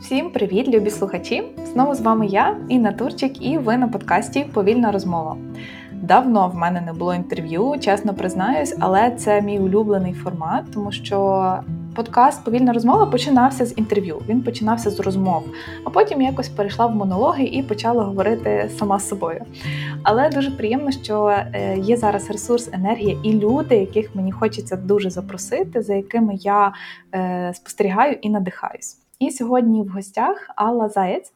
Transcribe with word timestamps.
Всім 0.00 0.30
привіт, 0.30 0.68
любі 0.68 0.90
слухачі! 0.90 1.42
Знову 1.72 1.94
з 1.94 2.00
вами 2.00 2.26
я, 2.26 2.56
Інна 2.68 2.92
Турчик, 2.92 3.42
і 3.46 3.58
ви 3.58 3.76
на 3.76 3.88
подкасті 3.88 4.46
Повільна 4.52 4.92
розмова. 4.92 5.36
Давно 5.92 6.48
в 6.48 6.54
мене 6.54 6.80
не 6.80 6.92
було 6.92 7.14
інтерв'ю, 7.14 7.74
чесно 7.80 8.14
признаюсь, 8.14 8.76
але 8.80 9.10
це 9.10 9.42
мій 9.42 9.58
улюблений 9.58 10.12
формат, 10.12 10.64
тому 10.74 10.92
що 10.92 11.58
подкаст 11.94 12.44
Повільна 12.44 12.72
розмова 12.72 13.06
починався 13.06 13.66
з 13.66 13.78
інтерв'ю. 13.78 14.22
Він 14.28 14.42
починався 14.42 14.90
з 14.90 15.00
розмов, 15.00 15.42
а 15.84 15.90
потім 15.90 16.22
якось 16.22 16.48
перейшла 16.48 16.86
в 16.86 16.94
монологи 16.94 17.44
і 17.44 17.62
почала 17.62 18.04
говорити 18.04 18.70
сама 18.78 18.98
з 18.98 19.08
собою. 19.08 19.44
Але 20.02 20.28
дуже 20.28 20.50
приємно, 20.50 20.90
що 20.90 21.26
е, 21.28 21.78
є 21.78 21.96
зараз 21.96 22.30
ресурс, 22.30 22.70
енергія 22.72 23.16
і 23.22 23.32
люди, 23.32 23.76
яких 23.76 24.14
мені 24.14 24.32
хочеться 24.32 24.76
дуже 24.76 25.10
запросити, 25.10 25.82
за 25.82 25.94
якими 25.94 26.34
я 26.34 26.72
е, 27.14 27.52
спостерігаю 27.54 28.16
і 28.22 28.30
надихаюсь. 28.30 29.05
І 29.18 29.30
сьогодні 29.30 29.82
в 29.82 29.88
гостях 29.88 30.50
Алла 30.56 30.88
Заєць. 30.88 31.32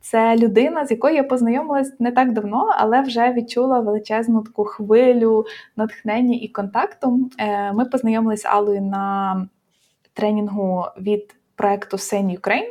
Це 0.00 0.36
людина, 0.36 0.86
з 0.86 0.90
якою 0.90 1.14
я 1.14 1.24
познайомилась 1.24 2.00
не 2.00 2.12
так 2.12 2.32
давно, 2.32 2.70
але 2.78 3.00
вже 3.00 3.32
відчула 3.32 3.80
величезну 3.80 4.42
таку 4.42 4.64
хвилю 4.64 5.44
натхнення 5.76 6.38
і 6.42 6.48
контакту. 6.48 7.30
Е, 7.38 7.72
ми 7.72 7.84
познайомилися 7.84 8.48
Аллою 8.48 8.82
на 8.82 9.46
тренінгу 10.12 10.84
від 11.00 11.34
проекту 11.56 11.96
Send 11.96 12.40
Ukraine, 12.40 12.68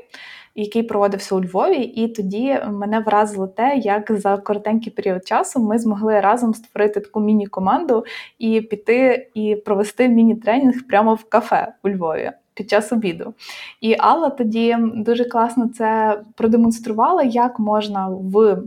який 0.56 0.84
проводився 0.84 1.36
у 1.36 1.42
Львові, 1.42 1.82
і 1.82 2.08
тоді 2.08 2.60
мене 2.72 3.00
вразило 3.00 3.48
те, 3.48 3.76
як 3.78 4.12
за 4.12 4.38
коротенький 4.38 4.94
період 4.94 5.28
часу 5.28 5.60
ми 5.60 5.80
змогли 5.80 6.20
разом 6.20 6.54
створити 6.54 7.00
таку 7.00 7.20
міні-команду 7.20 8.06
і 8.40 8.62
піти 8.62 9.30
і 9.34 9.56
провести 9.56 10.08
міні-тренінг 10.08 10.88
прямо 10.90 11.14
в 11.14 11.24
кафе 11.24 11.74
у 11.84 11.90
Львові 11.90 12.32
під 12.54 12.70
час 12.70 12.92
обіду. 12.92 13.34
І 13.82 13.96
Алла 14.00 14.30
тоді 14.30 14.78
дуже 14.96 15.26
класно 15.26 15.70
це 15.78 16.20
продемонструвала, 16.36 17.24
як 17.24 17.60
можна 17.60 18.08
в 18.08 18.58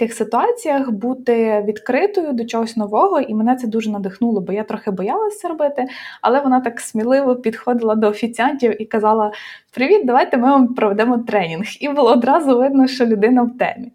таких 0.00 0.16
ситуаціях 0.16 0.90
бути 0.90 1.64
відкритою 1.66 2.32
до 2.32 2.44
чогось 2.44 2.76
нового, 2.76 3.20
і 3.20 3.34
мене 3.34 3.56
це 3.56 3.66
дуже 3.66 3.90
надихнуло, 3.90 4.40
бо 4.40 4.52
я 4.52 4.62
трохи 4.62 4.90
боялася 4.90 5.48
робити. 5.48 5.86
Але 6.22 6.40
вона 6.40 6.60
так 6.60 6.80
сміливо 6.80 7.36
підходила 7.36 7.94
до 7.94 8.08
офіціантів 8.08 8.82
і 8.82 8.84
казала: 8.84 9.32
Привіт, 9.74 10.06
давайте 10.06 10.36
ми 10.36 10.50
вам 10.50 10.74
проведемо 10.74 11.18
тренінг. 11.18 11.66
І 11.80 11.88
було 11.88 12.10
одразу 12.10 12.58
видно, 12.58 12.86
що 12.86 13.06
людина 13.06 13.42
в 13.42 13.58
темі. 13.58 13.92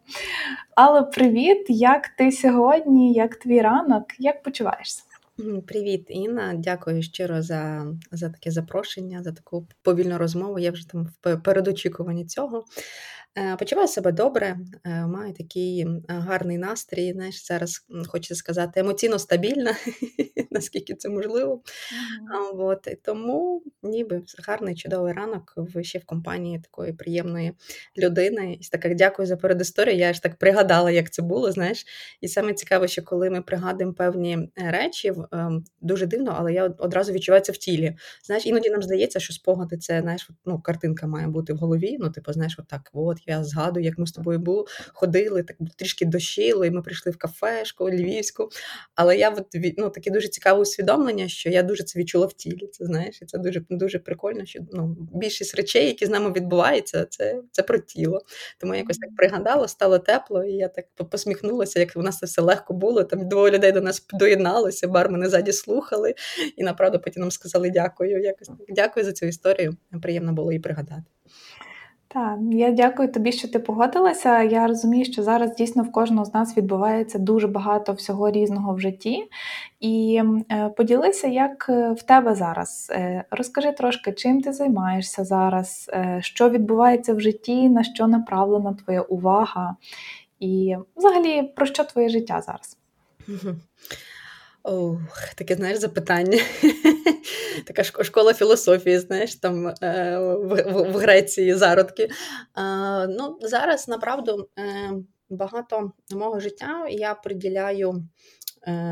Але 0.76 1.02
привіт, 1.02 1.66
як 1.70 2.08
ти 2.08 2.32
сьогодні, 2.32 3.14
як 3.14 3.36
твій 3.36 3.62
ранок, 3.62 4.04
як 4.20 4.44
почуваєшся? 4.44 5.04
Привіт, 5.68 6.06
Інна. 6.10 6.54
Дякую 6.54 7.04
щиро 7.04 7.42
за 7.42 7.88
за 8.12 8.30
таке 8.30 8.52
запрошення, 8.52 9.24
за 9.24 9.32
таку 9.32 9.68
повільну 9.82 10.18
розмову. 10.18 10.60
Я 10.60 10.72
вже 10.72 10.90
там 10.90 11.08
в 11.24 11.38
передочікуванні 11.38 12.26
цього. 12.26 12.66
Е, 13.38 13.56
почуваю 13.56 13.88
себе 13.88 14.12
добре, 14.12 14.58
е, 14.84 15.08
маю 15.08 15.34
такий 15.34 15.88
гарний 16.08 16.58
настрій. 16.58 17.14
Знаєш, 17.14 17.48
зараз 17.48 17.86
хочеться 18.08 18.36
сказати 18.36 18.80
емоційно 18.80 19.20
стабільна, 19.20 19.76
наскільки 20.52 20.94
це 20.96 21.10
можливо. 21.10 21.54
Mm-hmm. 21.54 22.66
От, 22.66 22.88
Тому 23.04 23.64
ніби 23.84 24.22
гарний 24.48 24.76
чудовий 24.76 25.14
ранок 25.14 25.56
ще 25.82 26.00
в 26.00 26.06
компанії 26.06 26.60
такої 26.60 26.94
приємної 26.94 27.54
людини. 27.98 28.58
І 28.62 28.78
так 28.78 28.96
дякую 28.96 29.26
за 29.26 29.38
передісторію. 29.38 29.98
Я 29.98 30.14
ж 30.14 30.24
так 30.24 30.36
пригадала, 30.36 30.92
як 30.92 31.12
це 31.12 31.22
було. 31.22 31.52
знаєш. 31.52 31.86
І 32.22 32.28
саме 32.28 32.54
цікаве, 32.54 32.88
що 32.88 33.04
коли 33.04 33.30
ми 33.30 33.42
пригадуємо 33.42 33.94
певні 33.94 34.38
е, 34.58 34.72
речі, 34.72 35.14
ем, 35.32 35.64
дуже 35.82 36.06
дивно, 36.06 36.36
але 36.38 36.54
я 36.54 36.66
одразу 36.66 37.12
відчуваю 37.12 37.44
це 37.44 37.52
в 37.52 37.58
тілі. 37.58 37.96
Знаєш, 38.24 38.46
іноді 38.46 38.70
нам 38.70 38.82
здається, 38.82 39.20
що 39.20 39.34
спогади 39.34 39.78
це 39.78 40.02
знаєш, 40.02 40.30
ну, 40.46 40.60
картинка 40.60 41.08
має 41.08 41.28
бути 41.28 41.54
в 41.54 41.58
голові. 41.58 41.98
Ну, 42.00 42.10
типу, 42.10 42.34
знаєш, 42.34 42.60
отак, 42.60 42.92
от 42.94 43.25
я 43.28 43.44
згадую, 43.44 43.86
як 43.86 43.98
ми 43.98 44.08
з 44.08 44.12
тобою 44.12 44.40
були, 44.40 44.66
ходили, 44.94 45.44
так 45.44 45.58
трішки 45.76 46.06
дощило, 46.06 46.66
і 46.66 46.72
ми 46.72 46.82
прийшли 46.82 47.12
в 47.12 47.18
кафешку 47.18 47.90
львівську. 47.90 48.50
Але 48.96 49.18
я 49.18 49.30
от, 49.30 49.56
ну, 49.78 49.90
таке 49.90 50.12
дуже 50.12 50.28
цікаве 50.28 50.62
усвідомлення, 50.62 51.28
що 51.28 51.50
я 51.50 51.64
дуже 51.64 51.84
це 51.84 52.00
відчула 52.00 52.26
в 52.26 52.34
тілі. 52.34 52.68
Це 52.68 52.86
знаєш, 52.86 53.22
і 53.22 53.26
це 53.26 53.38
дуже 53.38 53.62
дуже 53.70 54.00
прикольно, 54.00 54.46
що 54.46 54.60
ну, 54.72 54.98
більшість 55.14 55.56
речей, 55.56 55.88
які 55.88 56.06
з 56.06 56.10
нами 56.10 56.32
відбуваються, 56.32 57.06
це 57.06 57.42
це 57.52 57.64
про 57.64 57.78
тіло. 57.78 58.22
Тому 58.60 58.74
я 58.74 58.80
якось 58.80 58.98
так 58.98 59.16
пригадала, 59.18 59.68
стало 59.68 60.00
тепло, 60.00 60.44
і 60.44 60.52
я 60.52 60.68
так 60.68 60.86
посміхнулася, 61.10 61.80
як 61.80 61.92
у 61.96 62.02
нас 62.02 62.18
це 62.18 62.26
все 62.26 62.42
легко 62.42 62.74
було. 62.74 63.04
Там 63.04 63.30
двоє 63.30 63.52
людей 63.52 63.72
до 63.72 63.82
нас 63.82 64.06
доєдналися, 64.14 64.88
бармени 64.88 65.30
ззаді 65.30 65.52
слухали, 65.52 66.16
і 66.56 66.64
направду 66.64 67.00
потім 67.00 67.22
нам 67.22 67.32
сказали 67.32 67.70
дякую. 67.70 68.22
Якось 68.22 68.48
так 68.48 68.58
дякую 68.70 69.06
за 69.06 69.14
цю 69.14 69.26
історію. 69.26 69.78
Приємно 70.02 70.34
було 70.34 70.52
її 70.52 70.60
пригадати. 70.60 71.04
Так, 72.16 72.40
я 72.52 72.72
дякую 72.72 73.12
тобі, 73.12 73.32
що 73.32 73.48
ти 73.48 73.60
погодилася. 73.60 74.44
Я 74.44 74.68
розумію, 74.68 75.06
що 75.06 75.24
зараз 75.24 75.56
дійсно 75.56 75.84
в 75.84 75.92
кожного 75.92 76.26
з 76.26 76.34
нас 76.34 76.58
відбувається 76.58 77.20
дуже 77.20 77.48
багато 77.48 77.94
всього 77.94 78.32
різного 78.32 78.74
в 78.74 78.80
житті. 78.80 79.30
І 79.80 80.22
е, 80.52 80.70
поділися, 80.70 81.28
як 81.28 81.66
е, 81.70 81.92
в 81.92 82.04
тебе 82.04 82.36
зараз. 82.36 82.92
Е, 82.92 83.24
розкажи 83.32 83.72
трошки, 83.72 84.12
чим 84.12 84.42
ти 84.42 84.54
займаєшся 84.54 85.24
зараз, 85.24 85.92
що 86.20 86.50
відбувається 86.50 87.14
в 87.14 87.20
житті, 87.20 87.70
на 87.70 87.84
що 87.84 88.08
направлена 88.08 88.74
твоя 88.74 89.02
увага, 89.02 89.76
і 90.40 90.76
взагалі 90.96 91.44
про 91.44 91.66
що 91.66 91.84
твоє 91.84 92.10
життя 92.10 92.42
зараз? 92.42 92.78
Ох, 94.68 95.34
таке, 95.36 95.56
знаєш, 95.56 95.78
запитання. 95.78 96.40
Така 97.68 97.84
школа 97.84 98.34
філософії, 98.34 99.00
знаєш, 99.00 99.36
там 99.36 99.68
е, 99.68 100.18
в, 100.20 100.98
Греції 100.98 101.54
зародки. 101.54 102.04
Е, 102.04 102.12
ну, 103.08 103.38
Зараз, 103.42 103.88
направду, 103.88 104.50
е, 104.60 104.92
багато 105.30 105.92
мого 106.12 106.40
життя 106.40 106.88
я 106.90 107.14
приділяю 107.16 108.06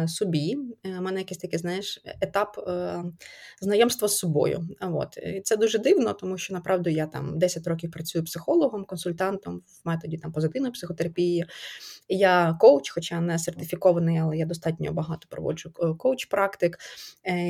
собі. 0.08 0.56
У 0.56 0.88
е, 0.88 1.02
мене 1.02 1.20
якийсь 1.20 1.38
такий, 1.38 1.60
знаєш, 1.60 2.02
етап 2.22 2.58
е, 2.68 3.04
знайомства 3.62 4.08
з 4.08 4.18
собою. 4.18 4.68
От. 4.82 5.18
І 5.18 5.42
це 5.42 5.58
дуже 5.58 5.80
дивно, 5.80 6.14
тому 6.14 6.38
що 6.38 6.54
направду 6.54 6.90
я 6.90 7.08
там 7.08 7.40
10 7.40 7.68
років 7.68 7.92
працюю 7.92 8.26
психологом, 8.26 8.86
консультантом 8.86 9.58
в 9.58 9.88
методі 9.88 10.18
там 10.18 10.32
позитивної 10.32 10.72
психотерапії. 10.72 11.46
Я 12.10 12.58
коуч, 12.60 12.90
хоча 12.90 13.22
не 13.22 13.40
сертифікований, 13.40 14.18
але 14.18 14.38
я 14.38 14.46
достатньо 14.46 14.92
багато 14.92 15.28
проводжу 15.30 15.72
коуч-практик. 15.98 16.78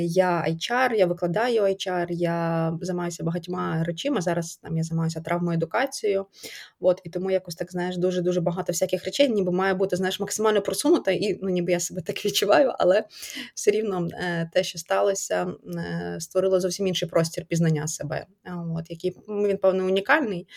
Я 0.01 0.45
HR, 0.47 0.93
я 0.93 1.05
викладаю 1.05 1.61
HR, 1.61 2.05
я 2.09 2.77
займаюся 2.81 3.23
багатьма 3.23 3.83
речами. 3.83 4.21
Зараз 4.21 4.57
там 4.57 4.77
я 4.77 4.83
займаюся 4.83 5.21
травмоедукацією. 5.21 6.25
От, 6.79 7.01
І 7.03 7.09
тому 7.09 7.31
якось 7.31 7.55
так 7.55 7.71
знаєш, 7.71 7.97
дуже 7.97 8.21
дуже 8.21 8.41
багато 8.41 8.73
всяких 8.73 9.05
речей, 9.05 9.29
ніби 9.29 9.51
має 9.51 9.73
бути 9.73 9.95
знаєш, 9.95 10.19
максимально 10.19 10.61
просунута, 10.61 11.11
і 11.11 11.39
ну, 11.41 11.49
ніби 11.49 11.71
я 11.71 11.79
себе 11.79 12.01
так 12.01 12.12
відчуваю, 12.25 12.73
але 12.79 13.03
все 13.55 13.71
рівно 13.71 14.07
е, 14.13 14.49
те, 14.53 14.63
що 14.63 14.79
сталося, 14.79 15.47
е, 15.77 16.17
створило 16.19 16.59
зовсім 16.59 16.87
інший 16.87 17.09
простір 17.09 17.45
пізнання 17.45 17.87
себе, 17.87 18.25
от 18.77 18.89
який 18.89 19.15
ну, 19.27 19.47
він 19.47 19.57
певно 19.57 19.85
унікальний 19.85 20.47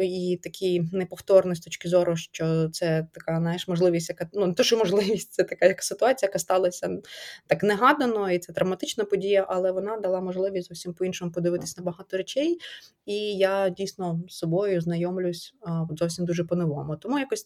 і 0.00 0.40
такий 0.42 0.82
неповторний 0.92 1.56
з 1.56 1.60
точки 1.60 1.88
зору, 1.88 2.16
що 2.16 2.68
це 2.68 3.06
така 3.12 3.38
знаєш, 3.38 3.68
можливість, 3.68 4.08
яка 4.08 4.28
ну 4.32 4.46
не 4.46 4.54
то, 4.54 4.62
що 4.62 4.76
можливість, 4.76 5.32
це 5.32 5.44
така 5.44 5.66
як 5.66 5.82
ситуація, 5.82 6.28
яка 6.28 6.38
сталася 6.38 6.98
так 7.46 7.62
негадано, 7.62 8.30
і 8.30 8.38
це 8.38 8.52
травматична 8.52 9.04
подія, 9.04 9.46
але 9.48 9.72
вона 9.72 9.96
дала 9.96 10.20
можливість 10.20 10.68
зовсім 10.68 10.94
по-іншому 10.94 11.32
подивитись 11.32 11.78
на 11.78 11.84
багато 11.84 12.16
речей. 12.16 12.58
І 13.06 13.36
я 13.36 13.68
дійсно 13.68 14.20
з 14.28 14.36
собою 14.36 14.80
знайомлюсь 14.80 15.54
зовсім 15.90 16.24
дуже 16.24 16.44
по-новому. 16.44 16.96
Тому 16.96 17.18
якось 17.18 17.44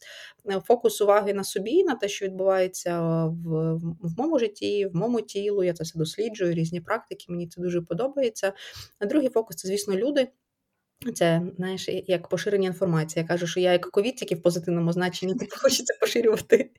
е, 0.51 0.61
фокус 0.65 1.01
уваги 1.01 1.35
на 1.35 1.45
собі, 1.45 1.85
на 1.85 1.95
те, 1.95 2.09
що 2.09 2.25
відбувається 2.25 3.26
в, 3.29 3.75
в 4.03 4.19
моєму 4.19 4.39
житті, 4.39 4.87
в 4.87 4.97
моєму 4.97 5.21
тілу. 5.21 5.65
Я 5.65 5.73
це 5.73 5.85
все 5.85 5.99
досліджую, 5.99 6.55
різні 6.55 6.81
практики. 6.81 7.27
Мені 7.29 7.49
це 7.49 7.61
дуже 7.61 7.83
подобається. 7.83 8.53
Другий 9.01 9.29
фокус 9.29 9.57
це, 9.57 9.69
звісно, 9.69 9.97
люди. 9.97 10.29
Це 11.15 11.43
знаєш, 11.57 11.89
як 11.89 12.28
поширення 12.28 12.69
інформації. 12.69 13.22
Я 13.22 13.28
кажу, 13.28 13.47
що 13.47 13.60
я 13.60 13.72
як 13.72 13.91
ковід, 13.91 14.16
тільки 14.16 14.34
в 14.34 14.43
позитивному 14.43 14.93
значенні 14.93 15.34
так 15.34 15.48
хочеться 15.63 15.95
поширювати 16.01 16.71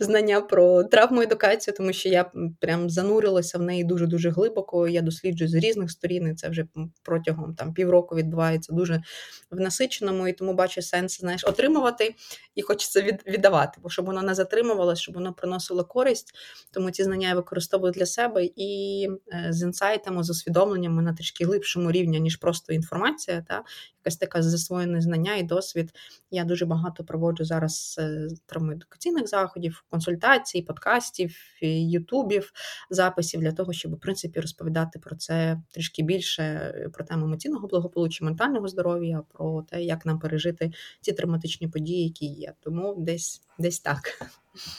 знання 0.00 0.40
про 0.40 0.84
травму 0.84 1.22
едукацію, 1.22 1.74
тому 1.76 1.92
що 1.92 2.08
я 2.08 2.30
прям 2.60 2.90
занурилася 2.90 3.58
в 3.58 3.62
неї 3.62 3.84
дуже 3.84 4.06
дуже 4.06 4.30
глибоко. 4.30 4.88
Я 4.88 5.02
досліджую 5.02 5.48
з 5.48 5.54
різних 5.54 5.90
сторін. 5.90 6.28
і 6.28 6.34
Це 6.34 6.48
вже 6.48 6.66
протягом 7.02 7.54
там 7.54 7.74
півроку 7.74 8.16
відбувається 8.16 8.72
дуже 8.72 9.02
в 9.50 9.60
насиченому, 9.60 10.28
і 10.28 10.32
тому 10.32 10.54
бачу 10.54 10.82
сенс 10.82 11.20
знаєш, 11.20 11.44
отримувати 11.44 12.14
і 12.54 12.62
хочеться 12.62 13.02
від, 13.02 13.22
віддавати, 13.26 13.78
бо 13.82 13.90
щоб 13.90 14.06
воно 14.06 14.22
не 14.22 14.34
затримувалося, 14.34 15.02
щоб 15.02 15.14
воно 15.14 15.32
приносило 15.32 15.84
користь. 15.84 16.34
Тому 16.70 16.90
ці 16.90 17.04
знання 17.04 17.28
я 17.28 17.34
використовую 17.34 17.92
для 17.92 18.06
себе 18.06 18.48
і 18.56 19.08
е, 19.32 19.46
з 19.50 19.62
інсайтами, 19.62 20.22
з 20.22 20.30
усвідомленнями 20.30 21.02
на 21.02 21.14
трішки 21.14 21.44
глибшому 21.44 21.92
рівні, 21.92 22.20
ніж 22.20 22.36
просто 22.36 22.72
інформація. 22.72 23.44
Та? 23.48 23.61
Якась 24.04 24.16
така 24.16 24.42
засвоєне 24.42 25.00
знання 25.00 25.36
і 25.36 25.42
досвід. 25.42 25.92
Я 26.30 26.44
дуже 26.44 26.66
багато 26.66 27.04
проводжу 27.04 27.44
зараз 27.44 27.96
е, 27.98 28.28
травмоедукаційних 28.46 29.28
заходів, 29.28 29.84
консультацій, 29.90 30.62
подкастів, 30.62 31.36
ютубів, 31.62 32.52
записів 32.90 33.40
для 33.40 33.52
того, 33.52 33.72
щоб 33.72 33.94
в 33.94 34.00
принципі 34.00 34.40
розповідати 34.40 34.98
про 34.98 35.16
це 35.16 35.60
трішки 35.70 36.02
більше, 36.02 36.42
е, 36.42 36.88
про 36.92 37.04
тему 37.04 37.24
емоційного 37.24 37.68
благополуччя, 37.68 38.24
ментального 38.24 38.68
здоров'я, 38.68 39.22
про 39.32 39.62
те, 39.62 39.82
як 39.82 40.06
нам 40.06 40.18
пережити 40.18 40.72
ці 41.00 41.12
травматичні 41.12 41.68
події, 41.68 42.04
які 42.04 42.26
є. 42.26 42.52
Тому 42.60 42.94
десь 42.98 43.42
десь 43.58 43.80
так. 43.80 44.00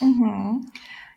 Угу. 0.02 0.60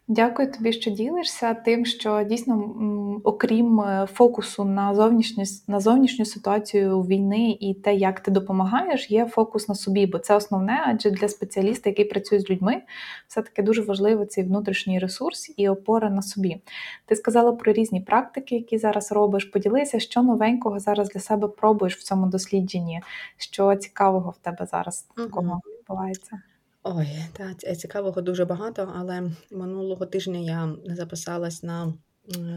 Дякую 0.10 0.52
тобі, 0.52 0.74
що 0.74 0.92
ділишся 0.92 1.54
тим, 1.54 1.86
що 1.86 2.24
дійсно, 2.24 2.76
окрім 3.24 3.80
е, 3.80 4.08
фокусу 4.14 4.66
на 4.66 4.96
зовнішню 4.96 5.44
на 5.68 5.80
зовнішню 5.80 6.26
ситуацію 6.26 7.02
війни 7.02 7.58
і 7.60 7.74
те, 7.74 7.96
як 7.96 8.20
ти 8.20 8.32
допомагаєш, 8.32 9.12
є 9.12 9.26
фокус 9.26 9.70
на 9.70 9.76
собі, 9.76 10.06
бо 10.06 10.20
це 10.20 10.36
основне, 10.36 10.84
адже 10.86 11.12
для 11.12 11.28
спеціаліста, 11.28 11.90
який 11.90 12.06
працює 12.06 12.40
з 12.40 12.50
людьми, 12.50 12.82
все-таки 13.28 13.64
дуже 13.64 13.82
важливий 13.82 14.28
цей 14.28 14.44
внутрішній 14.44 15.00
ресурс 15.00 15.54
і 15.58 15.70
опора 15.70 16.10
на 16.10 16.22
собі. 16.22 16.62
Ти 17.06 17.16
сказала 17.16 17.52
про 17.52 17.74
різні 17.74 18.02
практики, 18.02 18.56
які 18.56 18.78
зараз 18.78 19.12
робиш. 19.12 19.46
Поділися, 19.46 20.00
що 20.00 20.24
новенького 20.24 20.80
зараз 20.80 21.10
для 21.10 21.20
себе 21.20 21.48
пробуєш 21.48 21.98
в 21.98 22.04
цьому 22.04 22.28
дослідженні, 22.28 23.02
що 23.38 23.76
цікавого 23.76 24.30
в 24.30 24.38
тебе 24.38 24.66
зараз 24.66 25.08
такого 25.16 25.62
відбувається. 25.80 26.42
Ой, 26.90 27.08
та 27.34 27.54
цікавого 27.76 28.22
дуже 28.22 28.46
багато, 28.46 28.94
але 28.96 29.32
минулого 29.52 30.06
тижня 30.06 30.40
я 30.40 30.76
записалась 30.96 31.64
на 31.64 31.94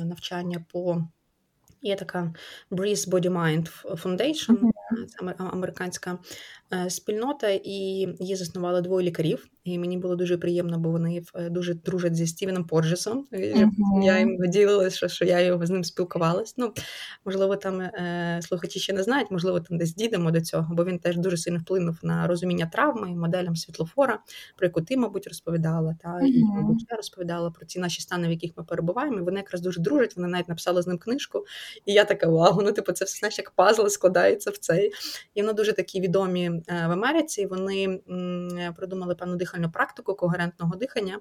навчання 0.04 0.64
по 0.72 1.02
Є 1.82 1.96
така 1.96 2.34
Breeze 2.70 3.08
Body 3.08 3.30
Mind 3.30 3.84
Foundation, 3.84 4.70
це 5.08 5.34
американська 5.38 6.18
е, 6.72 6.90
спільнота, 6.90 7.48
і 7.50 7.70
її 8.20 8.36
заснували 8.36 8.80
двоє 8.80 9.06
лікарів. 9.06 9.48
І 9.74 9.78
мені 9.78 9.98
було 9.98 10.16
дуже 10.16 10.38
приємно, 10.38 10.78
бо 10.78 10.90
вони 10.90 11.22
е, 11.34 11.50
дуже 11.50 11.74
дружать 11.74 12.14
зі 12.14 12.26
Стівеном 12.26 12.64
Порджесом. 12.64 13.26
Mm-hmm. 13.32 13.70
Я 14.02 14.18
їм 14.18 14.38
ділилася, 14.48 14.96
що, 14.96 15.08
що 15.08 15.24
я 15.24 15.40
його 15.40 15.66
з 15.66 15.70
ним 15.70 15.84
спілкувалась. 15.84 16.54
Ну, 16.56 16.72
можливо, 17.24 17.56
там 17.56 17.80
е, 17.80 18.40
слухачі 18.42 18.80
ще 18.80 18.92
не 18.92 19.02
знають, 19.02 19.30
можливо, 19.30 19.60
там 19.60 19.78
десь 19.78 19.94
дійдемо 19.94 20.30
до 20.30 20.40
цього, 20.40 20.74
бо 20.74 20.84
він 20.84 20.98
теж 20.98 21.16
дуже 21.16 21.36
сильно 21.36 21.58
вплинув 21.58 21.98
на 22.02 22.26
розуміння 22.26 22.70
травми, 22.72 23.08
моделям 23.08 23.56
світлофора, 23.56 24.18
про 24.56 24.66
яку 24.66 24.80
ти, 24.80 24.96
мабуть, 24.96 25.26
розповідала. 25.26 25.96
Та 26.02 26.08
mm-hmm. 26.08 26.26
і 26.26 26.44
мабуть, 26.44 26.86
я 26.90 26.96
розповідала 26.96 27.50
про 27.50 27.66
ці 27.66 27.78
наші 27.78 28.02
стани, 28.02 28.28
в 28.28 28.30
яких 28.30 28.50
ми 28.56 28.64
перебуваємо. 28.64 29.18
І 29.18 29.22
Вони 29.22 29.36
якраз 29.36 29.60
дуже 29.60 29.80
дружать. 29.80 30.16
Вони 30.16 30.28
навіть 30.28 30.48
написали 30.48 30.82
з 30.82 30.86
ним 30.86 30.98
книжку. 30.98 31.44
І 31.86 31.92
я 31.92 32.04
така 32.04 32.28
вау, 32.28 32.62
ну 32.62 32.72
типу, 32.72 32.92
це 32.92 33.04
все 33.04 33.18
знаєш, 33.18 33.38
як 33.38 33.50
пазл 33.50 33.86
складається 33.86 34.50
в 34.50 34.56
цей. 34.56 34.92
І 35.34 35.40
воно 35.40 35.52
дуже 35.52 35.72
такі 35.72 36.00
відомі 36.00 36.44
е, 36.44 36.62
в 36.68 36.90
Америці. 36.90 37.46
Вони 37.46 38.00
придумали 38.76 39.14
певну 39.14 39.36
дихальну 39.36 39.59
практику 39.68 40.14
когерентного 40.14 40.76
дихання. 40.76 41.20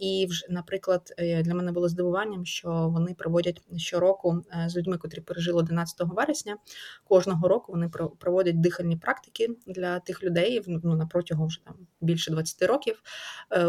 І 0.00 0.26
вже, 0.30 0.46
наприклад, 0.48 1.14
е, 1.18 1.42
для 1.42 1.54
мене 1.54 1.72
було 1.72 1.88
здивуванням, 1.88 2.46
що 2.46 2.90
вони 2.92 3.14
проводять 3.14 3.62
щороку 3.76 4.42
е, 4.52 4.68
з 4.68 4.76
людьми, 4.76 4.98
котрі 4.98 5.20
пережили 5.20 5.58
11 5.58 5.96
вересня. 6.00 6.56
Кожного 7.04 7.48
року 7.48 7.72
вони 7.72 7.88
проводять 8.18 8.60
дихальні 8.60 8.96
практики 8.96 9.48
для 9.66 9.98
тих 9.98 10.22
людей 10.22 10.62
ну, 10.66 10.96
на 10.96 11.06
протягом 11.06 11.46
вже 11.46 11.64
там 11.64 11.74
більше 12.00 12.30
20 12.30 12.62
років. 12.62 13.02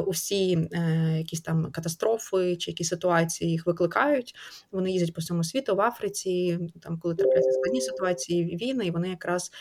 Усі 0.06 0.69
якісь 1.18 1.42
там 1.42 1.72
катастрофи 1.72 2.56
чи 2.56 2.72
якісь 2.72 2.88
ситуації 2.88 3.51
їх 3.51 3.66
викликають. 3.66 4.36
Вони 4.72 4.92
їздять 4.92 5.13
по 5.13 5.22
всьому 5.22 5.44
світу 5.44 5.75
в 5.75 5.81
Африці 5.81 6.60
там 6.81 7.00
коли 7.00 7.16
трапляються 7.16 7.51
складні 7.51 7.81
ситуації 7.81 8.56
війни, 8.56 8.86
і 8.86 8.92
вони 8.92 9.10
якраз 9.10 9.51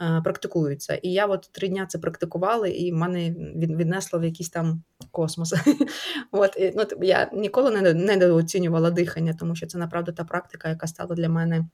е, 0.00 0.20
практикуються. 0.24 0.94
І 0.94 1.12
я 1.12 1.26
от 1.26 1.48
три 1.52 1.68
дня 1.68 1.86
це 1.86 1.98
практикувала, 1.98 2.68
і 2.68 2.92
в 2.92 2.94
мене 2.94 3.30
віднесло 3.56 4.18
в 4.18 4.24
якийсь 4.24 4.50
там 4.50 4.82
космос. 5.10 5.54
От 6.32 6.56
ну 6.76 6.84
я 7.02 7.30
ніколи 7.32 7.70
не 7.70 7.94
недооцінювала 7.94 8.90
дихання, 8.90 9.34
тому 9.40 9.54
що 9.54 9.66
це 9.66 9.78
направду 9.78 10.12
та 10.12 10.24
практика, 10.24 10.68
яка 10.68 10.86
стала 10.86 11.14
для 11.14 11.28
мене 11.28 11.64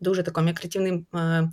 дуже 0.00 0.22
таким 0.22 0.48
як 0.48 0.62
рятівним 0.62 1.06
е, 1.14 1.50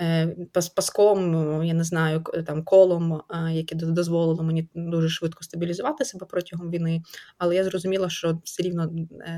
е, 0.00 0.36
паском, 0.52 1.64
я 1.64 1.74
не 1.74 1.84
знаю, 1.84 2.24
там 2.46 2.64
колом, 2.64 3.12
е, 3.30 3.52
яке 3.52 3.74
дозволило 3.76 4.42
мені 4.42 4.68
дуже 4.74 5.08
швидко 5.08 5.44
стабілізувати 5.44 6.04
себе 6.04 6.26
протягом 6.30 6.70
війни. 6.70 7.02
Але 7.38 7.54
я 7.54 7.64
зрозуміла, 7.64 8.10
що 8.10 8.38
все 8.44 8.62
рівно 8.62 8.90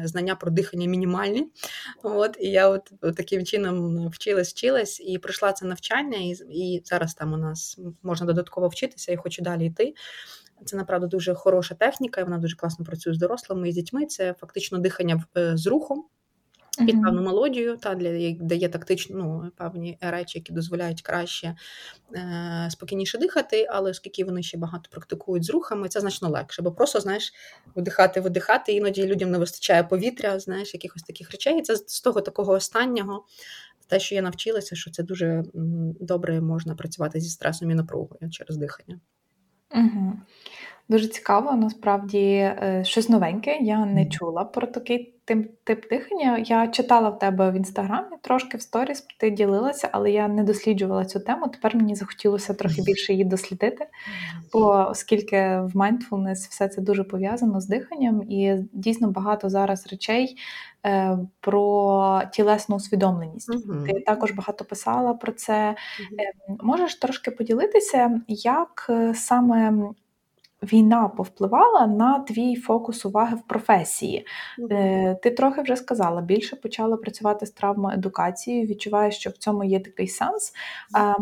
знання 0.04 0.34
про 0.34 0.50
дихання 0.50 0.86
мінімальні. 0.86 1.46
От 2.02 2.36
І 2.40 2.50
я 2.50 2.68
от 2.68 2.92
таким 3.16 3.44
чином 3.44 4.08
вчилась, 4.08 4.50
вчилась 4.50 5.00
і 5.00 5.18
пройшла 5.18 5.52
це 5.52 5.66
навчання, 5.66 6.18
і 6.18 6.28
і 6.50 6.82
зараз 6.84 7.14
там 7.14 7.32
у 7.32 7.36
нас 7.36 7.78
можна 8.02 8.26
додатково 8.26 8.68
вчитися, 8.68 9.12
і 9.12 9.16
хочу 9.16 9.42
далі 9.42 9.66
йти. 9.66 9.94
Це 10.64 10.76
направду 10.76 11.06
дуже 11.06 11.34
хороша 11.34 11.74
техніка, 11.74 12.20
і 12.20 12.24
вона 12.24 12.38
дуже 12.38 12.56
класно 12.56 12.84
працює 12.84 13.14
з 13.14 13.18
дорослими 13.18 13.68
і 13.68 13.72
з 13.72 13.74
дітьми. 13.74 14.06
Це 14.06 14.32
фактично 14.32 14.78
дихання 14.78 15.24
з 15.34 15.66
рухом 15.66 16.04
під 16.84 17.02
певну 17.02 17.22
мелодію, 17.22 17.76
та 17.76 17.94
для 17.94 18.32
де 18.40 18.56
є 18.56 18.68
тактично 18.68 19.16
ну, 19.16 19.50
певні 19.56 19.98
речі, 20.00 20.38
які 20.38 20.52
дозволяють 20.52 21.02
краще 21.02 21.56
е, 22.14 22.68
спокійніше 22.70 23.18
дихати, 23.18 23.66
але 23.70 23.90
оскільки 23.90 24.24
вони 24.24 24.42
ще 24.42 24.58
багато 24.58 24.90
практикують 24.90 25.44
з 25.44 25.50
рухами, 25.50 25.88
це 25.88 26.00
значно 26.00 26.28
легше, 26.28 26.62
бо 26.62 26.72
просто 26.72 27.00
знаєш, 27.00 27.32
вдихати, 27.76 28.20
видихати, 28.20 28.72
іноді 28.72 29.06
людям 29.06 29.30
не 29.30 29.38
вистачає 29.38 29.84
повітря, 29.84 30.38
знаєш, 30.38 30.74
якихось 30.74 31.02
таких 31.02 31.30
речей. 31.30 31.58
І 31.58 31.62
це 31.62 31.76
з 31.76 32.00
того 32.00 32.20
такого 32.20 32.52
останнього. 32.52 33.24
Те, 33.88 34.00
що 34.00 34.14
я 34.14 34.22
навчилася, 34.22 34.76
що 34.76 34.90
це 34.90 35.02
дуже 35.02 35.44
добре 36.00 36.40
можна 36.40 36.74
працювати 36.74 37.20
зі 37.20 37.30
стресом 37.30 37.70
і 37.70 37.74
напругою 37.74 38.30
через 38.30 38.56
дихання. 38.56 39.00
Угу. 39.74 40.12
Дуже 40.88 41.08
цікаво, 41.08 41.52
насправді 41.52 42.18
е, 42.18 42.82
щось 42.84 43.08
новеньке. 43.08 43.58
Я 43.60 43.86
не 43.86 44.06
чула 44.06 44.44
про 44.44 44.66
такий 44.66 45.15
тип, 45.26 45.50
тип 45.64 45.88
дихання. 45.90 46.38
Я 46.38 46.68
читала 46.68 47.08
в 47.10 47.18
тебе 47.18 47.50
в 47.50 47.54
інстаграмі 47.54 48.16
трошки 48.20 48.56
в 48.56 48.62
сторіс, 48.62 49.06
ти 49.18 49.30
ділилася, 49.30 49.88
але 49.92 50.10
я 50.10 50.28
не 50.28 50.44
досліджувала 50.44 51.04
цю 51.04 51.20
тему. 51.20 51.48
Тепер 51.48 51.76
мені 51.76 51.94
захотілося 51.94 52.54
трохи 52.54 52.82
більше 52.82 53.12
її 53.12 53.24
дослідити, 53.24 53.86
бо 54.52 54.86
оскільки 54.90 55.36
в 55.36 55.76
mindfulness 55.76 56.34
все 56.50 56.68
це 56.68 56.80
дуже 56.80 57.04
пов'язано 57.04 57.60
з 57.60 57.66
диханням, 57.66 58.22
і 58.22 58.56
дійсно 58.72 59.10
багато 59.10 59.48
зараз 59.48 59.86
речей 59.86 60.36
е, 60.86 61.18
про 61.40 62.22
тілесну 62.32 62.76
усвідомленість. 62.76 63.50
uh 63.50 63.86
Ти 63.86 64.00
також 64.00 64.30
багато 64.32 64.64
писала 64.64 65.14
про 65.14 65.32
це. 65.32 65.52
uh 65.54 65.74
Е, 66.50 66.56
можеш 66.62 66.94
трошки 66.94 67.30
поділитися, 67.30 68.20
як 68.28 68.86
е, 68.90 69.14
саме 69.14 69.72
війна 70.62 71.08
повпливала 71.08 71.86
на 71.86 72.18
твій 72.18 72.56
фокус 72.56 73.04
уваги 73.04 73.36
в 73.36 73.42
професії. 73.42 74.26
Е, 74.70 75.14
Ти 75.22 75.30
трохи 75.30 75.62
вже 75.62 75.76
сказала, 75.76 76.20
більше 76.20 76.56
почала 76.56 76.96
працювати 76.96 77.46
з 77.46 77.50
травмоедукацією, 77.50 78.66
відчуваєш, 78.66 79.16
що 79.16 79.30
в 79.30 79.36
цьому 79.36 79.64
є 79.64 79.80
такий 79.80 80.08
сенс. 80.08 80.52
Е, 80.98 81.14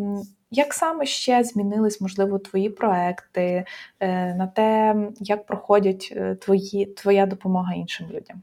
як 0.50 0.74
саме 0.74 1.06
ще 1.06 1.44
змінились, 1.44 2.00
можливо, 2.00 2.38
твої 2.38 2.70
проекти 2.70 3.64
е, 4.00 4.34
на 4.34 4.46
те, 4.46 4.96
як 5.20 5.46
проходять 5.46 6.12
е, 6.16 6.34
твої, 6.34 6.86
твоя 6.86 7.26
допомога 7.26 7.74
іншим 7.74 8.06
людям? 8.10 8.42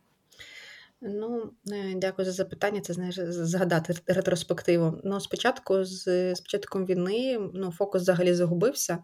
Ну, 1.01 1.51
е, 1.71 1.93
дякую 1.95 2.25
за 2.25 2.31
запитання. 2.31 2.81
Це 2.81 2.93
знаєш, 2.93 3.15
згадати 3.19 3.93
ретроспективу. 4.07 5.01
Ну, 5.03 5.19
спочатку, 5.19 5.83
з, 5.85 6.35
з 6.35 6.41
початком 6.41 6.85
війни, 6.85 7.39
ну, 7.53 7.71
фокус 7.71 8.01
взагалі 8.01 8.33
загубився. 8.33 8.97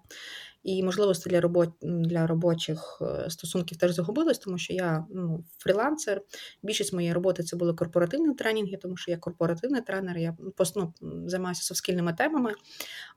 І 0.63 0.83
можливості 0.83 1.29
для 1.29 1.41
робот 1.41 1.69
для 1.81 2.27
робочих 2.27 3.01
е, 3.01 3.29
стосунків 3.29 3.77
теж 3.77 3.91
загубились, 3.91 4.39
тому 4.39 4.57
що 4.57 4.73
я 4.73 5.05
ну, 5.09 5.43
фрілансер. 5.57 6.21
Більшість 6.63 6.93
моєї 6.93 7.13
роботи 7.13 7.43
це 7.43 7.55
були 7.55 7.73
корпоративні 7.73 8.35
тренінги, 8.35 8.77
тому 8.77 8.97
що 8.97 9.11
я 9.11 9.17
корпоративний 9.17 9.81
тренер, 9.81 10.17
я 10.17 10.37
ну, 10.75 10.93
займаюся 11.27 11.63
совскільними 11.63 12.13
темами. 12.13 12.53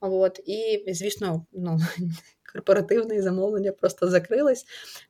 От, 0.01 0.41
І, 0.47 0.85
звісно, 0.93 1.47
ну, 1.53 1.79
корпоративне 2.53 3.23
замовлення 3.23 3.73
просто 3.73 4.09
закрились. 4.09 4.65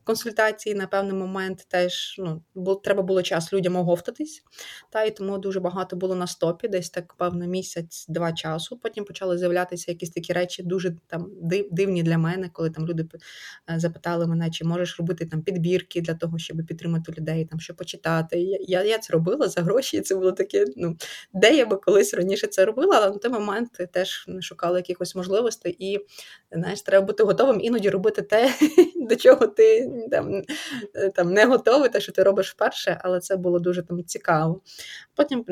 Консультації 0.04 0.74
на 0.74 0.86
певний 0.86 1.12
момент 1.12 1.66
теж 1.68 2.16
ну, 2.18 2.42
бо, 2.54 2.74
треба 2.74 3.02
було 3.02 3.22
час 3.22 3.52
людям 3.52 3.76
оговтатись, 3.76 4.42
та 4.90 5.02
і 5.02 5.16
тому 5.16 5.38
дуже 5.38 5.60
багато 5.60 5.96
було 5.96 6.14
на 6.14 6.26
стопі, 6.26 6.68
десь 6.68 6.90
так, 6.90 7.14
певно, 7.14 7.46
місяць-два 7.46 8.32
часу. 8.32 8.78
Потім 8.82 9.04
почали 9.04 9.38
з'являтися 9.38 9.90
якісь 9.90 10.10
такі 10.10 10.32
речі, 10.32 10.62
дуже 10.62 10.96
там 11.06 11.30
дивні 11.70 12.02
для 12.02 12.18
мене, 12.18 12.50
коли 12.52 12.70
там 12.70 12.86
люди 12.86 13.06
е, 13.70 13.80
запитали 13.80 14.26
мене, 14.26 14.50
чи 14.50 14.64
можеш 14.64 14.98
робити 14.98 15.26
там 15.26 15.42
підбірки 15.42 16.00
для 16.00 16.14
того, 16.14 16.38
щоб 16.38 16.66
підтримати 16.66 17.12
людей, 17.12 17.44
там 17.44 17.60
що 17.60 17.74
почитати. 17.74 18.40
Я 18.40 18.58
я, 18.60 18.84
я 18.84 18.98
це 18.98 19.12
робила 19.12 19.48
за 19.48 19.62
гроші, 19.62 20.00
це 20.00 20.14
було 20.14 20.32
таке. 20.32 20.64
Ну 20.76 20.96
де 21.34 21.56
я 21.56 21.66
би 21.66 21.76
колись 21.76 22.14
раніше 22.14 22.46
це 22.46 22.64
робила, 22.64 22.96
але 22.96 23.10
на 23.10 23.18
той 23.18 23.30
момент 23.30 23.70
теж 23.92 24.24
не 24.28 24.42
шукала 24.42 24.78
якихось 24.78 25.14
можливостей, 25.14 25.76
і 25.78 26.06
знаєш, 26.52 26.82
треба 26.82 27.06
бути 27.06 27.22
готовим 27.30 27.60
іноді 27.60 27.90
робити 27.90 28.22
те, 28.22 28.54
до 28.96 29.16
чого 29.16 29.46
ти 29.46 29.90
там 30.10 30.42
там 31.14 31.32
не 31.32 31.44
готовий, 31.44 31.88
те, 31.88 32.00
що 32.00 32.12
ти 32.12 32.22
робиш 32.22 32.50
вперше, 32.50 33.00
але 33.04 33.20
це 33.20 33.36
було 33.36 33.58
дуже 33.58 33.82
там 33.82 34.04
цікаво. 34.04 34.60
Потім 35.14 35.44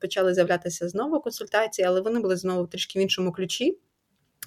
почали 0.00 0.34
з'являтися 0.34 0.88
знову 0.88 1.20
консультації, 1.20 1.86
але 1.86 2.00
вони 2.00 2.20
були 2.20 2.36
знову 2.36 2.66
трішки 2.66 2.98
в 2.98 3.02
іншому 3.02 3.32
ключі. 3.32 3.78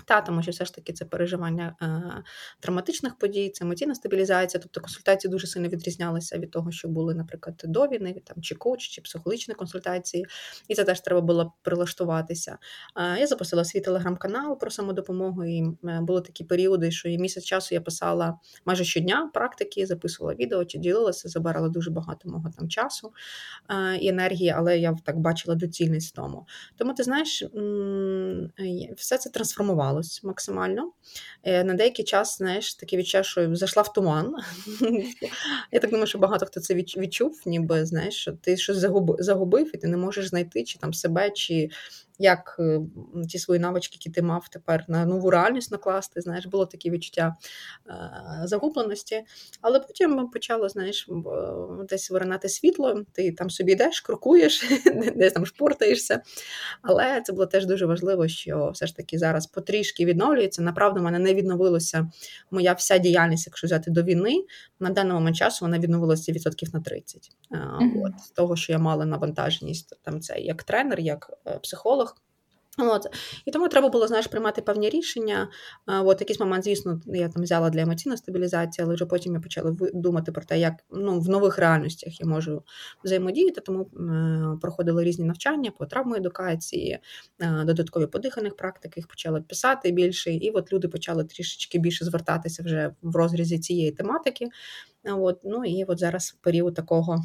Та, 0.05 0.21
тому 0.21 0.41
що 0.41 0.51
все 0.51 0.65
ж 0.65 0.75
таки 0.75 0.93
це 0.93 1.05
переживання 1.05 1.75
е, 1.81 2.23
травматичних 2.59 3.17
подій, 3.17 3.49
це 3.49 3.65
емоційна 3.65 3.95
стабілізація. 3.95 4.61
Тобто 4.61 4.81
консультації 4.81 5.31
дуже 5.31 5.47
сильно 5.47 5.67
відрізнялися 5.67 6.37
від 6.37 6.51
того, 6.51 6.71
що 6.71 6.87
були, 6.87 7.15
наприклад, 7.15 7.61
до 7.65 7.87
війни, 7.87 8.21
там 8.25 8.41
чи 8.41 8.55
коуч, 8.55 8.79
чи 8.79 9.01
психологічні 9.01 9.53
консультації, 9.53 10.25
і 10.67 10.75
це 10.75 10.83
теж 10.83 11.01
треба 11.01 11.21
було 11.21 11.53
прилаштуватися. 11.61 12.57
Е, 12.95 13.19
я 13.19 13.27
запустила 13.27 13.65
свій 13.65 13.79
телеграм-канал 13.79 14.59
про 14.59 14.71
самодопомогу, 14.71 15.45
і 15.45 15.63
е, 15.63 15.99
були 16.01 16.21
такі 16.21 16.43
періоди, 16.43 16.91
що 16.91 17.09
і 17.09 17.17
місяць 17.17 17.43
часу 17.43 17.75
я 17.75 17.81
писала 17.81 18.39
майже 18.65 18.83
щодня 18.83 19.31
практики, 19.33 19.85
записувала 19.85 20.35
відео 20.35 20.65
чи 20.65 20.77
ділилася, 20.77 21.29
забирала 21.29 21.69
дуже 21.69 21.91
багато 21.91 22.29
мого 22.29 22.49
там 22.57 22.69
часу 22.69 23.13
е, 23.69 23.97
і 23.97 24.07
енергії, 24.07 24.49
але 24.49 24.79
я 24.79 24.95
так 25.03 25.19
бачила 25.19 25.55
доцільність 25.55 26.15
тому. 26.15 26.47
Тому 26.77 26.93
ти 26.93 27.03
знаєш, 27.03 27.43
все 28.97 29.17
це 29.17 29.29
трансформувало 29.29 29.86
відбувалось 29.87 30.23
максимально. 30.23 30.91
Е, 31.43 31.63
на 31.63 31.73
деякий 31.73 32.05
час, 32.05 32.37
знаєш, 32.37 32.75
таке 32.75 32.97
відчуття, 32.97 33.23
що 33.23 33.55
зайшла 33.55 33.83
в 33.83 33.93
туман. 33.93 34.35
Я 35.71 35.79
так 35.79 35.89
думаю, 35.89 36.07
що 36.07 36.17
багато 36.17 36.45
хто 36.45 36.59
це 36.59 36.73
відчув, 36.73 37.41
ніби 37.45 37.85
знаєш, 37.85 38.13
що 38.13 38.31
ти 38.31 38.57
щось 38.57 38.77
загубив, 39.19 39.75
і 39.75 39.77
ти 39.77 39.87
не 39.87 39.97
можеш 39.97 40.27
знайти 40.27 40.63
чи 40.63 40.79
там 40.79 40.93
себе, 40.93 41.29
чи 41.29 41.69
як 42.19 42.55
е, 42.59 42.81
ті 43.29 43.39
свої 43.39 43.59
навички, 43.59 43.95
які 43.95 44.09
ти 44.09 44.21
мав 44.21 44.47
тепер 44.49 44.85
на 44.87 45.05
нову 45.05 45.29
реальність 45.29 45.71
накласти. 45.71 46.21
Знаєш, 46.21 46.45
було 46.45 46.65
таке 46.65 46.89
відчуття 46.89 47.35
е, 47.87 47.93
загубленості. 48.43 49.23
Але 49.61 49.79
потім 49.79 50.29
почало, 50.29 50.69
знаєш, 50.69 51.09
десь 51.89 52.11
виринати 52.11 52.49
світло, 52.49 53.03
ти 53.11 53.31
там 53.31 53.49
собі 53.49 53.71
йдеш, 53.71 54.01
крокуєш, 54.01 54.65
десь 55.15 55.33
там 55.33 55.45
шпортаєшся. 55.45 56.21
Але 56.81 57.21
це 57.21 57.33
було 57.33 57.45
теж 57.45 57.65
дуже 57.65 57.85
важливо, 57.85 58.27
що 58.27 58.71
все 58.73 58.87
ж 58.87 58.95
таки 58.95 59.17
зараз 59.17 59.47
потрішки 59.47 60.05
відновлюється. 60.05 60.61
Направду, 60.61 60.99
в 60.99 61.03
мене 61.03 61.19
не 61.19 61.33
відновилася 61.33 62.11
моя 62.51 62.73
вся 62.73 62.97
діяльність, 62.97 63.47
якщо 63.47 63.67
взяти 63.67 63.91
до 63.91 64.03
війни. 64.03 64.45
На 64.79 64.89
даний 64.89 65.13
момент 65.13 65.35
часу 65.35 65.65
вона 65.65 65.79
відновилася 65.79 66.31
відсотків 66.31 66.69
на 66.73 66.81
30. 66.81 67.31
Mm-hmm. 67.51 68.05
От, 68.05 68.19
З 68.25 68.29
того, 68.29 68.55
що 68.55 68.73
я 68.73 68.79
мала 68.79 69.05
навантаженість 69.05 69.97
там 70.01 70.21
це 70.21 70.39
як 70.39 70.63
тренер, 70.63 70.99
як 70.99 71.31
е, 71.47 71.59
психолог. 71.59 72.06
От. 72.77 73.05
І 73.45 73.51
тому 73.51 73.67
треба 73.67 73.89
було 73.89 74.07
знаєш, 74.07 74.27
приймати 74.27 74.61
певні 74.61 74.89
рішення. 74.89 75.49
От 75.85 76.21
якийсь 76.21 76.39
момент, 76.39 76.63
звісно, 76.63 77.01
я 77.05 77.29
там 77.29 77.43
взяла 77.43 77.69
для 77.69 77.81
емоційної 77.81 78.17
стабілізації, 78.17 78.85
але 78.85 78.93
вже 78.93 79.05
потім 79.05 79.33
я 79.33 79.39
почала 79.39 79.75
думати 79.93 80.31
про 80.31 80.43
те, 80.43 80.59
як 80.59 80.73
ну, 80.91 81.19
в 81.19 81.29
нових 81.29 81.57
реальностях 81.57 82.21
я 82.21 82.27
можу 82.27 82.63
взаємодіяти, 83.03 83.61
тому 83.61 83.81
е, 83.81 84.57
проходили 84.61 85.03
різні 85.03 85.25
навчання 85.25 85.71
по 85.71 85.85
травмоедукації, 85.85 86.99
е, 87.39 87.63
додаткові 87.65 88.05
подиханих 88.05 88.55
практик, 88.55 88.97
їх 88.97 89.07
почали 89.07 89.41
писати 89.41 89.91
більше, 89.91 90.31
і 90.33 90.49
от 90.49 90.73
люди 90.73 90.87
почали 90.87 91.23
трішечки 91.23 91.79
більше 91.79 92.05
звертатися 92.05 92.63
вже 92.63 92.93
в 93.01 93.15
розрізі 93.15 93.59
цієї 93.59 93.91
тематики. 93.91 94.49
От, 95.03 95.39
Ну 95.43 95.65
і 95.65 95.83
от 95.83 95.99
зараз 95.99 96.37
період 96.41 96.73
такого 96.73 97.23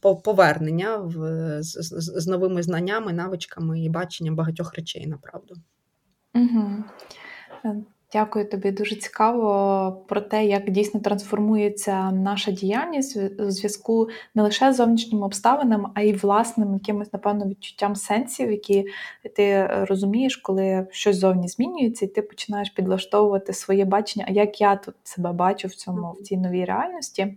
повернення 0.00 0.96
в, 0.96 1.16
з, 1.62 1.72
з, 1.82 2.22
з 2.22 2.26
новими 2.26 2.62
знаннями, 2.62 3.12
навичками 3.12 3.80
і 3.80 3.88
баченням 3.88 4.36
багатьох 4.36 4.74
речей, 4.74 5.06
направду. 5.06 5.54
Угу. 6.34 6.84
Дякую 8.12 8.48
тобі. 8.48 8.70
Дуже 8.70 8.96
цікаво 8.96 10.04
про 10.08 10.20
те, 10.20 10.46
як 10.46 10.70
дійсно 10.70 11.00
трансформується 11.00 12.10
наша 12.10 12.50
діяльність 12.50 13.18
у 13.40 13.50
зв'язку 13.50 14.08
не 14.34 14.42
лише 14.42 14.72
з 14.72 14.76
зовнішніми 14.76 15.26
обставинами, 15.26 15.88
а 15.94 16.02
й 16.02 16.12
власним 16.12 16.74
якимось, 16.74 17.12
напевно, 17.12 17.46
відчуттям 17.46 17.96
сенсів, 17.96 18.50
які 18.50 18.84
ти 19.36 19.66
розумієш, 19.66 20.36
коли 20.36 20.86
щось 20.90 21.16
зовні 21.16 21.48
змінюється, 21.48 22.04
і 22.04 22.08
ти 22.08 22.22
починаєш 22.22 22.70
підлаштовувати 22.70 23.52
своє 23.52 23.84
бачення, 23.84 24.26
а 24.28 24.32
як 24.32 24.60
я 24.60 24.76
тут 24.76 24.94
себе 25.04 25.32
бачу 25.32 25.68
в 25.68 25.74
цьому 25.74 26.16
в 26.20 26.22
цій 26.22 26.36
новій 26.36 26.64
реальності. 26.64 27.36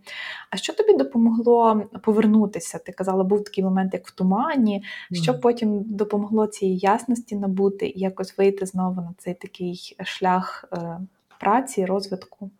А 0.49 0.57
що 0.57 0.73
тобі 0.73 0.93
допомогло 0.93 1.83
повернутися? 2.03 2.77
Ти 2.77 2.91
казала, 2.91 3.23
був 3.23 3.43
такий 3.43 3.63
момент, 3.63 3.93
як 3.93 4.07
в 4.07 4.11
тумані, 4.11 4.83
що 5.11 5.39
потім 5.39 5.83
допомогло 5.85 6.47
цієї 6.47 6.77
ясності 6.77 7.35
набути 7.35 7.87
і 7.87 7.99
якось 7.99 8.37
вийти 8.37 8.65
знову 8.65 8.95
на 8.95 9.13
цей 9.17 9.33
такий 9.33 9.95
шлях. 10.03 10.64
Е, 10.73 10.99
праці, 11.39 11.85
розвитку? 11.85 12.51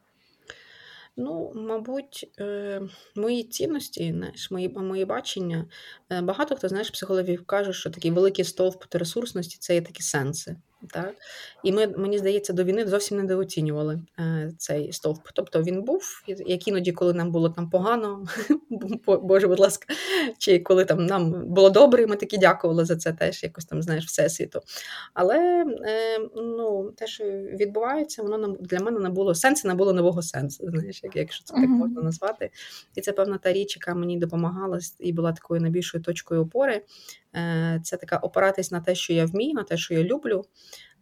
Ну, 1.18 1.52
мабуть, 1.56 2.34
е, 2.40 2.82
мої 3.16 3.44
цінності, 3.44 4.14
знаєш, 4.18 4.52
мої 4.52 4.70
мої 4.70 5.06
бачення. 5.06 5.66
Е, 6.10 6.22
багато 6.22 6.56
хто 6.56 6.68
знаєш, 6.68 6.90
психологів 6.90 7.46
каже, 7.46 7.74
що 7.74 7.90
такий 7.90 8.12
великий 8.12 8.46
стовп 8.46 8.96
ресурсності 8.96 9.58
це 9.60 9.76
є 9.76 9.82
такі 9.82 10.02
сенси. 10.02 10.56
Так? 10.92 11.14
І 11.64 11.72
ми, 11.72 11.88
мені 11.88 12.18
здається, 12.18 12.54
до 12.54 12.64
війни 12.64 12.88
зовсім 12.88 13.18
недооцінювали 13.18 14.00
е, 14.20 14.52
цей 14.58 14.94
стовп. 14.94 15.28
Тобто 15.34 15.64
він 15.64 15.82
був, 15.82 16.24
як 16.28 16.68
іноді, 16.68 16.92
коли 16.92 17.14
нам 17.14 17.32
було 17.32 17.50
там 17.50 17.70
погано, 17.70 18.26
Боже, 19.06 19.48
будь 19.48 19.60
ласка, 19.60 19.94
чи 20.38 20.60
коли 20.60 20.86
там 20.86 21.06
нам 21.06 21.32
було 21.48 21.70
добре, 21.70 22.08
ми 22.08 22.16
такі 22.16 22.38
дякували 22.38 22.86
за 22.86 22.96
це 22.96 23.14
теж 23.14 23.44
якось 23.44 23.66
там, 23.66 23.82
знаєш, 23.82 24.06
всесвіту. 24.06 24.62
Але 25.14 25.66
е, 25.86 26.20
ну, 26.36 26.92
те, 26.96 27.08
що 27.08 27.24
відбувається, 27.34 28.24
воно 28.24 28.48
для 28.60 28.80
мене 28.80 29.00
не 29.00 29.10
було 29.10 29.36
сенсу, 29.36 29.68
не 29.68 29.74
було 29.74 29.94
нового 29.94 30.22
сенсу, 30.22 30.70
знаєш, 30.70 31.04
як, 31.04 31.16
якщо 31.16 31.44
це 31.44 31.54
так 31.54 31.70
можна 31.70 32.02
назвати. 32.02 32.50
І 32.96 33.02
це 33.02 33.12
певна 33.12 33.38
та 33.38 33.54
річ, 33.54 33.76
яка 33.76 33.96
мені 33.96 34.18
допомагала 34.18 34.80
і 35.00 35.14
була 35.14 35.32
такою 35.32 35.62
найбільшою 35.62 36.04
точкою 36.04 36.42
опори. 36.42 36.82
Е, 37.36 37.80
це 37.84 37.98
така 37.98 38.18
опиратись 38.18 38.72
на 38.72 38.82
те, 38.82 38.96
що 38.96 39.14
я 39.14 39.26
вмію, 39.26 39.54
на 39.54 39.64
те, 39.64 39.78
що 39.78 39.94
я 39.94 40.04
люблю. 40.04 40.46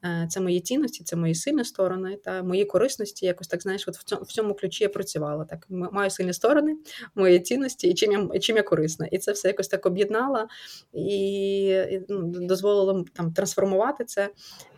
Е, 0.06 0.28
це 0.30 0.42
мої 0.42 0.62
цінності, 0.62 1.04
це 1.04 1.16
мої 1.16 1.36
сильні 1.36 1.64
сторони 1.64 2.18
та 2.24 2.44
мої 2.44 2.66
корисності. 2.66 3.26
Якось 3.26 3.48
так 3.48 3.62
знаєш, 3.62 3.88
от 3.88 3.98
в 3.98 4.04
цьому 4.04 4.22
в 4.22 4.28
цьому 4.28 4.54
ключі 4.54 4.84
я 4.84 4.90
працювала. 4.90 5.46
Так 5.46 5.66
маю 5.70 6.10
сильні 6.10 6.34
сторони, 6.34 6.76
мої 7.16 7.40
цінності 7.40 7.88
і 7.88 7.94
чим 7.94 8.12
я 8.12 8.40
чим 8.40 8.58
я 8.58 8.64
корисна. 8.64 9.08
І 9.12 9.18
це 9.18 9.32
все 9.32 9.48
якось 9.48 9.68
так 9.68 9.86
об'єднала 9.86 10.48
і 10.94 12.00
ну, 12.10 12.22
дозволило 12.24 13.06
там 13.14 13.34
трансформувати 13.34 14.06
це 14.06 14.30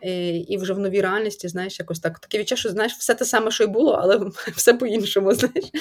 і, 0.02 0.38
і 0.38 0.58
вже 0.58 0.74
в 0.74 0.80
новій 0.80 1.02
реальності, 1.02 1.48
знаєш, 1.48 1.80
якось 1.80 2.00
так 2.00 2.20
таке 2.20 2.38
відчуття, 2.38 2.60
що 2.60 2.70
знаєш, 2.70 2.94
все 2.94 3.14
те 3.14 3.26
саме, 3.26 3.52
що 3.52 3.64
й 3.64 3.68
було, 3.68 3.92
але 3.92 4.18
все 4.56 4.74
по-іншому. 4.74 5.34
Знаєш, 5.34 5.72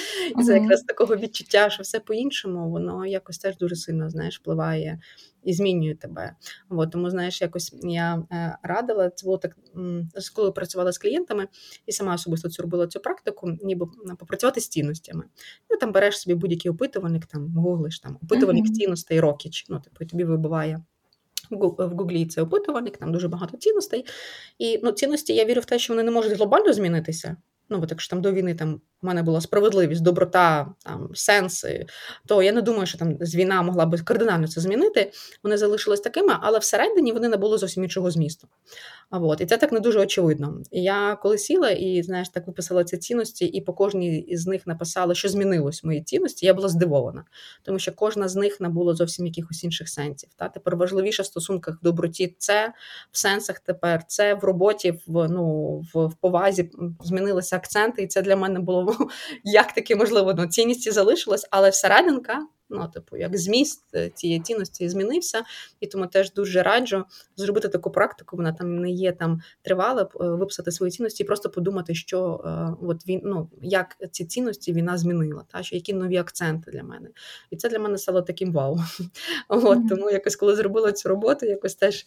і 0.40 0.42
це 0.42 0.58
якраз 0.58 0.82
такого 0.82 1.16
відчуття, 1.16 1.70
що 1.70 1.82
все 1.82 2.00
по-іншому, 2.00 2.70
воно 2.70 3.06
якось 3.06 3.38
теж 3.38 3.56
дуже 3.56 3.76
сильно 3.76 4.10
знаєш, 4.10 4.40
впливає 4.40 4.98
і 5.44 5.54
змінює 5.54 5.94
тебе. 5.94 6.36
От, 6.68 6.90
тому, 6.90 7.10
знаєш, 7.10 7.42
якось 7.42 7.74
я 7.82 8.22
е, 8.32 8.58
радила, 8.62 9.10
це 9.10 9.24
було 9.24 9.38
так, 9.38 9.56
коли 10.34 10.52
працювала 10.52 10.92
з 10.92 10.98
клієнтами 10.98 11.48
і 11.86 11.92
сама 11.92 12.14
особисто 12.14 12.48
цю 12.48 12.62
робила 12.62 12.86
цю 12.86 13.00
практику, 13.00 13.58
ніби 13.62 13.86
попрацювати 14.18 14.60
з 14.60 14.68
цінностями. 14.68 15.24
Ну, 15.70 15.76
там 15.76 15.92
береш 15.92 16.18
собі 16.18 16.34
будь-який 16.34 16.70
опитувальник, 16.70 17.26
там 17.26 17.54
гуглиш 17.56 18.00
там 18.00 18.18
опитувальник 18.22 18.66
uh-huh. 18.66 18.72
цінностей 18.72 19.20
Рокіч, 19.20 19.66
ну, 19.68 19.80
типу, 19.80 20.04
тобі 20.04 20.24
вибиває. 20.24 20.82
В 21.50 21.88
Гуглі 21.88 22.26
це 22.26 22.42
опитувальник, 22.42 22.96
там 22.96 23.12
дуже 23.12 23.28
багато 23.28 23.56
цінностей. 23.56 24.06
І 24.58 24.80
ну, 24.82 24.92
цінності 24.92 25.34
я 25.34 25.44
вірю 25.44 25.60
в 25.60 25.64
те, 25.64 25.78
що 25.78 25.92
вони 25.92 26.02
не 26.02 26.10
можуть 26.10 26.32
глобально 26.32 26.72
змінитися. 26.72 27.36
Ну, 27.68 27.78
бо 27.78 27.86
так 27.86 28.00
що 28.00 28.10
там 28.10 28.22
до 28.22 28.32
війни 28.32 28.54
там 28.54 28.80
в 29.02 29.06
мене 29.06 29.22
була 29.22 29.40
справедливість, 29.40 30.02
доброта, 30.02 30.66
там 30.84 31.10
сенси, 31.14 31.86
то 32.26 32.42
я 32.42 32.52
не 32.52 32.62
думаю, 32.62 32.86
що 32.86 32.98
там 32.98 33.16
з 33.20 33.34
війна 33.34 33.62
могла 33.62 33.86
би 33.86 33.98
кардинально 33.98 34.48
це 34.48 34.60
змінити. 34.60 35.12
Вони 35.42 35.56
залишились 35.56 36.00
такими, 36.00 36.36
але 36.40 36.58
всередині 36.58 37.12
вони 37.12 37.28
не 37.28 37.36
були 37.36 37.58
зовсім 37.58 37.84
іншого 37.84 38.10
змісту. 38.10 38.48
А 39.10 39.18
от, 39.18 39.40
І 39.40 39.46
це 39.46 39.56
так 39.56 39.72
не 39.72 39.80
дуже 39.80 40.00
очевидно. 40.00 40.62
І 40.70 40.82
я 40.82 41.16
коли 41.22 41.38
сіла 41.38 41.70
і 41.70 42.02
знаєш, 42.02 42.28
так 42.28 42.46
виписала 42.46 42.84
ці 42.84 42.96
цінності, 42.96 43.44
і 43.44 43.60
по 43.60 43.72
кожній 43.72 44.18
із 44.18 44.46
них 44.46 44.66
написала, 44.66 45.14
що 45.14 45.28
змінилось 45.28 45.84
в 45.84 45.86
моїй 45.86 46.02
цінності, 46.02 46.46
я 46.46 46.54
була 46.54 46.68
здивована, 46.68 47.24
тому 47.62 47.78
що 47.78 47.92
кожна 47.92 48.28
з 48.28 48.36
них 48.36 48.60
набула 48.60 48.94
зовсім 48.94 49.26
якихось 49.26 49.64
інших 49.64 49.88
сенсів. 49.88 50.30
Та 50.36 50.48
Тепер 50.48 50.76
важливіше 50.76 51.22
в 51.22 51.26
стосунках 51.26 51.78
в 51.80 51.84
доброті 51.84 52.36
це 52.38 52.72
в 53.12 53.18
сенсах 53.18 53.58
тепер, 53.58 54.04
це 54.06 54.34
в 54.34 54.44
роботі, 54.44 54.94
в 55.06 55.28
ну, 55.28 55.76
в, 55.94 56.06
в 56.06 56.14
повазі 56.14 56.70
змінилися 57.00 57.56
акценти, 57.56 58.02
і 58.02 58.06
це 58.06 58.22
для 58.22 58.36
мене 58.36 58.60
було 58.60 58.96
як 59.44 59.72
таке 59.72 59.96
можливо. 59.96 60.34
Ну, 60.34 60.46
цінність 60.46 60.92
залишилась, 60.92 61.48
але 61.50 61.70
всерединка 61.70 62.46
Ну, 62.74 62.88
типу, 62.88 63.16
як 63.16 63.38
зміст 63.38 63.84
е, 63.94 64.10
цієї 64.14 64.40
цінності 64.40 64.88
змінився, 64.88 65.42
і 65.80 65.86
тому 65.86 66.06
теж 66.06 66.32
дуже 66.32 66.62
раджу 66.62 67.04
зробити 67.36 67.68
таку 67.68 67.90
практику. 67.90 68.36
Вона 68.36 68.52
там 68.52 68.78
не 68.78 68.90
є 68.90 69.12
там 69.12 69.40
тривала, 69.62 70.02
е, 70.02 70.24
виписати 70.24 70.72
свої 70.72 70.92
цінності 70.92 71.22
і 71.22 71.26
просто 71.26 71.50
подумати, 71.50 71.94
що 71.94 72.40
от 72.82 73.06
він 73.08 73.20
ну 73.24 73.50
як 73.62 73.96
ці 74.10 74.24
цінності 74.24 74.72
війна 74.72 74.98
змінила, 74.98 75.44
та 75.52 75.62
що 75.62 75.76
які 75.76 75.94
нові 75.94 76.16
акценти 76.16 76.70
для 76.70 76.82
мене. 76.82 77.08
І 77.50 77.56
це 77.56 77.68
для 77.68 77.78
мене 77.78 77.98
стало 77.98 78.22
таким 78.22 78.52
вау. 78.52 78.78
От 79.48 79.88
тому 79.88 80.10
якось 80.10 80.36
коли 80.36 80.56
зробила 80.56 80.92
цю 80.92 81.08
роботу, 81.08 81.46
якось 81.46 81.74
теж 81.74 82.04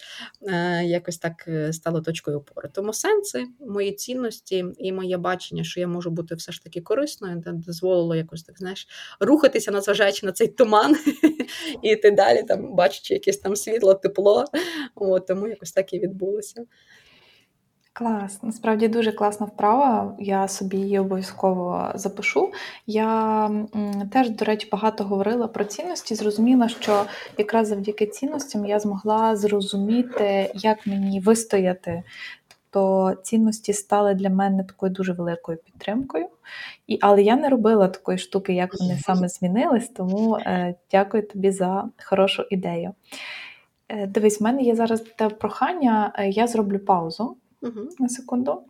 якось 0.83 1.17
так 1.17 1.49
стало 1.71 2.01
точкою 2.01 2.37
опори. 2.37 2.69
Тому 2.73 2.93
сенси, 2.93 3.45
мої 3.59 3.91
цінності 3.91 4.65
і 4.77 4.91
моє 4.91 5.17
бачення, 5.17 5.63
що 5.63 5.79
я 5.79 5.87
можу 5.87 6.09
бути 6.09 6.35
все 6.35 6.51
ж 6.51 6.63
таки 6.63 6.81
корисною, 6.81 7.43
дозволило 7.45 8.15
якось 8.15 8.43
так 8.43 8.57
знаєш 8.57 8.87
рухатися, 9.19 9.71
незважаючи 9.71 10.25
на 10.25 10.31
цей 10.31 10.47
туман, 10.57 10.95
і 11.81 11.89
йти 11.89 12.11
далі, 12.11 12.43
там 12.43 12.73
бачачи 12.75 13.13
якесь 13.13 13.37
там 13.37 13.55
світло, 13.55 13.93
тепло. 13.93 14.45
От, 14.95 15.27
Тому 15.27 15.47
якось 15.47 15.71
так 15.71 15.93
і 15.93 15.99
відбулося. 15.99 16.65
Клас, 17.93 18.43
насправді 18.43 18.87
дуже 18.87 19.11
класна 19.11 19.45
вправа. 19.45 20.15
Я 20.19 20.47
собі 20.47 20.77
її 20.77 20.99
обов'язково 20.99 21.91
запишу. 21.95 22.51
Я 22.87 23.51
теж, 24.11 24.29
до 24.29 24.45
речі, 24.45 24.67
багато 24.71 25.03
говорила 25.03 25.47
про 25.47 25.65
цінності. 25.65 26.15
Зрозуміла, 26.15 26.69
що 26.69 27.05
якраз 27.37 27.67
завдяки 27.67 28.05
цінностям 28.05 28.65
я 28.65 28.79
змогла 28.79 29.35
зрозуміти, 29.35 30.51
як 30.55 30.87
мені 30.87 31.19
вистояти 31.19 32.03
то 32.69 33.15
цінності 33.23 33.73
стали 33.73 34.13
для 34.13 34.29
мене 34.29 34.63
такою 34.63 34.91
дуже 34.91 35.13
великою 35.13 35.57
підтримкою. 35.57 36.25
І, 36.87 36.97
Але 37.01 37.21
я 37.21 37.35
не 37.35 37.49
робила 37.49 37.87
такої 37.87 38.17
штуки, 38.17 38.53
як 38.53 38.79
вони 38.79 38.97
саме 38.97 39.27
змінились, 39.27 39.89
тому 39.89 40.35
е, 40.35 40.75
дякую 40.91 41.27
тобі 41.27 41.51
за 41.51 41.89
хорошу 42.03 42.43
ідею. 42.49 42.93
Е, 43.89 44.07
Дивись, 44.07 44.41
в 44.41 44.43
мене 44.43 44.61
є 44.61 44.75
зараз 44.75 45.03
те 45.17 45.29
прохання, 45.29 46.13
е, 46.15 46.29
я 46.29 46.47
зроблю 46.47 46.79
паузу 46.79 47.37
угу. 47.61 47.89
на 47.99 48.09
секунду. 48.09 48.61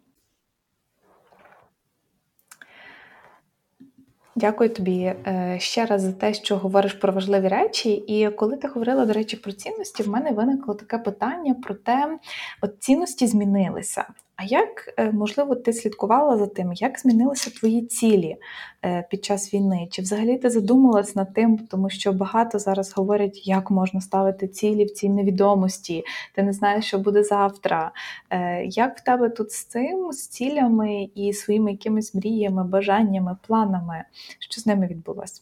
Дякую 4.36 4.70
тобі 4.70 5.02
е, 5.04 5.58
ще 5.60 5.86
раз 5.86 6.02
за 6.02 6.12
те, 6.12 6.34
що 6.34 6.58
говориш 6.58 6.94
про 6.94 7.14
важливі 7.14 7.48
речі. 7.48 7.92
І 7.92 8.30
коли 8.30 8.58
ти 8.58 8.68
говорила, 8.68 9.06
до 9.06 9.14
речі, 9.14 9.38
про 9.38 9.52
цінності, 9.52 10.04
в 10.04 10.10
мене 10.10 10.32
виникло 10.32 10.74
таке 10.74 10.98
питання 10.98 11.54
про 11.54 11.76
те, 11.76 12.20
от 12.62 12.84
цінності 12.84 13.28
змінилися. 13.28 14.08
А 14.38 14.44
як, 14.44 14.94
е, 14.98 15.12
можливо, 15.12 15.56
ти 15.56 15.74
слідкувала 15.74 16.38
за 16.38 16.48
тим, 16.48 16.74
як 16.74 17.00
змінилися 17.00 17.50
твої 17.50 17.86
цілі 17.86 18.38
е, 18.86 19.08
під 19.12 19.26
час 19.26 19.54
війни? 19.54 19.88
Чи 19.92 20.02
взагалі 20.02 20.38
ти 20.38 20.50
задумалась 20.50 21.16
над 21.16 21.34
тим, 21.34 21.58
тому 21.58 21.90
що 21.90 22.14
багато 22.14 22.60
зараз 22.60 22.94
говорять, 22.94 23.48
як 23.48 23.72
можна 23.72 24.02
ставити 24.02 24.48
цілі 24.48 24.86
в 24.86 24.92
цій 24.92 25.10
невідомості, 25.10 26.04
ти 26.36 26.44
не 26.44 26.54
знаєш, 26.54 26.86
що 26.86 27.00
буде 27.00 27.24
завтра. 27.24 27.92
Е, 28.30 28.66
як 28.66 28.98
в 28.98 29.04
тебе 29.04 29.30
тут 29.30 29.52
з 29.52 29.66
цим, 29.66 30.12
з 30.12 30.28
цілями 30.28 31.10
і 31.16 31.34
своїми 31.34 31.72
якимись 31.72 32.16
мріями, 32.16 32.64
бажаннями, 32.64 33.38
планами? 33.48 34.04
Що 34.40 34.62
з 34.62 34.66
ними 34.66 34.88
відбулося? 34.88 35.42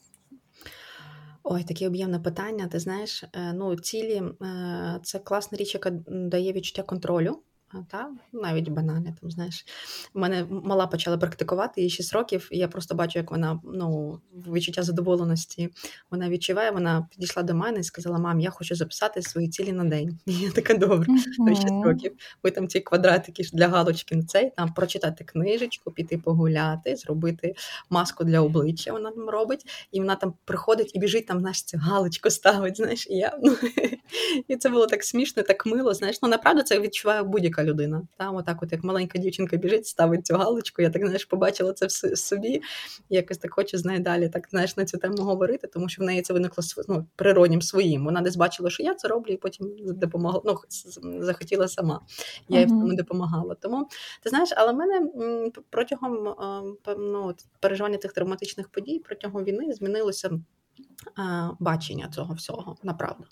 Ой, 1.44 1.64
таке 1.64 1.88
об'ємне 1.88 2.20
питання. 2.20 2.68
Ти 2.68 2.80
знаєш, 2.80 3.24
ну 3.54 3.76
цілі 3.76 4.24
це 5.04 5.20
класна 5.20 5.58
річ, 5.58 5.74
яка 5.74 5.90
дає 6.08 6.52
відчуття 6.52 6.84
контролю 6.84 7.40
та 7.84 8.10
навіть 8.34 8.70
банальне, 8.70 9.16
там 9.22 9.32
знаєш. 9.32 9.66
У 10.14 10.20
мене 10.20 10.46
мала 10.50 10.88
почала 10.88 11.18
практикувати 11.18 11.82
їй 11.82 11.90
6 11.90 12.14
років, 12.14 12.50
і 12.52 12.58
я 12.58 12.68
просто 12.68 12.96
бачу, 12.96 13.20
як 13.20 13.32
вона 13.32 13.60
ну, 13.64 14.20
відчуття 14.48 14.84
задоволеності 14.84 15.70
вона 16.12 16.30
відчуває. 16.30 16.72
Вона 16.72 17.08
підійшла 17.12 17.44
до 17.44 17.56
мене 17.56 17.80
і 17.80 17.84
сказала: 17.84 18.20
Мам, 18.20 18.40
я 18.40 18.50
хочу 18.50 18.76
записати 18.76 19.22
свої 19.22 19.50
цілі 19.50 19.72
на 19.72 19.84
день. 19.84 20.20
І 20.26 20.34
я 20.40 20.52
така 20.52 20.74
добре, 20.74 21.14
uh 21.40 21.56
6 21.56 21.68
років. 21.86 22.12
Ви 22.44 22.52
там 22.52 22.68
ці 22.68 22.80
квадратики 22.80 23.44
для 23.54 23.68
галочки 23.68 24.16
на 24.16 24.24
цей, 24.24 24.52
там 24.58 24.74
прочитати 24.74 25.24
книжечку, 25.24 25.92
піти 25.92 26.18
погуляти, 26.18 26.96
зробити 26.96 27.56
маску 27.90 28.24
для 28.24 28.42
обличчя. 28.42 28.92
Вона 28.92 29.12
там 29.12 29.30
робить, 29.30 29.88
і 29.92 30.00
вона 30.00 30.16
там 30.16 30.34
приходить 30.46 30.92
і 30.96 31.00
біжить 31.00 31.26
там, 31.26 31.40
знаєш, 31.40 31.64
цю 31.64 31.78
галочку 31.78 32.30
ставить. 32.30 32.78
Знаєш, 32.78 33.08
і 33.10 33.14
я 33.14 33.38
ну, 33.44 33.56
і 34.48 34.56
це 34.56 34.70
було 34.70 34.88
так 34.88 35.04
смішно, 35.04 35.44
так 35.44 35.66
мило. 35.66 35.94
Знаєш, 35.94 36.20
ну 36.24 36.30
направду 36.30 36.62
це 36.62 36.80
відчуває 36.80 37.24
будь-яка 37.24 37.65
людина. 37.66 38.08
Там, 38.18 38.36
отак, 38.36 38.64
от 38.64 38.72
як 38.72 38.84
маленька 38.84 39.20
дівчинка 39.20 39.58
біжить, 39.58 39.88
ставить 39.88 40.26
цю 40.26 40.36
галочку. 40.36 40.82
Я 40.82 40.90
так 40.90 41.06
знаєш, 41.06 41.26
побачила 41.26 41.74
це 41.74 41.86
в 41.86 42.18
собі. 42.18 42.62
І 43.10 43.16
якось 43.16 43.38
так 43.38 43.54
хочу 43.54 43.78
з 43.78 43.86
нею 43.86 44.00
далі 44.00 44.30
так 44.30 44.48
знаєш 44.50 44.78
на 44.78 44.86
цю 44.86 44.98
тему 44.98 45.18
говорити, 45.18 45.68
тому 45.68 45.90
що 45.90 46.02
в 46.02 46.06
неї 46.06 46.22
це 46.22 46.34
виникло 46.34 46.64
ну, 46.88 47.06
природнім 47.16 47.62
своїм. 47.62 48.06
Вона 48.06 48.22
десь 48.22 48.36
бачила, 48.36 48.70
що 48.70 48.84
я 48.84 48.94
це 48.94 49.08
роблю, 49.08 49.34
і 49.34 49.38
потім 49.38 49.76
допомогла. 49.80 50.42
Ну 50.46 50.58
захотіла 51.20 51.68
сама. 51.68 52.02
Я 52.50 52.60
їй 52.60 52.66
в 52.66 52.70
цьому 52.70 52.96
допомагала. 52.96 53.56
Тому 53.56 53.90
ти 54.24 54.30
знаєш, 54.30 54.50
але 54.56 54.72
в 54.72 54.76
мене 54.76 55.12
протягом 55.70 56.36
ну, 56.98 57.36
переживання 57.60 57.98
цих 57.98 58.14
травматичних 58.14 58.70
подій 58.70 59.02
протягом 59.06 59.44
війни 59.44 59.74
змінилося 59.74 60.40
бачення 61.60 62.10
цього 62.16 62.34
всього 62.34 62.78
направду. 62.84 63.24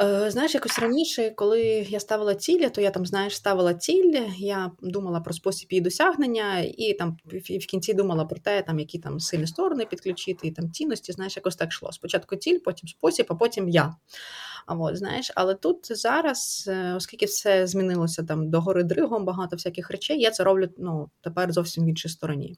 Е, 0.00 0.30
знаєш, 0.30 0.54
якось 0.54 0.78
раніше, 0.78 1.30
коли 1.30 1.62
я 1.88 2.00
ставила 2.00 2.34
цілі, 2.34 2.70
то 2.70 2.80
я 2.80 2.90
там, 2.90 3.06
знаєш, 3.06 3.36
ставила 3.36 3.74
ціль, 3.74 4.20
я 4.38 4.70
думала 4.82 5.20
про 5.20 5.34
спосіб 5.34 5.68
її 5.70 5.80
досягнення, 5.80 6.58
і 6.58 6.94
там 6.94 7.16
в 7.32 7.66
кінці 7.66 7.94
думала 7.94 8.24
про 8.24 8.38
те, 8.38 8.62
там 8.62 8.78
які 8.78 8.98
там 8.98 9.20
сильні 9.20 9.46
сторони 9.46 9.84
підключити, 9.84 10.48
і 10.48 10.50
там 10.50 10.72
цінності, 10.72 11.12
знаєш, 11.12 11.36
якось 11.36 11.56
так 11.56 11.68
йшло. 11.68 11.92
Спочатку 11.92 12.36
ціль, 12.36 12.58
потім 12.58 12.88
спосіб, 12.88 13.26
а 13.28 13.34
потім 13.34 13.68
я. 13.68 13.94
А 14.68 14.74
от, 14.74 14.96
знаєш, 14.96 15.32
Але 15.34 15.54
тут 15.54 15.78
зараз, 15.90 16.64
е, 16.68 16.94
оскільки 16.94 17.26
все 17.26 17.66
змінилося 17.66 18.22
там 18.22 18.50
до 18.50 18.60
гори 18.60 18.82
дригом, 18.84 19.24
багато 19.24 19.56
всяких 19.56 19.90
речей, 19.90 20.20
я 20.20 20.30
це 20.30 20.44
роблю 20.44 20.68
ну, 20.78 21.10
тепер 21.20 21.52
зовсім 21.52 21.84
в 21.84 21.88
іншій 21.88 22.08
стороні. 22.08 22.56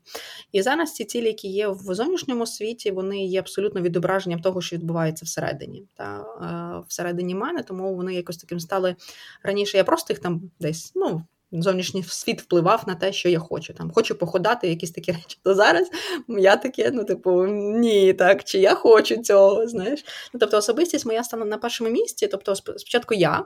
І 0.52 0.62
зараз 0.62 0.92
ці 0.92 1.04
цілі, 1.04 1.26
які 1.26 1.48
є 1.48 1.68
в 1.68 1.94
зовнішньому 1.94 2.46
світі, 2.46 2.90
вони 2.90 3.26
є 3.26 3.38
абсолютно 3.38 3.80
відображенням 3.80 4.40
того, 4.40 4.60
що 4.60 4.76
відбувається 4.76 5.24
всередині. 5.24 5.86
Та, 5.94 6.24
е, 6.42 6.84
Всередині 6.88 7.34
мене, 7.34 7.62
тому 7.62 7.94
вони 7.94 8.14
якось 8.14 8.36
таким 8.36 8.60
стали 8.60 8.96
раніше. 9.42 9.76
Я 9.76 9.84
просто 9.84 10.12
їх 10.12 10.20
там 10.20 10.50
десь, 10.60 10.92
ну 10.94 11.22
зовнішній 11.52 12.02
світ 12.02 12.42
впливав 12.42 12.84
на 12.86 12.94
те, 12.94 13.12
що 13.12 13.28
я 13.28 13.38
хочу. 13.38 13.74
Там 13.74 13.90
Хочу 13.94 14.14
походати, 14.14 14.68
якісь 14.68 14.90
такі 14.90 15.12
речі. 15.12 15.38
То 15.44 15.54
зараз 15.54 15.90
я 16.28 16.56
таке, 16.56 16.90
ну, 16.94 17.04
типу, 17.04 17.46
ні, 17.46 18.12
так, 18.12 18.44
чи 18.44 18.58
я 18.58 18.74
хочу 18.74 19.16
цього, 19.16 19.66
знаєш. 19.66 20.04
Ну, 20.34 20.40
Тобто 20.40 20.56
особистість 20.56 21.06
моя 21.06 21.24
стане 21.24 21.44
на 21.44 21.58
першому 21.58 21.90
місці. 21.90 22.26
Тобто, 22.26 22.54
спочатку 22.54 23.14
я, 23.14 23.44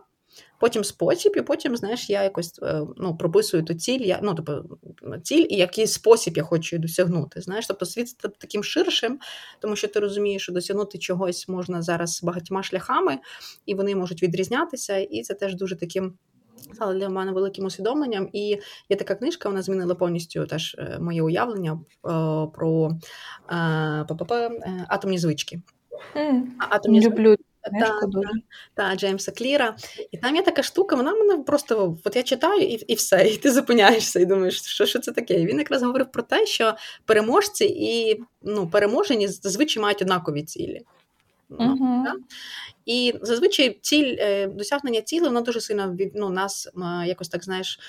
потім 0.60 0.84
спосіб, 0.84 1.32
і 1.36 1.40
потім, 1.40 1.76
знаєш, 1.76 2.10
я 2.10 2.22
якось 2.22 2.58
е, 2.62 2.80
ну, 2.96 3.16
прописую 3.16 3.62
ту 3.62 3.74
ціль, 3.74 4.00
я, 4.00 4.20
ну, 4.22 4.34
тобто, 4.34 4.64
ціль 5.22 5.46
і 5.48 5.56
який 5.56 5.86
спосіб 5.86 6.36
я 6.36 6.42
хочу 6.42 6.78
досягнути. 6.78 7.40
Знаєш, 7.40 7.66
тобто 7.66 7.86
світ 7.86 8.08
став 8.08 8.32
таким 8.38 8.64
ширшим, 8.64 9.18
тому 9.60 9.76
що 9.76 9.88
ти 9.88 10.00
розумієш, 10.00 10.42
що 10.42 10.52
досягнути 10.52 10.98
чогось 10.98 11.48
можна 11.48 11.82
зараз 11.82 12.22
багатьма 12.22 12.62
шляхами, 12.62 13.18
і 13.66 13.74
вони 13.74 13.96
можуть 13.96 14.22
відрізнятися, 14.22 14.96
і 14.96 15.22
це 15.22 15.34
теж 15.34 15.54
дуже 15.54 15.76
таким 15.76 16.14
стала 16.72 16.94
для 16.94 17.08
мене 17.08 17.32
великим 17.32 17.64
усвідомленням. 17.64 18.28
І 18.32 18.48
є 18.88 18.96
така 18.96 19.14
книжка, 19.14 19.48
вона 19.48 19.62
змінила 19.62 19.94
повністю 19.94 20.46
теж 20.46 20.76
е, 20.78 20.98
моє 21.00 21.22
уявлення 21.22 21.72
е, 21.72 21.78
про 22.54 22.90
е, 23.50 24.06
атомні 24.88 25.18
звички. 25.18 25.60
Mm, 26.16 26.42
атомні 26.58 27.00
Люблю. 27.00 27.36
Та, 27.80 27.88
та, 27.88 28.20
та, 28.74 28.96
Джеймса 28.96 29.32
Кліра. 29.32 29.76
І 30.10 30.18
там 30.18 30.36
є 30.36 30.42
така 30.42 30.62
штука, 30.62 30.96
вона 30.96 31.12
мене 31.12 31.42
просто 31.42 31.98
от 32.04 32.16
я 32.16 32.22
читаю 32.22 32.60
і 32.60 32.72
і 32.72 32.94
все, 32.94 33.28
і 33.28 33.36
ти 33.36 33.52
зупиняєшся 33.52 34.20
і 34.20 34.24
думаєш, 34.24 34.62
що 34.62 34.86
що 34.86 34.98
це 34.98 35.12
таке. 35.12 35.40
І 35.40 35.46
він 35.46 35.58
якраз 35.58 35.82
говорив 35.82 36.12
про 36.12 36.22
те, 36.22 36.46
що 36.46 36.74
переможці 37.04 37.64
і 37.64 38.22
ну, 38.42 38.68
переможені 38.68 39.28
зазвичай 39.28 39.82
мають 39.82 40.02
однакові 40.02 40.42
цілі. 40.42 40.80
Uh-huh. 41.50 42.12
І 42.86 43.14
зазвичай 43.22 43.78
ціль 43.80 44.16
е, 44.18 44.46
досягнення 44.46 45.00
цілей 45.00 45.28
вона 45.28 45.40
дуже 45.40 45.60
сильно 45.60 45.92
від 45.92 46.12
ну, 46.14 46.30
нас 46.30 46.68
якось 47.06 47.28
так 47.28 47.44
знаєш 47.44 47.80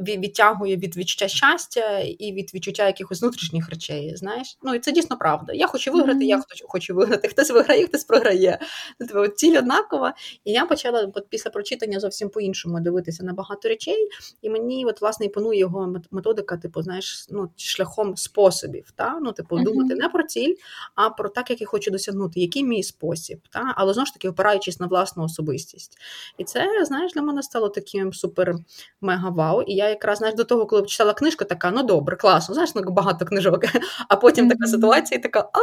відтягує 0.00 0.76
від 0.76 0.96
відчуття 0.96 1.28
щастя 1.28 1.98
і 1.98 2.32
від 2.32 2.54
відчуття 2.54 2.86
якихось 2.86 3.22
внутрішніх 3.22 3.70
речей. 3.70 4.16
Знаєш, 4.16 4.58
ну 4.62 4.74
і 4.74 4.78
це 4.78 4.92
дійсно 4.92 5.16
правда. 5.16 5.52
Я 5.52 5.66
хочу 5.66 5.92
виграти, 5.92 6.18
mm-hmm. 6.18 6.22
я 6.22 6.42
хочу 6.68 6.94
виграти. 6.94 7.28
Хтось 7.28 7.50
виграє, 7.50 7.86
хтось 7.86 8.04
програє. 8.04 8.58
Тобто 8.98 9.28
ціль 9.28 9.58
однакова. 9.58 10.14
І 10.44 10.52
я 10.52 10.66
почала 10.66 11.12
після 11.28 11.50
прочитання 11.50 12.00
зовсім 12.00 12.28
по-іншому 12.28 12.80
дивитися 12.80 13.24
на 13.24 13.32
багато 13.32 13.68
речей, 13.68 14.08
і 14.42 14.50
мені 14.50 14.84
от 14.84 15.00
власне 15.00 15.26
імпонує 15.26 15.58
його 15.58 15.94
методика, 16.10 16.56
типу, 16.56 16.82
знаєш, 16.82 17.26
ну 17.30 17.50
шляхом 17.56 18.16
способів. 18.16 18.92
Та? 18.96 19.18
Ну, 19.22 19.32
типу, 19.32 19.56
mm-hmm. 19.56 19.64
думати 19.64 19.94
не 19.94 20.08
про 20.08 20.22
ціль, 20.22 20.54
а 20.94 21.10
про 21.10 21.28
так, 21.28 21.50
як 21.50 21.60
я 21.60 21.66
хочу 21.66 21.90
досягнути, 21.90 22.40
який 22.40 22.64
мій 22.64 22.82
спосіб. 22.82 23.38
Та? 23.50 23.74
Але 23.76 23.92
знову 23.92 24.06
ж 24.06 24.12
таки 24.12 24.25
таки 24.26 24.32
опираючись 24.32 24.80
на 24.80 24.86
власну 24.86 25.24
особистість. 25.24 25.98
І 26.38 26.44
це, 26.44 26.84
знаєш, 26.84 27.12
для 27.12 27.22
мене 27.22 27.42
стало 27.42 27.68
таким 27.68 28.12
супер 28.12 28.54
мега 29.00 29.30
вау. 29.30 29.62
І 29.62 29.74
я 29.74 29.88
якраз 29.88 30.18
знаєш, 30.18 30.36
до 30.36 30.44
того, 30.44 30.66
коли 30.66 30.86
читала 30.86 31.14
книжку, 31.14 31.44
така, 31.44 31.70
ну 31.70 31.82
добре, 31.82 32.16
класно, 32.16 32.54
знаєш, 32.54 32.74
ну, 32.74 32.82
багато 32.82 33.24
книжок. 33.24 33.64
А 34.08 34.16
потім 34.16 34.48
така 34.48 34.66
ситуація, 34.66 35.18
і 35.18 35.22
така, 35.22 35.40
а 35.40 35.58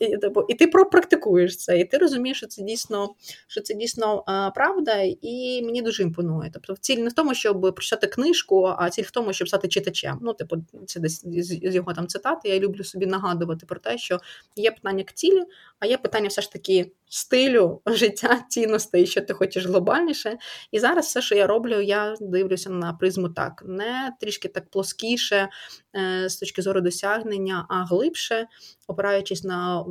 і, 0.00 0.16
типу, 0.16 0.44
і 0.48 0.54
ти 0.54 0.66
пропрактикуєш 0.66 1.56
це, 1.56 1.78
і 1.78 1.84
ти 1.84 1.98
розумієш, 1.98 2.36
що 2.36 2.46
це 2.46 2.62
дійсно 2.62 3.08
що 3.46 3.60
це 3.60 3.74
дійсно 3.74 4.24
а, 4.26 4.50
правда, 4.50 5.02
і 5.22 5.62
мені 5.64 5.82
дуже 5.82 6.02
імпонує. 6.02 6.50
Тобто, 6.52 6.76
ціль 6.80 6.96
не 6.96 7.08
в 7.08 7.12
тому, 7.12 7.34
щоб 7.34 7.60
прочитати 7.60 8.06
книжку, 8.06 8.74
а 8.78 8.90
ціль 8.90 9.02
в 9.02 9.10
тому, 9.10 9.32
щоб 9.32 9.48
стати 9.48 9.68
читачем. 9.68 10.18
Ну, 10.22 10.32
типу, 10.32 10.56
це 10.86 11.00
десь 11.00 11.24
з 11.24 11.74
його 11.74 11.92
там 11.92 12.06
цитати. 12.06 12.48
Я 12.48 12.58
люблю 12.58 12.84
собі 12.84 13.06
нагадувати 13.06 13.66
про 13.66 13.80
те, 13.80 13.98
що 13.98 14.18
є 14.56 14.70
питання 14.70 15.04
к 15.04 15.12
цілі, 15.14 15.42
а 15.78 15.86
є 15.86 15.98
питання 15.98 16.28
все 16.28 16.42
ж 16.42 16.52
таки 16.52 16.92
стилю 17.12 17.80
життя, 17.86 18.44
цінностей, 18.48 19.06
що 19.06 19.20
ти 19.20 19.34
хочеш 19.34 19.66
глобальніше. 19.66 20.38
І 20.70 20.78
зараз 20.78 21.06
все, 21.06 21.22
що 21.22 21.34
я 21.34 21.46
роблю, 21.46 21.80
я 21.80 22.14
дивлюся 22.20 22.70
на 22.70 22.92
призму 22.92 23.28
так, 23.28 23.62
не 23.66 24.12
трішки 24.20 24.48
так 24.48 24.70
плоскіше 24.70 25.48
е, 25.96 26.28
з 26.28 26.36
точки 26.36 26.62
зору 26.62 26.80
досягнення, 26.80 27.66
а 27.68 27.84
глибше, 27.84 28.46
опираючись 28.86 29.44
на 29.44 29.80
е, 29.80 29.84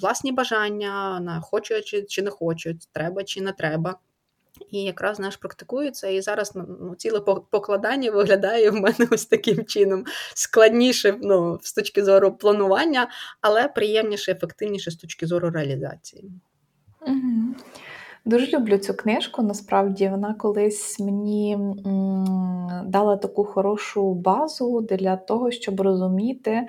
власні 0.00 0.32
бажання, 0.32 1.20
на 1.20 1.40
хочу 1.40 1.74
чи, 2.08 2.22
не 2.22 2.30
хочу, 2.30 2.74
треба 2.92 3.24
чи 3.24 3.40
не 3.40 3.52
треба. 3.52 3.98
І 4.70 4.82
якраз 4.82 5.18
наш 5.18 5.36
практикується, 5.36 6.08
і 6.08 6.20
зараз 6.20 6.52
ну, 6.54 6.78
ну 6.80 6.94
ціле 6.94 7.20
покладання 7.50 8.10
виглядає 8.10 8.70
в 8.70 8.74
мене 8.74 9.08
ось 9.10 9.26
таким 9.26 9.64
чином 9.64 10.04
складніше 10.34 11.18
ну, 11.22 11.58
з 11.62 11.72
точки 11.72 12.04
зору 12.04 12.32
планування, 12.32 13.10
але 13.40 13.68
приємніше, 13.68 14.32
ефективніше 14.32 14.90
з 14.90 14.96
точки 14.96 15.26
зору 15.26 15.50
реалізації. 15.50 16.30
Дуже 18.24 18.56
люблю 18.58 18.78
цю 18.78 18.94
книжку. 18.94 19.42
Насправді 19.42 20.08
вона 20.08 20.34
колись 20.34 21.00
мені 21.00 21.58
дала 22.84 23.16
таку 23.16 23.44
хорошу 23.44 24.14
базу 24.14 24.80
для 24.80 25.16
того, 25.16 25.50
щоб 25.50 25.80
розуміти 25.80 26.66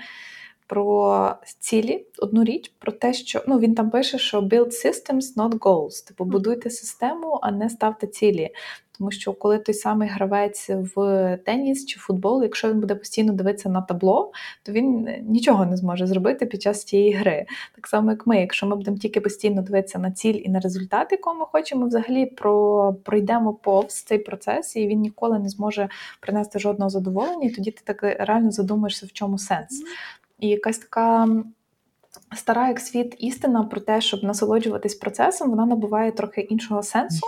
про 0.67 1.35
цілі, 1.59 2.05
одну 2.17 2.43
річ, 2.43 2.71
про 2.79 2.91
те, 2.91 3.13
що 3.13 3.43
ну 3.47 3.59
він 3.59 3.75
там 3.75 3.89
пише, 3.89 4.17
що 4.17 4.41
build 4.41 4.85
systems, 4.85 5.35
not 5.35 5.59
goals. 5.59 6.07
Типу 6.07 6.25
будуйте 6.25 6.69
систему, 6.69 7.39
а 7.41 7.51
не 7.51 7.69
ставте 7.69 8.07
цілі. 8.07 8.49
Тому 8.97 9.11
що 9.11 9.33
коли 9.33 9.59
той 9.59 9.75
самий 9.75 10.09
гравець 10.09 10.69
в 10.69 11.37
теніс 11.45 11.85
чи 11.85 11.99
футбол, 11.99 12.43
якщо 12.43 12.69
він 12.69 12.79
буде 12.79 12.95
постійно 12.95 13.33
дивитися 13.33 13.69
на 13.69 13.81
табло, 13.81 14.31
то 14.63 14.71
він 14.71 15.09
нічого 15.21 15.65
не 15.65 15.77
зможе 15.77 16.07
зробити 16.07 16.45
під 16.45 16.61
час 16.61 16.83
цієї 16.83 17.13
гри. 17.13 17.45
Так 17.75 17.87
само, 17.87 18.11
як 18.11 18.27
ми, 18.27 18.39
якщо 18.39 18.67
ми 18.67 18.75
будемо 18.75 18.97
тільки 18.97 19.21
постійно 19.21 19.61
дивитися 19.61 19.99
на 19.99 20.11
ціль 20.11 20.41
і 20.43 20.49
на 20.49 20.59
результат, 20.59 21.11
якого 21.11 21.35
ми 21.35 21.45
хочемо, 21.45 21.85
взагалі 21.85 22.25
про 22.25 22.93
пройдемо 23.03 23.53
повз 23.53 24.03
цей 24.03 24.17
процес, 24.17 24.75
і 24.75 24.87
він 24.87 24.99
ніколи 24.99 25.39
не 25.39 25.49
зможе 25.49 25.89
принести 26.19 26.59
жодного 26.59 26.89
задоволення. 26.89 27.47
І 27.47 27.49
тоді 27.49 27.71
ти 27.71 27.81
так 27.83 28.03
реально 28.03 28.51
задумаєшся, 28.51 29.05
в 29.05 29.11
чому 29.11 29.37
сенс. 29.37 29.83
І 30.39 30.47
якась 30.47 30.77
така 30.77 31.27
стара 32.35 32.67
як 32.67 32.79
світ 32.79 33.15
істина 33.19 33.63
про 33.63 33.81
те, 33.81 34.01
щоб 34.01 34.23
насолоджуватись 34.23 34.95
процесом, 34.95 35.49
вона 35.49 35.65
набуває 35.65 36.11
трохи 36.11 36.41
іншого 36.41 36.83
сенсу. 36.83 37.27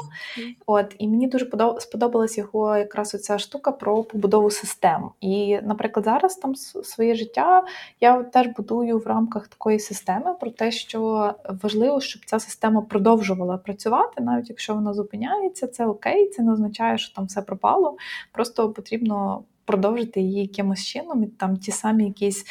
От 0.66 0.96
І 1.00 1.08
мені 1.08 1.28
дуже 1.28 1.50
сподобалась 1.80 2.38
його 2.38 2.78
якраз 2.78 3.16
оця 3.16 3.40
штука 3.40 3.72
про 3.72 4.04
побудову 4.04 4.52
систем. 4.52 5.10
І, 5.22 5.60
наприклад, 5.64 6.06
зараз 6.06 6.36
там 6.36 6.56
своє 6.56 7.16
життя 7.16 7.64
я 8.02 8.24
теж 8.24 8.48
будую 8.48 9.00
в 9.00 9.08
рамках 9.08 9.48
такої 9.48 9.80
системи 9.80 10.34
про 10.34 10.52
те, 10.52 10.72
що 10.72 11.34
важливо, 11.64 12.02
щоб 12.02 12.22
ця 12.26 12.40
система 12.40 12.82
продовжувала 12.82 13.58
працювати, 13.58 14.24
навіть 14.24 14.50
якщо 14.50 14.76
вона 14.76 14.94
зупиняється, 14.94 15.68
це 15.68 15.86
окей, 15.86 16.30
це 16.30 16.44
не 16.44 16.54
означає, 16.54 16.98
що 16.98 17.16
там 17.16 17.26
все 17.26 17.42
пропало. 17.42 17.98
Просто 18.32 18.70
потрібно 18.70 19.44
продовжити 19.66 20.22
її 20.22 20.42
якимось 20.42 20.86
чином, 20.86 21.24
і 21.24 21.28
там 21.28 21.58
ті 21.58 21.72
самі 21.72 22.06
якісь 22.06 22.46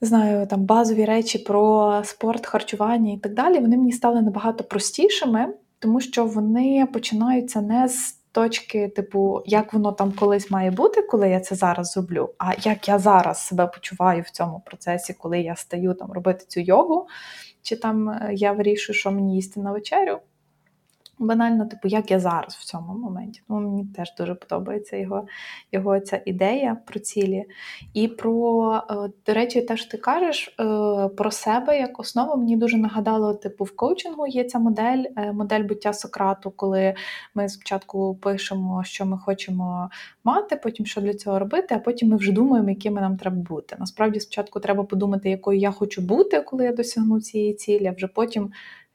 не 0.00 0.08
знаю, 0.08 0.46
там 0.46 0.64
базові 0.64 1.04
речі 1.04 1.38
про 1.38 2.02
спорт, 2.04 2.46
харчування 2.46 3.12
і 3.12 3.16
так 3.16 3.34
далі, 3.34 3.58
вони 3.58 3.76
мені 3.76 3.92
стали 3.92 4.22
набагато 4.22 4.64
простішими, 4.64 5.54
тому 5.78 6.00
що 6.00 6.24
вони 6.24 6.88
починаються 6.92 7.60
не 7.60 7.88
з 7.88 8.20
точки, 8.32 8.88
типу, 8.88 9.42
як 9.46 9.72
воно 9.72 9.92
там 9.92 10.12
колись 10.12 10.50
має 10.50 10.70
бути, 10.70 11.02
коли 11.02 11.28
я 11.28 11.40
це 11.40 11.54
зараз 11.54 11.92
зроблю, 11.92 12.30
а 12.38 12.52
як 12.62 12.88
я 12.88 12.98
зараз 12.98 13.46
себе 13.46 13.66
почуваю 13.66 14.22
в 14.22 14.30
цьому 14.30 14.62
процесі, 14.66 15.14
коли 15.14 15.40
я 15.40 15.56
стаю 15.56 15.94
там 15.94 16.12
робити 16.12 16.44
цю 16.48 16.60
йогу, 16.60 17.06
чи 17.62 17.76
там 17.76 18.08
е, 18.08 18.30
я 18.34 18.52
вирішую, 18.52 18.96
що 18.96 19.10
мені 19.10 19.34
їсти 19.34 19.60
на 19.60 19.72
вечерю. 19.72 20.18
Банально, 21.22 21.66
типу, 21.66 21.88
як 21.88 22.10
я 22.10 22.20
зараз 22.20 22.54
в 22.54 22.64
цьому 22.64 22.94
моменті. 22.94 23.42
Ну, 23.48 23.60
Мені 23.60 23.86
теж 23.96 24.14
дуже 24.18 24.34
подобається 24.34 24.96
його 24.96 25.26
його 25.72 26.00
ця 26.00 26.22
ідея 26.24 26.76
про 26.86 27.00
цілі. 27.00 27.44
І 27.94 28.08
про, 28.08 28.74
е, 28.90 28.94
до 29.26 29.34
речі, 29.34 29.62
те, 29.62 29.76
що 29.76 29.90
ти 29.90 29.98
кажеш 29.98 30.48
е, 30.48 30.64
про 31.08 31.30
себе 31.30 31.78
як 31.78 32.00
основу, 32.00 32.36
мені 32.36 32.56
дуже 32.56 32.76
нагадало, 32.76 33.34
типу, 33.34 33.64
в 33.64 33.76
коучингу 33.76 34.26
є 34.26 34.44
ця 34.44 34.58
модель, 34.58 35.04
е, 35.16 35.32
модель 35.32 35.62
буття 35.62 35.92
Сократу, 35.92 36.50
коли 36.50 36.94
ми 37.34 37.48
спочатку 37.48 38.18
пишемо, 38.22 38.84
що 38.84 39.06
ми 39.06 39.18
хочемо 39.18 39.90
мати, 40.24 40.56
потім 40.56 40.86
що 40.86 41.00
для 41.00 41.14
цього 41.14 41.38
робити, 41.38 41.74
а 41.74 41.78
потім 41.78 42.08
ми 42.08 42.16
вже 42.16 42.32
думаємо, 42.32 42.68
якими 42.70 43.00
нам 43.00 43.16
треба 43.16 43.36
бути. 43.36 43.76
Насправді, 43.78 44.20
спочатку 44.20 44.60
треба 44.60 44.84
подумати, 44.84 45.30
якою 45.30 45.58
я 45.58 45.70
хочу 45.70 46.02
бути, 46.02 46.40
коли 46.40 46.64
я 46.64 46.72
досягну 46.72 47.20
цієї 47.20 47.54
цілі, 47.54 47.86
а 47.86 47.92
вже 47.92 48.06
потім. 48.06 48.52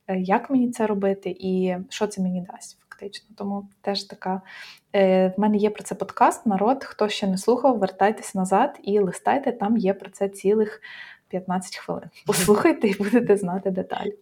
Е, 0.07 0.19
як 0.19 0.49
мені 0.49 0.71
це 0.71 0.87
робити 0.87 1.35
і 1.39 1.75
що 1.89 2.07
це 2.07 2.21
мені 2.21 2.47
дасть 2.51 2.77
фактично. 2.79 3.29
Тому 3.37 3.67
теж 3.81 4.03
така 4.03 4.41
е, 4.95 5.33
в 5.37 5.39
мене 5.39 5.57
є 5.57 5.69
про 5.69 5.83
це 5.83 5.95
подкаст. 5.95 6.45
Народ, 6.45 6.83
хто 6.83 7.09
ще 7.09 7.27
не 7.27 7.37
слухав, 7.37 7.77
вертайтеся 7.77 8.37
назад 8.39 8.79
і 8.83 8.99
листайте, 8.99 9.51
там 9.51 9.77
є 9.77 9.93
про 9.93 10.09
це 10.09 10.29
цілих 10.29 10.81
15 11.27 11.77
хвилин. 11.77 12.09
Послухайте 12.25 12.87
і 12.87 12.95
будете 12.97 13.37
знати 13.37 13.71
деталі. 13.71 14.15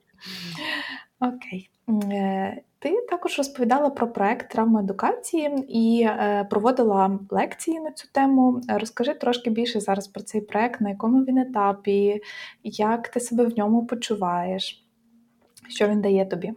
Окей. 1.20 1.70
Е, 2.12 2.62
ти 2.80 3.02
також 3.10 3.38
розповідала 3.38 3.90
про 3.90 4.08
проект 4.08 4.52
травмоедукації 4.52 5.66
і 5.70 6.10
проводила 6.50 7.20
лекції 7.30 7.80
на 7.80 7.92
цю 7.92 8.08
тему. 8.12 8.62
Розкажи 8.70 9.14
трошки 9.14 9.50
більше 9.50 9.80
зараз 9.80 10.08
про 10.08 10.24
цей 10.24 10.42
проект, 10.42 10.82
на 10.82 10.90
якому 10.90 11.24
він 11.24 11.38
етапі, 11.38 12.22
як 12.64 13.08
ти 13.08 13.20
себе 13.20 13.46
в 13.46 13.58
ньому 13.58 13.86
почуваєш. 13.86 14.83
Що 15.70 15.88
він 15.88 16.02
дає 16.02 16.26
тобі? 16.26 16.48
Е, 16.48 16.56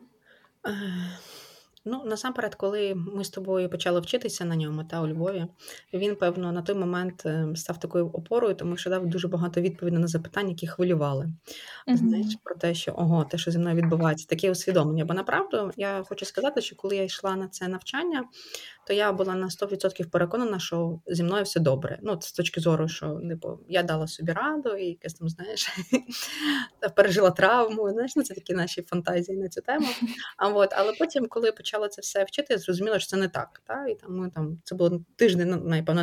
ну, 1.84 2.02
насамперед, 2.04 2.54
коли 2.54 2.94
ми 2.94 3.24
з 3.24 3.30
тобою 3.30 3.70
почали 3.70 4.00
вчитися 4.00 4.44
на 4.44 4.56
ньому 4.56 4.84
та 4.84 5.00
у 5.02 5.08
Львові, 5.08 5.46
він, 5.92 6.16
певно, 6.16 6.52
на 6.52 6.62
той 6.62 6.74
момент 6.74 7.22
е, 7.26 7.48
став 7.54 7.80
такою 7.80 8.06
опорою, 8.06 8.54
тому 8.54 8.76
що 8.76 8.90
дав 8.90 9.06
дуже 9.06 9.28
багато 9.28 9.60
відповідей 9.60 10.00
на 10.00 10.06
запитання, 10.06 10.48
які 10.48 10.66
хвилювали. 10.66 11.24
Uh-huh. 11.88 11.96
Знаєш, 11.96 12.36
про 12.42 12.54
те, 12.54 12.74
що 12.74 12.92
ого, 12.92 13.24
те, 13.24 13.38
що 13.38 13.50
зі 13.50 13.58
мною 13.58 13.76
відбувається, 13.76 14.26
таке 14.26 14.50
усвідомлення. 14.50 15.04
Бо 15.04 15.14
направду 15.14 15.70
я 15.76 16.04
хочу 16.08 16.24
сказати, 16.24 16.60
що 16.60 16.76
коли 16.76 16.96
я 16.96 17.02
йшла 17.02 17.36
на 17.36 17.48
це 17.48 17.68
навчання, 17.68 18.24
то 18.86 18.92
я 18.92 19.12
була 19.12 19.34
на 19.34 19.46
100% 19.46 20.10
переконана, 20.10 20.58
що 20.58 21.00
зі 21.06 21.22
мною 21.22 21.44
все 21.44 21.60
добре. 21.60 21.98
Ну, 22.02 22.18
з 22.20 22.32
точки 22.32 22.60
зору, 22.60 22.88
що 22.88 23.20
типу, 23.28 23.58
я 23.68 23.82
дала 23.82 24.06
собі 24.06 24.32
раду, 24.32 24.76
і 24.76 24.86
якась 24.86 25.14
там, 25.14 25.28
знаєш, 25.28 25.68
пережила 26.96 27.30
травму. 27.30 27.90
Знаєш, 27.90 28.16
ну 28.16 28.22
це 28.22 28.34
такі 28.34 28.54
наші 28.54 28.82
фантазії 28.82 29.38
на 29.38 29.48
цю 29.48 29.60
тему. 29.60 29.86
А 30.36 30.48
от, 30.48 30.70
але 30.76 30.92
потім, 30.98 31.26
коли 31.28 31.52
почала 31.52 31.88
це 31.88 32.02
все 32.02 32.24
вчити, 32.24 32.46
я 32.50 32.58
зрозуміла, 32.58 32.98
що 32.98 33.08
це 33.08 33.16
не 33.16 33.28
так. 33.28 33.62
Та? 33.66 33.86
І 33.86 33.94
там 33.94 34.16
ми 34.16 34.30
там 34.30 34.58
це 34.64 34.74
було 34.74 35.00
тиждень, 35.16 35.62
напевно, 35.64 36.02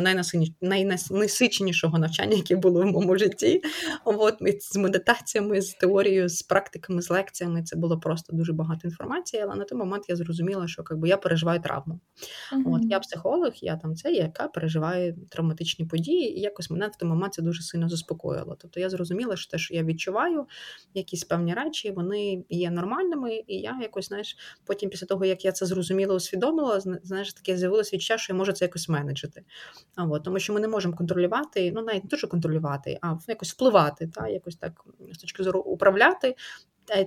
найнасиченішого 0.60 1.98
навчання, 1.98 2.36
яке 2.36 2.56
було 2.56 2.82
в 2.82 2.86
моєму 2.86 3.18
житті. 3.18 3.62
От 4.04 4.36
з 4.60 4.76
медитаціями, 4.76 5.62
з 5.62 5.74
теорією, 5.74 6.28
з 6.28 6.42
практиками, 6.42 7.02
з 7.02 7.10
лекціями. 7.10 7.62
Це 7.62 7.76
було 7.76 8.00
просто 8.00 8.36
дуже 8.36 8.52
багато 8.52 8.80
інформації. 8.88 9.42
Але 9.42 9.54
на 9.54 9.64
той 9.64 9.78
момент 9.78 10.04
я 10.08 10.16
зрозуміла, 10.16 10.68
що 10.68 10.84
якби, 10.90 11.08
я 11.08 11.16
переживаю 11.16 11.60
травму. 11.60 12.00
От 12.74 12.82
я 12.84 13.00
психолог, 13.00 13.52
я 13.54 13.76
там 13.76 13.96
це, 13.96 14.12
яка 14.12 14.48
переживає 14.48 15.16
травматичні 15.28 15.84
події, 15.84 16.38
і 16.38 16.40
якось 16.40 16.70
мене 16.70 16.88
в 16.88 16.96
той 16.96 17.08
момент 17.08 17.34
це 17.34 17.42
дуже 17.42 17.62
сильно 17.62 17.88
заспокоїло. 17.88 18.56
Тобто 18.60 18.80
я 18.80 18.90
зрозуміла, 18.90 19.36
що 19.36 19.50
те, 19.50 19.58
що 19.58 19.74
я 19.74 19.82
відчуваю, 19.82 20.46
якісь 20.94 21.24
певні 21.24 21.54
речі, 21.54 21.90
вони 21.90 22.44
є 22.48 22.70
нормальними, 22.70 23.42
і 23.46 23.56
я 23.56 23.78
якось, 23.82 24.08
знаєш, 24.08 24.36
потім, 24.64 24.90
після 24.90 25.06
того, 25.06 25.24
як 25.24 25.44
я 25.44 25.52
це 25.52 25.66
зрозуміла, 25.66 26.14
усвідомила, 26.14 26.80
знаєш, 26.80 27.32
таке 27.32 27.56
з'явилося 27.56 27.96
відчуття, 27.96 28.18
що 28.18 28.32
я 28.32 28.38
можу 28.38 28.52
це 28.52 28.64
якось 28.64 28.88
менеджити. 28.88 29.44
А 29.96 30.04
от, 30.04 30.24
тому 30.24 30.38
що 30.38 30.52
ми 30.52 30.60
не 30.60 30.68
можемо 30.68 30.96
контролювати, 30.96 31.72
ну 31.74 31.82
навіть 31.82 32.04
не 32.04 32.08
дуже 32.08 32.26
контролювати, 32.26 32.98
а 33.02 33.16
якось 33.28 33.52
впливати, 33.52 34.06
та 34.06 34.28
якось 34.28 34.56
так 34.56 34.84
з 35.12 35.18
точки 35.18 35.42
зору 35.42 35.60
управляти 35.60 36.36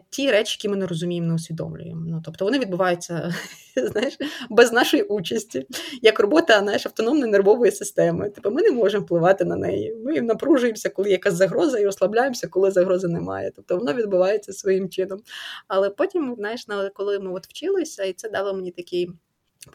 ті 0.09 0.31
речі, 0.31 0.57
які 0.59 0.69
ми 0.69 0.75
не 0.75 0.87
розуміємо, 0.87 1.27
не 1.27 1.33
усвідомлюємо. 1.33 2.05
Ну, 2.07 2.21
Тобто 2.25 2.45
вони 2.45 2.59
відбуваються 2.59 3.35
знаєш, 3.75 4.17
без 4.49 4.71
нашої 4.71 5.03
участі, 5.03 5.67
як 6.01 6.19
робота 6.19 6.59
знаєш, 6.59 6.85
автономної 6.85 7.31
нервової 7.31 7.71
системи. 7.71 8.31
Тобто 8.35 8.51
ми 8.51 8.61
не 8.61 8.71
можемо 8.71 9.05
впливати 9.05 9.45
на 9.45 9.55
неї. 9.55 9.95
Ми 10.05 10.21
напружуємося, 10.21 10.89
коли 10.89 11.09
якась 11.11 11.33
загроза, 11.33 11.79
і 11.79 11.85
розслабляємося, 11.85 12.47
коли 12.47 12.71
загрози 12.71 13.07
немає. 13.07 13.51
Тобто 13.55 13.77
воно 13.77 13.93
відбувається 13.93 14.53
своїм 14.53 14.89
чином. 14.89 15.19
Але 15.67 15.89
потім, 15.89 16.35
знаєш, 16.37 16.65
коли 16.93 17.19
ми 17.19 17.31
от 17.31 17.47
вчилися, 17.47 18.03
і 18.03 18.13
це 18.13 18.29
дало 18.29 18.53
мені 18.53 18.71
такий. 18.71 19.09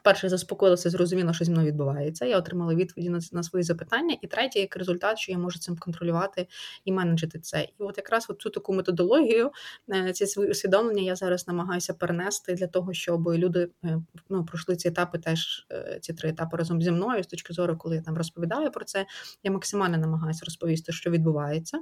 Перше, 0.03 0.29
заспокоїлася, 0.29 0.91
зрозуміла, 0.91 1.33
що 1.33 1.45
зі 1.45 1.51
мною 1.51 1.67
відбувається. 1.67 2.25
Я 2.27 2.39
отримала 2.39 2.75
відповіді 2.75 3.11
на 3.11 3.21
на 3.33 3.43
свої 3.43 3.63
запитання. 3.63 4.17
І 4.23 4.27
третє, 4.27 4.61
як 4.61 4.77
результат, 4.77 5.19
що 5.19 5.33
я 5.33 5.39
можу 5.39 5.59
цим 5.59 5.77
контролювати 5.77 6.47
і 6.85 6.93
менеджити 6.93 7.39
це. 7.39 7.63
І 7.63 7.73
от 7.79 7.97
якраз 7.97 8.29
цю 8.39 8.51
таку 8.51 8.73
методологію, 8.73 9.51
е, 9.95 10.13
ці 10.13 10.27
свої 10.27 10.51
усвідомлення 10.51 11.03
я 11.03 11.17
зараз 11.17 11.49
намагаюся 11.49 11.95
перенести 11.95 12.55
для 12.55 12.67
того, 12.67 12.93
щоб 12.93 13.29
люди 13.29 13.69
е, 13.85 14.03
ну, 14.29 14.45
пройшли 14.45 14.77
ці 14.77 14.89
етапи, 14.89 15.19
теж 15.19 15.67
е, 15.73 15.99
ці 16.01 16.13
три 16.13 16.29
етапи 16.29 16.57
разом 16.57 16.83
зі 16.83 16.91
мною. 16.91 17.23
З 17.23 17.27
точки 17.27 17.53
зору, 17.53 17.77
коли 17.77 17.97
я 17.97 18.03
там 18.03 18.17
розповідаю 18.17 18.71
про 18.71 18.85
це, 18.85 19.07
я 19.43 19.51
максимально 19.51 19.99
намагаюся 19.99 20.45
розповісти, 20.45 20.93
що 20.93 21.11
відбувається, 21.11 21.79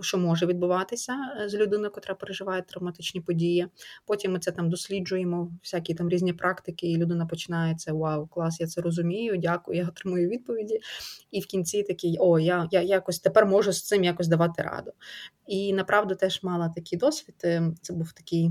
що 0.00 0.18
може 0.18 0.46
відбуватися 0.46 1.16
з 1.46 1.54
людиною, 1.54 1.92
яка 1.96 2.14
переживає 2.14 2.62
травматичні 2.62 3.20
події. 3.20 3.66
Потім 4.06 4.32
ми 4.32 4.38
це 4.38 4.52
там 4.52 4.70
досліджуємо, 4.70 5.52
всякі 5.62 5.94
там 5.94 6.08
різні 6.08 6.32
практики. 6.32 6.86
і 6.86 6.96
людина 7.14 7.26
починає 7.26 7.74
це 7.74 7.92
вау, 7.92 8.26
клас, 8.26 8.60
я 8.60 8.66
це 8.66 8.80
розумію, 8.80 9.36
дякую, 9.36 9.78
я 9.78 9.88
отримую 9.88 10.28
відповіді. 10.28 10.80
І 11.30 11.40
в 11.40 11.46
кінці 11.46 11.82
такий, 11.82 12.16
о, 12.20 12.38
я 12.38 12.68
я 12.70 12.82
якось 12.82 13.18
тепер 13.18 13.46
можу 13.46 13.72
з 13.72 13.82
цим 13.82 14.04
якось 14.04 14.28
давати 14.28 14.62
раду. 14.62 14.92
І 15.46 15.72
направду 15.72 16.14
теж 16.14 16.42
мала 16.42 16.68
такий 16.68 16.98
досвід. 16.98 17.34
Е, 17.44 17.72
це 17.82 17.92
був 17.92 18.12
такий, 18.12 18.50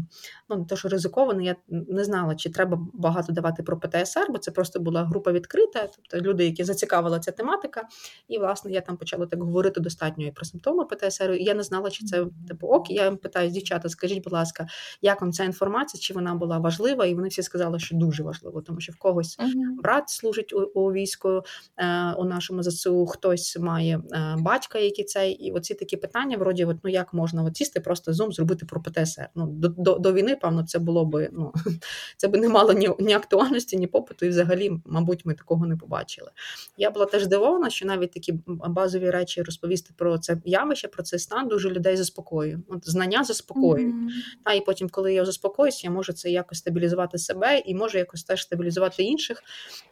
ну 0.49 0.57
не 0.57 0.65
то, 0.65 0.75
що 0.75 0.89
ризикований. 0.89 1.45
Я 1.45 1.55
не 1.67 2.03
знала, 2.03 2.35
чи 2.35 2.49
треба 2.49 2.79
багато 2.93 3.33
давати 3.33 3.63
про 3.63 3.79
ПТСР, 3.79 4.27
бо 4.29 4.37
це 4.37 4.51
просто 4.51 4.79
була 4.79 5.03
група 5.03 5.31
відкрита, 5.31 5.89
тобто 5.95 6.27
люди, 6.27 6.45
які 6.45 6.63
зацікавила 6.63 7.19
ця 7.19 7.31
тематика. 7.31 7.87
І, 8.27 8.37
власне, 8.37 8.71
я 8.71 8.81
там 8.81 8.97
почала 8.97 9.25
так 9.25 9.41
говорити 9.41 9.79
достатньо 9.79 10.25
і 10.25 10.31
про 10.31 10.45
симптоми 10.45 10.85
ПТСР. 10.85 11.31
І 11.31 11.43
я 11.43 11.53
не 11.53 11.63
знала, 11.63 11.89
чи 11.89 12.05
це 12.05 12.25
типу 12.47 12.67
ок. 12.67 12.91
Я 12.91 13.11
питаю 13.11 13.49
дівчата, 13.49 13.89
скажіть, 13.89 14.23
будь 14.23 14.33
ласка, 14.33 14.67
як 15.01 15.21
вам 15.21 15.31
ця 15.31 15.43
інформація, 15.43 16.01
чи 16.01 16.13
вона 16.13 16.35
була 16.35 16.57
важлива? 16.57 17.05
І 17.05 17.15
вони 17.15 17.27
всі 17.27 17.43
сказали, 17.43 17.79
що 17.79 17.95
дуже 17.95 18.23
важливо, 18.23 18.61
тому 18.61 18.79
що 18.79 18.93
в 18.93 18.95
когось 18.95 19.39
uh-huh. 19.39 19.81
брат 19.83 20.09
служить 20.09 20.53
у, 20.53 20.59
у 20.59 20.91
війську 20.91 21.41
е, 21.77 22.13
у 22.17 22.23
нашому 22.23 22.63
ЗСУ, 22.63 23.05
хтось 23.05 23.57
має 23.59 24.01
е, 24.11 24.35
батька, 24.39 24.79
який 24.79 25.05
цей, 25.05 25.31
і 25.31 25.51
оці 25.51 25.73
такі 25.73 25.97
питання, 25.97 26.37
вроді, 26.37 26.65
от, 26.65 26.82
ну 26.83 26.89
як 26.89 27.13
можна 27.13 27.43
от 27.43 27.57
сісти, 27.57 27.79
просто 27.79 28.13
зум 28.13 28.33
зробити 28.33 28.65
про 28.65 28.81
ПТСР. 28.81 29.29
Ну 29.35 29.47
до 29.47 29.67
до, 29.67 29.99
до 29.99 30.13
війни, 30.13 30.35
певно, 30.35 30.63
це 30.63 30.79
було 30.79 31.05
би 31.05 31.29
ну 31.33 31.53
це 32.17 32.27
би 32.27 32.39
не 32.39 32.49
мало 32.49 32.73
ні 32.73 32.89
ні 32.99 33.13
актуальності, 33.13 33.77
ні 33.77 33.87
попиту, 33.87 34.25
і 34.25 34.29
взагалі, 34.29 34.71
мабуть, 34.85 35.25
ми 35.25 35.33
такого 35.33 35.65
не 35.65 35.77
побачили. 35.77 36.31
Я 36.77 36.91
була 36.91 37.05
теж 37.05 37.23
здивована, 37.23 37.69
що 37.69 37.85
навіть 37.85 38.11
такі 38.11 38.33
базові 38.47 39.09
речі 39.09 39.41
розповісти 39.41 39.93
про 39.97 40.17
це 40.17 40.37
явище, 40.45 40.87
про 40.87 41.03
цей 41.03 41.19
стан 41.19 41.47
дуже 41.47 41.69
людей 41.69 41.97
заспокоює. 41.97 42.59
От 42.67 42.89
знання 42.89 43.23
заспокоюють. 43.23 43.95
Mm-hmm. 43.95 44.43
Та 44.45 44.53
і 44.53 44.61
потім, 44.61 44.89
коли 44.89 45.13
я 45.13 45.25
заспокоюсь, 45.25 45.83
я 45.83 45.91
можу 45.91 46.13
це 46.13 46.29
якось 46.29 46.57
стабілізувати 46.57 47.17
себе 47.17 47.59
і 47.59 47.75
можу 47.75 47.97
якось 47.97 48.23
теж 48.23 48.41
стабілізувати 48.41 49.03
інших. 49.03 49.43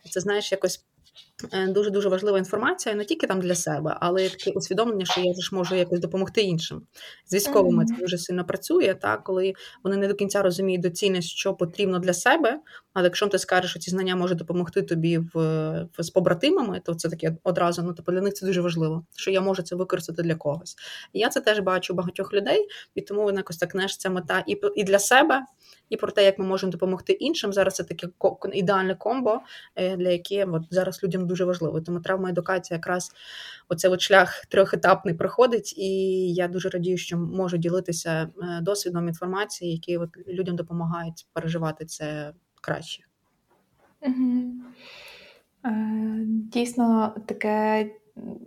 Це 0.10 0.20
знаєш, 0.20 0.52
якось 0.52 0.86
Дуже 1.68 1.90
дуже 1.90 2.10
важлива 2.10 2.38
інформація 2.38 2.96
не 2.96 3.06
тільки 3.06 3.28
там 3.28 3.42
для 3.42 3.56
себе, 3.56 3.98
але 4.00 4.30
таке 4.30 4.52
усвідомлення, 4.52 5.06
що 5.06 5.22
я 5.22 5.34
ж 5.34 5.56
можу 5.56 5.76
якось 5.76 6.00
допомогти 6.00 6.42
іншим. 6.42 6.82
З 7.26 7.34
військовими 7.34 7.86
це 7.86 7.96
дуже 7.96 8.18
сильно 8.18 8.46
працює, 8.46 8.96
так, 9.02 9.24
коли 9.24 9.54
вони 9.84 9.98
не 9.98 10.08
до 10.08 10.14
кінця 10.14 10.42
розуміють 10.42 10.82
доцільність, 10.82 11.30
що 11.30 11.54
потрібно 11.54 12.00
для 12.00 12.14
себе. 12.14 12.60
Але 12.94 13.06
якщо 13.06 13.28
ти 13.28 13.40
скажеш, 13.40 13.72
що 13.72 13.80
ці 13.80 13.92
знання 13.92 14.16
можуть 14.16 14.38
допомогти 14.38 14.82
тобі 14.82 15.18
в, 15.18 15.30
в 15.98 16.04
з 16.04 16.10
побратимами, 16.10 16.82
то 16.86 16.94
це 16.94 17.10
таке 17.10 17.38
одразу 17.44 17.84
ну 17.84 17.94
типу 17.94 18.12
для 18.12 18.22
них 18.22 18.34
це 18.34 18.46
дуже 18.46 18.62
важливо, 18.62 19.06
що 19.16 19.32
я 19.32 19.42
можу 19.42 19.62
це 19.62 19.76
використати 19.76 20.24
для 20.24 20.36
когось. 20.36 20.76
І 21.14 21.20
я 21.20 21.30
це 21.30 21.42
теж 21.42 21.60
бачу 21.60 21.94
у 21.94 21.96
багатьох 21.96 22.34
людей, 22.34 22.68
і 22.96 23.02
тому 23.02 23.24
вона 23.24 23.40
якось 23.40 23.58
так 23.58 23.72
знаєш, 23.72 23.98
ця 23.98 24.10
мета 24.10 24.44
і 24.48 24.62
і 24.76 24.84
для 24.84 25.00
себе, 25.00 25.42
і 25.92 25.98
про 25.98 26.12
те, 26.12 26.26
як 26.26 26.40
ми 26.40 26.46
можемо 26.46 26.72
допомогти 26.72 27.14
іншим. 27.14 27.54
Зараз 27.54 27.76
це 27.76 27.84
таке 27.84 28.08
ідеальне 28.54 28.96
комбо, 28.96 29.40
е, 29.76 29.98
для 29.98 30.10
яке 30.10 30.46
от 30.46 30.64
зараз 30.70 31.04
людям 31.04 31.28
дуже 31.28 31.46
важливо. 31.46 31.82
Тому 31.82 32.00
травма 32.00 32.30
едукація 32.30 32.78
якраз 32.78 33.12
оцей 33.70 33.92
от 33.92 34.02
шлях 34.02 34.46
трьохетапний 34.46 35.14
проходить, 35.14 35.78
і 35.78 35.90
я 36.34 36.48
дуже 36.48 36.70
радію, 36.70 36.98
що 36.98 37.18
можу 37.18 37.58
ділитися 37.58 38.30
е, 38.44 38.62
досвідом 38.62 39.08
інформації, 39.08 39.72
які 39.72 39.98
от 39.98 40.10
людям 40.28 40.56
допомагають 40.56 41.28
переживати 41.34 41.86
це 41.86 42.34
краще. 42.62 43.04
Угу. 44.02 44.52
Дійсно, 46.26 47.16
таке 47.26 47.90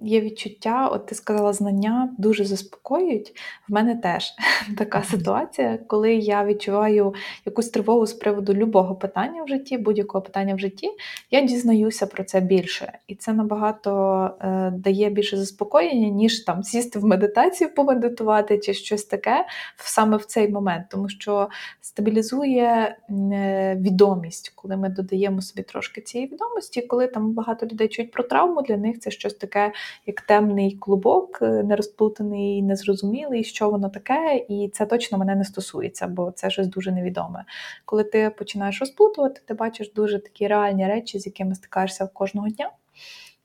є 0.02 0.20
відчуття, 0.20 0.88
от 0.92 1.06
ти 1.06 1.14
сказала, 1.14 1.52
знання 1.52 2.14
дуже 2.18 2.44
заспокоюють. 2.44 3.32
В 3.68 3.72
мене 3.72 3.96
теж 3.96 4.32
така 4.78 5.02
ситуація, 5.02 5.78
коли 5.86 6.14
я 6.14 6.44
відчуваю 6.44 7.14
якусь 7.46 7.68
тривогу 7.68 8.06
з 8.06 8.12
приводу 8.12 8.54
любого 8.54 8.94
питання 8.94 9.42
в 9.42 9.48
житті, 9.48 9.78
будь-якого 9.78 10.22
питання 10.22 10.54
в 10.54 10.58
житті, 10.58 10.90
я 11.30 11.40
дізнаюся 11.40 12.06
про 12.06 12.24
це 12.24 12.40
більше. 12.40 12.98
І 13.08 13.14
це 13.14 13.32
набагато 13.32 14.30
е, 14.40 14.70
дає 14.70 15.10
більше 15.10 15.36
заспокоєння, 15.36 16.08
ніж 16.08 16.40
там 16.40 16.62
сісти 16.62 16.98
в 16.98 17.04
медитацію, 17.04 17.74
помедитувати 17.74 18.58
чи 18.58 18.74
щось 18.74 19.04
таке 19.04 19.46
саме 19.76 20.16
в 20.16 20.24
цей 20.24 20.48
момент, 20.48 20.86
тому 20.90 21.08
що 21.08 21.48
стабілізує 21.80 22.96
е, 23.10 23.76
відомість, 23.80 24.52
коли 24.54 24.76
ми 24.76 24.88
додаємо 24.88 25.42
собі 25.42 25.62
трошки 25.62 26.00
цієї 26.00 26.30
відомості, 26.30 26.82
коли 26.82 27.06
там 27.06 27.32
багато 27.32 27.66
людей 27.66 27.88
чують 27.88 28.10
про 28.10 28.24
травму, 28.24 28.62
для 28.62 28.76
них 28.76 28.98
це 28.98 29.10
щось 29.10 29.34
таке 29.34 29.63
як 30.06 30.20
темний 30.20 30.76
клубок, 30.76 31.38
е, 31.42 31.62
нерозплутаний, 31.62 32.62
незрозумілий, 32.62 33.44
що 33.44 33.70
воно 33.70 33.88
таке, 33.88 34.46
і 34.48 34.70
це 34.72 34.86
точно 34.86 35.18
мене 35.18 35.34
не 35.34 35.44
стосується, 35.44 36.06
бо 36.06 36.30
це 36.30 36.50
щось 36.50 36.66
дуже 36.66 36.92
невідоме. 36.92 37.44
Коли 37.84 38.04
ти 38.04 38.30
починаєш 38.38 38.80
розплутувати, 38.80 39.40
ти 39.44 39.54
бачиш 39.54 39.92
дуже 39.92 40.18
такі 40.18 40.48
реальні 40.48 40.86
речі, 40.86 41.18
з 41.18 41.26
якими 41.26 41.54
стикаєшся 41.54 42.06
кожного 42.06 42.48
дня, 42.48 42.70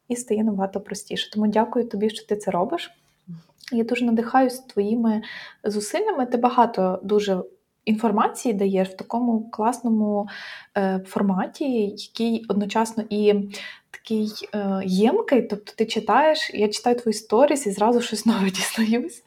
і 0.08 0.16
стає 0.16 0.44
набагато 0.44 0.80
простіше. 0.80 1.32
Тому 1.32 1.48
дякую 1.48 1.88
тобі, 1.88 2.10
що 2.10 2.26
ти 2.26 2.36
це 2.36 2.52
робиш. 2.52 2.92
Я 3.72 3.84
дуже 3.84 4.06
надихаюсь 4.06 4.60
твоїми 4.60 5.22
зусиллями. 5.64 6.26
Ти 6.26 6.38
багато 6.38 7.00
дуже 7.04 7.44
інформації 7.86 8.54
даєш 8.54 8.90
в 8.90 8.96
такому 8.96 9.50
класному 9.50 10.28
е, 10.78 11.02
форматі, 11.08 11.82
який 11.82 12.46
одночасно 12.50 13.04
і 13.10 13.34
такий 13.92 14.32
е, 14.56 14.82
ємкий, 14.86 15.42
тобто 15.42 15.74
ти 15.76 15.86
читаєш, 15.86 16.52
я 16.54 16.68
читаю 16.68 16.96
твої 16.96 17.14
сторіс 17.14 17.68
і 17.68 17.72
зразу 17.72 18.02
щось 18.02 18.26
нове 18.26 18.50
дізнаюсь. 18.50 19.24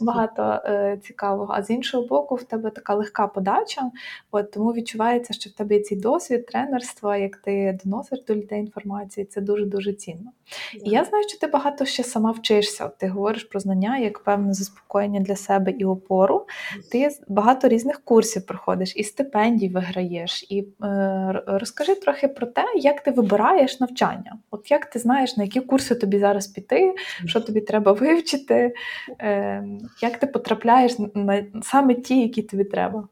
Багато 0.00 0.42
е, 0.42 0.98
цікавого. 1.02 1.52
А 1.56 1.62
з 1.62 1.70
іншого 1.70 2.06
боку, 2.06 2.34
в 2.34 2.42
тебе 2.42 2.70
така 2.70 2.94
легка 2.94 3.26
подача, 3.26 3.90
от 4.30 4.50
тому 4.50 4.72
відчувається, 4.72 5.34
що 5.34 5.50
в 5.50 5.52
тебе 5.52 5.74
є 5.74 5.82
цей 5.82 5.98
досвід 5.98 6.46
тренерства, 6.46 7.16
як 7.16 7.36
ти 7.36 7.78
доносиш 7.84 8.18
до 8.28 8.34
людей 8.34 8.60
інформацію, 8.60 9.26
це 9.26 9.40
дуже-дуже 9.40 9.92
цінно. 9.92 10.30
Yeah. 10.74 10.80
І 10.84 10.90
я 10.90 11.04
знаю, 11.04 11.24
що 11.28 11.38
ти 11.38 11.46
багато 11.46 11.84
ще 11.84 12.04
сама 12.04 12.30
вчишся. 12.30 12.86
От 12.86 12.98
Ти 12.98 13.08
говориш 13.08 13.44
про 13.44 13.60
знання 13.60 13.98
як 13.98 14.18
певне 14.18 14.54
заспокоєння 14.54 15.20
для 15.20 15.36
себе 15.36 15.70
і 15.70 15.84
опору. 15.84 16.46
Ти 16.92 17.08
багато 17.28 17.68
різних 17.68 18.00
курсів 18.04 18.46
проходиш, 18.46 18.92
і 18.96 19.04
стипендій 19.04 19.68
виграєш. 19.68 20.46
І 20.48 20.64
е, 20.82 21.42
розкажи 21.46 21.94
трохи 21.94 22.28
про 22.28 22.46
те, 22.46 22.64
як 22.76 23.00
ти 23.00 23.10
вибираєш 23.10 23.80
навчання 23.80 24.03
навчання. 24.06 24.38
От 24.50 24.70
як 24.70 24.90
ти 24.90 24.98
знаєш, 24.98 25.36
на 25.36 25.44
які 25.44 25.60
курси 25.60 25.94
тобі 25.94 26.18
зараз 26.18 26.46
піти, 26.46 26.94
що 27.26 27.40
тобі 27.40 27.60
треба 27.60 27.92
вивчити, 27.92 28.74
е, 29.20 29.64
як 30.02 30.18
ти 30.18 30.26
потрапляєш 30.26 30.92
на 31.14 31.44
саме 31.62 31.94
ті, 31.94 32.20
які 32.20 32.42
тобі 32.42 32.64
треба? 32.64 33.08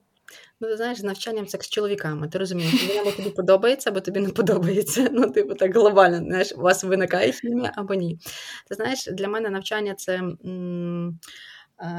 Ну, 0.61 0.69
ти 0.69 0.77
знаєш, 0.77 1.03
навчанням 1.03 1.47
це 1.47 1.59
з 1.61 1.69
чоловіками. 1.69 2.29
Ти 2.29 2.39
розумієш, 2.39 2.99
або 3.01 3.11
тобі 3.11 3.31
подобається, 3.31 3.91
або 3.91 4.01
тобі 4.01 4.21
не 4.21 4.29
подобається. 4.29 5.09
Ну, 5.13 5.31
типу, 5.31 5.55
так 5.55 5.75
глобально, 5.75 6.17
знаєш, 6.19 6.53
у 6.57 6.61
вас 6.61 6.85
виникає 6.85 7.33
хімія 7.33 7.73
або 7.77 7.95
ні. 7.95 8.19
Ти 8.69 8.75
знаєш, 8.75 9.07
для 9.13 9.29
мене 9.29 9.51
навчання 9.51 9.95
це. 9.95 10.15
М- 10.45 11.19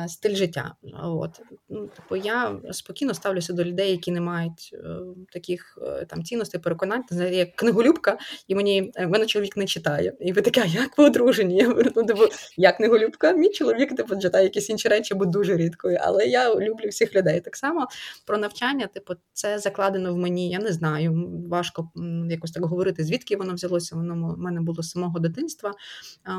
стиль 0.08 0.36
життя. 0.36 0.76
От. 1.04 1.42
Ну, 1.70 1.88
типу, 1.88 2.16
Я 2.16 2.60
спокійно 2.72 3.14
ставлюся 3.14 3.54
до 3.54 3.64
людей, 3.64 3.92
які 3.92 4.12
не 4.12 4.22
мають 4.22 4.70
е, 4.74 5.00
таких 5.32 5.80
е, 5.82 6.06
там 6.06 6.24
цінностей, 6.24 6.62
переконань. 6.62 7.04
Я 7.12 7.46
книголюбка, 7.46 8.18
і 8.48 8.56
мені 8.56 8.92
мене 9.00 9.26
чоловік 9.26 9.58
не 9.58 9.66
читає. 9.66 10.14
І 10.20 10.34
ви 10.34 10.42
таке, 10.42 10.66
як 10.68 10.98
ви 10.98 11.06
одружені? 11.06 11.56
Я 11.56 11.68
ну, 11.96 12.06
типу, 12.06 12.22
я 12.58 12.72
книголюбка, 12.72 13.32
мій 13.32 13.50
чоловік 13.50 13.96
типу, 13.96 14.20
читає 14.20 14.44
якісь 14.44 14.70
інші 14.70 14.88
речі, 14.88 15.14
бо 15.14 15.26
дуже 15.26 15.58
рідкою. 15.58 15.98
Але 16.02 16.26
я 16.26 16.56
люблю 16.56 16.90
всіх 16.90 17.16
людей. 17.16 17.42
Так 17.42 17.56
само 17.56 17.88
про 18.26 18.38
навчання, 18.38 18.88
типу, 18.88 19.14
це 19.34 19.60
закладено 19.60 20.14
в 20.14 20.18
мені. 20.18 20.50
Я 20.50 20.60
не 20.60 20.72
знаю. 20.72 21.30
Важко 21.50 21.92
якось 22.30 22.52
так 22.52 22.66
говорити, 22.66 23.04
звідки 23.04 23.36
воно 23.36 23.54
взялося. 23.54 23.96
Воно 23.96 24.34
в 24.34 24.40
мене 24.40 24.62
було 24.62 24.84
з 24.84 24.90
самого 24.90 25.20
дитинства. 25.20 25.74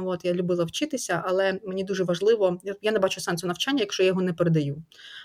От, 0.04 0.24
Я 0.24 0.32
любила 0.32 0.64
вчитися, 0.64 1.22
але 1.26 1.60
мені 1.64 1.84
дуже 1.84 2.04
важливо, 2.04 2.60
я 2.82 2.92
не 2.92 2.98
бачу 2.98 3.20
сенсу 3.20 3.33
сенсу 3.34 3.46
навчання, 3.46 3.80
якщо 3.80 4.02
я 4.02 4.06
його 4.06 4.22
не 4.22 4.32
передаю. 4.32 4.82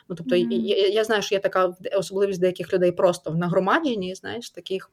Ну 0.09 0.15
тобто, 0.15 0.35
mm-hmm. 0.35 0.51
я, 0.51 0.87
я 0.87 1.03
знаю, 1.03 1.21
що 1.21 1.35
є 1.35 1.39
така 1.39 1.73
особливість 1.97 2.39
деяких 2.39 2.73
людей 2.73 2.91
просто 2.91 3.31
в 3.31 3.35
нагромадженні, 3.35 4.15
знаєш, 4.15 4.49
таких. 4.49 4.91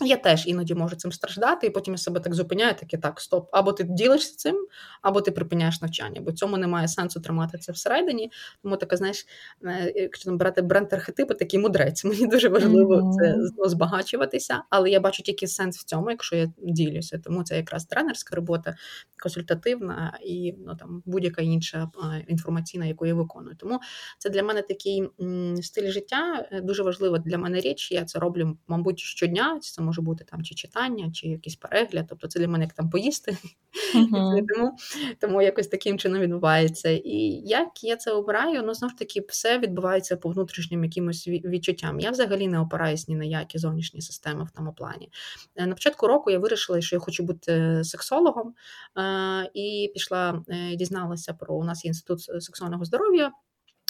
Я 0.00 0.16
теж 0.16 0.46
іноді 0.46 0.74
можу 0.74 0.96
цим 0.96 1.12
страждати, 1.12 1.66
і 1.66 1.70
потім 1.70 1.94
я 1.94 1.98
себе 1.98 2.20
так 2.20 2.34
зупиняю, 2.34 2.74
таке 2.74 2.98
так, 2.98 3.20
стоп. 3.20 3.48
Або 3.52 3.72
ти 3.72 3.84
ділишся 3.84 4.36
цим, 4.36 4.66
або 5.02 5.20
ти 5.20 5.30
припиняєш 5.30 5.82
навчання, 5.82 6.20
бо 6.20 6.32
цьому 6.32 6.56
немає 6.56 6.88
сенсу 6.88 7.20
тримати 7.20 7.58
це 7.58 7.72
всередині. 7.72 8.30
Тому 8.62 8.76
така, 8.76 8.96
знаєш, 8.96 9.26
е, 9.64 9.92
якщо 9.96 10.24
там 10.24 10.38
брати 10.38 10.62
бренд 10.62 10.92
архетипи, 10.92 11.34
такий 11.34 11.60
мудрець. 11.60 12.04
Мені 12.04 12.26
дуже 12.26 12.48
важливо 12.48 12.96
mm-hmm. 12.96 13.12
це 13.12 13.68
збагачуватися, 13.68 14.62
але 14.70 14.90
я 14.90 15.00
бачу 15.00 15.22
тільки 15.22 15.46
сенс 15.46 15.78
в 15.78 15.84
цьому, 15.84 16.10
якщо 16.10 16.36
я 16.36 16.52
ділюся. 16.58 17.18
Тому 17.24 17.44
це 17.44 17.56
якраз 17.56 17.84
тренерська 17.84 18.36
робота, 18.36 18.76
консультативна 19.22 20.18
і 20.24 20.54
ну 20.66 20.76
там 20.76 21.02
будь-яка 21.06 21.42
інша 21.42 21.90
інформаційна, 22.28 22.86
яку 22.86 23.06
я 23.06 23.14
виконую. 23.14 23.56
Тому 23.56 23.80
це 24.18 24.30
для 24.30 24.42
мене 24.42 24.62
такий 24.62 25.08
м, 25.20 25.56
стиль 25.62 25.90
життя 25.90 26.48
е, 26.52 26.60
дуже 26.60 26.82
важлива 26.82 27.18
для 27.18 27.38
мене 27.38 27.60
річ. 27.60 27.92
Я 27.92 28.04
це 28.04 28.18
роблю, 28.18 28.58
мабуть, 28.68 28.98
щодня. 28.98 29.58
Це 29.60 29.82
може 29.86 30.02
бути 30.02 30.24
там 30.24 30.42
чи 30.42 30.54
читання, 30.54 31.10
чи 31.12 31.28
якийсь 31.28 31.56
перегляд. 31.56 32.06
Тобто 32.08 32.28
це 32.28 32.38
для 32.38 32.48
мене 32.48 32.64
як 32.64 32.72
там 32.72 32.90
поїсти. 32.90 33.36
Uh-huh. 33.94 34.44
Тому 34.48 34.76
тому 35.20 35.42
якось 35.42 35.66
таким 35.66 35.98
чином 35.98 36.20
відбувається. 36.20 36.90
І 36.90 37.42
як 37.44 37.84
я 37.84 37.96
це 37.96 38.10
обираю, 38.10 38.62
ну 38.62 38.74
знову 38.74 38.90
ж 38.90 38.98
таки, 38.98 39.24
все 39.28 39.58
відбувається 39.58 40.16
по 40.16 40.28
внутрішнім 40.28 40.84
якимось 40.84 41.28
відчуттям. 41.28 42.00
Я 42.00 42.10
взагалі 42.10 42.48
не 42.48 42.60
опираюсь 42.60 43.08
ні 43.08 43.16
на 43.16 43.24
які 43.24 43.58
зовнішні 43.58 44.00
системи 44.00 44.44
в 44.44 44.50
тому 44.50 44.72
плані. 44.72 45.10
Е, 45.56 45.66
на 45.66 45.74
початку 45.74 46.06
року 46.06 46.30
я 46.30 46.38
вирішила, 46.38 46.80
що 46.80 46.96
я 46.96 47.00
хочу 47.00 47.22
бути 47.22 47.84
сексологом, 47.84 48.54
е, 48.98 49.50
і 49.54 49.90
пішла, 49.94 50.42
е, 50.48 50.76
дізналася 50.76 51.34
про 51.34 51.54
у 51.54 51.64
нас 51.64 51.84
є 51.84 51.88
інститут 51.88 52.20
сексуального 52.22 52.84
здоров'я. 52.84 53.32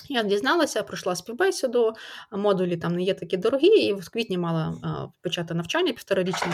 Я 0.08 0.22
дізналася, 0.22 0.82
пройшла 0.82 1.16
співбесіду, 1.16 1.94
модулі 2.32 2.76
там 2.76 2.94
не 2.94 3.02
є 3.02 3.14
такі 3.14 3.36
дорогі, 3.36 3.66
і 3.66 3.92
в 3.92 4.08
квітні 4.08 4.38
мала 4.38 4.74
почати 5.22 5.54
навчання 5.54 5.92
півторарічне. 5.92 6.52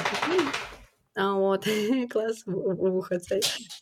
А 1.14 1.34
от 1.34 1.68
клас 2.10 2.42
вуха 2.46 3.18
цей. 3.18 3.40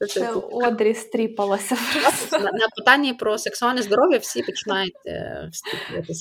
Це 0.09 0.33
Одрі 0.33 0.95
стріпалася. 0.95 1.77
На, 2.33 2.39
на 2.39 2.69
питанні 2.77 3.15
про 3.15 3.39
сексуальне 3.39 3.83
здоров'я 3.83 4.19
всі 4.19 4.43
починають 4.47 4.97
е, 5.07 5.51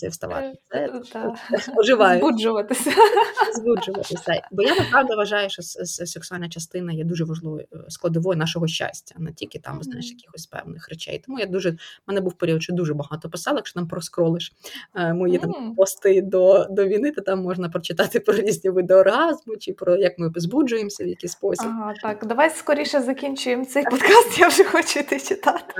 і 0.03 0.07
вставати. 0.07 0.57
Це, 0.71 1.35
Споживають. 1.59 2.23
Збуджуватися. 2.23 2.91
Збуджуватися. 3.55 4.41
Бо 4.51 4.63
я 4.63 4.75
насправді 4.75 5.13
вважаю, 5.13 5.49
що 5.49 5.61
сексуальна 6.05 6.49
частина 6.49 6.93
є 6.93 7.03
дуже 7.03 7.23
важливою 7.23 7.65
е, 7.73 7.77
складовою 7.89 8.37
нашого 8.37 8.67
щастя, 8.67 9.15
не 9.17 9.33
тільки 9.33 9.59
там, 9.59 9.83
знаєш, 9.83 10.09
якихось 10.09 10.45
певних 10.45 10.89
речей. 10.89 11.23
Тому 11.25 11.39
я 11.39 11.45
дуже 11.45 11.71
в 11.71 11.77
мене 12.07 12.21
був 12.21 12.33
період, 12.33 12.63
що 12.63 12.73
дуже 12.73 12.93
багато 12.93 13.29
писала, 13.29 13.57
якщо 13.57 13.79
там 13.79 13.87
проскролиш 13.87 14.53
е, 14.95 15.13
мої 15.13 15.39
mm. 15.39 15.41
там 15.41 15.75
пости 15.75 16.21
до 16.21 16.65
до 16.69 16.85
війни, 16.87 17.11
то 17.11 17.21
там 17.21 17.41
можна 17.41 17.69
прочитати 17.69 18.19
про 18.19 18.33
різні 18.33 18.69
види 18.69 18.93
оргазму, 18.93 19.57
чи 19.57 19.73
про 19.73 19.95
як 19.95 20.19
ми 20.19 20.31
збуджуємося 20.35 20.98
в 21.03 21.07
якийсь 21.07 21.31
спосіб. 21.31 21.65
Ага, 21.69 21.93
Так, 22.01 22.25
давай 22.25 22.49
скоріше 22.49 23.01
закінчуємо 23.01 23.65
цей 23.65 23.83
подкаст, 23.83 24.39
я 24.39 24.47
вже 24.47 24.63
хочу 24.63 24.99
йти 24.99 25.19
читати. 25.19 25.73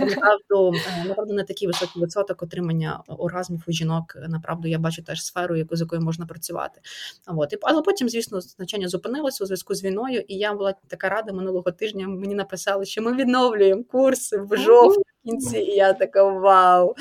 Направду, 0.00 0.74
направду 1.06 1.34
не 1.34 1.44
такий 1.44 1.68
високий 1.68 2.02
відсоток 2.02 2.42
отримання 2.42 3.02
оргазмів 3.06 3.64
у 3.68 3.72
жінок. 3.72 4.16
Направду 4.28 4.68
я 4.68 4.78
бачу 4.78 5.02
теж 5.02 5.24
сферу, 5.24 5.56
яку 5.56 5.76
з 5.76 5.80
якою 5.80 6.02
можна 6.02 6.26
працювати. 6.26 6.80
От. 7.26 7.52
І, 7.52 7.58
але 7.62 7.82
потім, 7.82 8.08
звісно, 8.08 8.40
значення 8.40 8.88
зупинилося 8.88 9.44
у 9.44 9.46
зв'язку 9.46 9.74
з 9.74 9.84
війною, 9.84 10.24
і 10.28 10.34
я 10.34 10.54
була 10.54 10.74
така 10.88 11.08
рада 11.08 11.32
минулого 11.32 11.70
тижня. 11.72 12.08
Мені 12.08 12.34
написали, 12.34 12.84
що 12.84 13.02
ми 13.02 13.12
відновлюємо 13.12 13.84
курси 13.84 14.38
в 14.38 14.56
жовтні 14.56 15.04
кінці, 15.26 15.58
і 15.58 15.76
я 15.76 15.92
така 15.92 16.22
вау. 16.22 16.94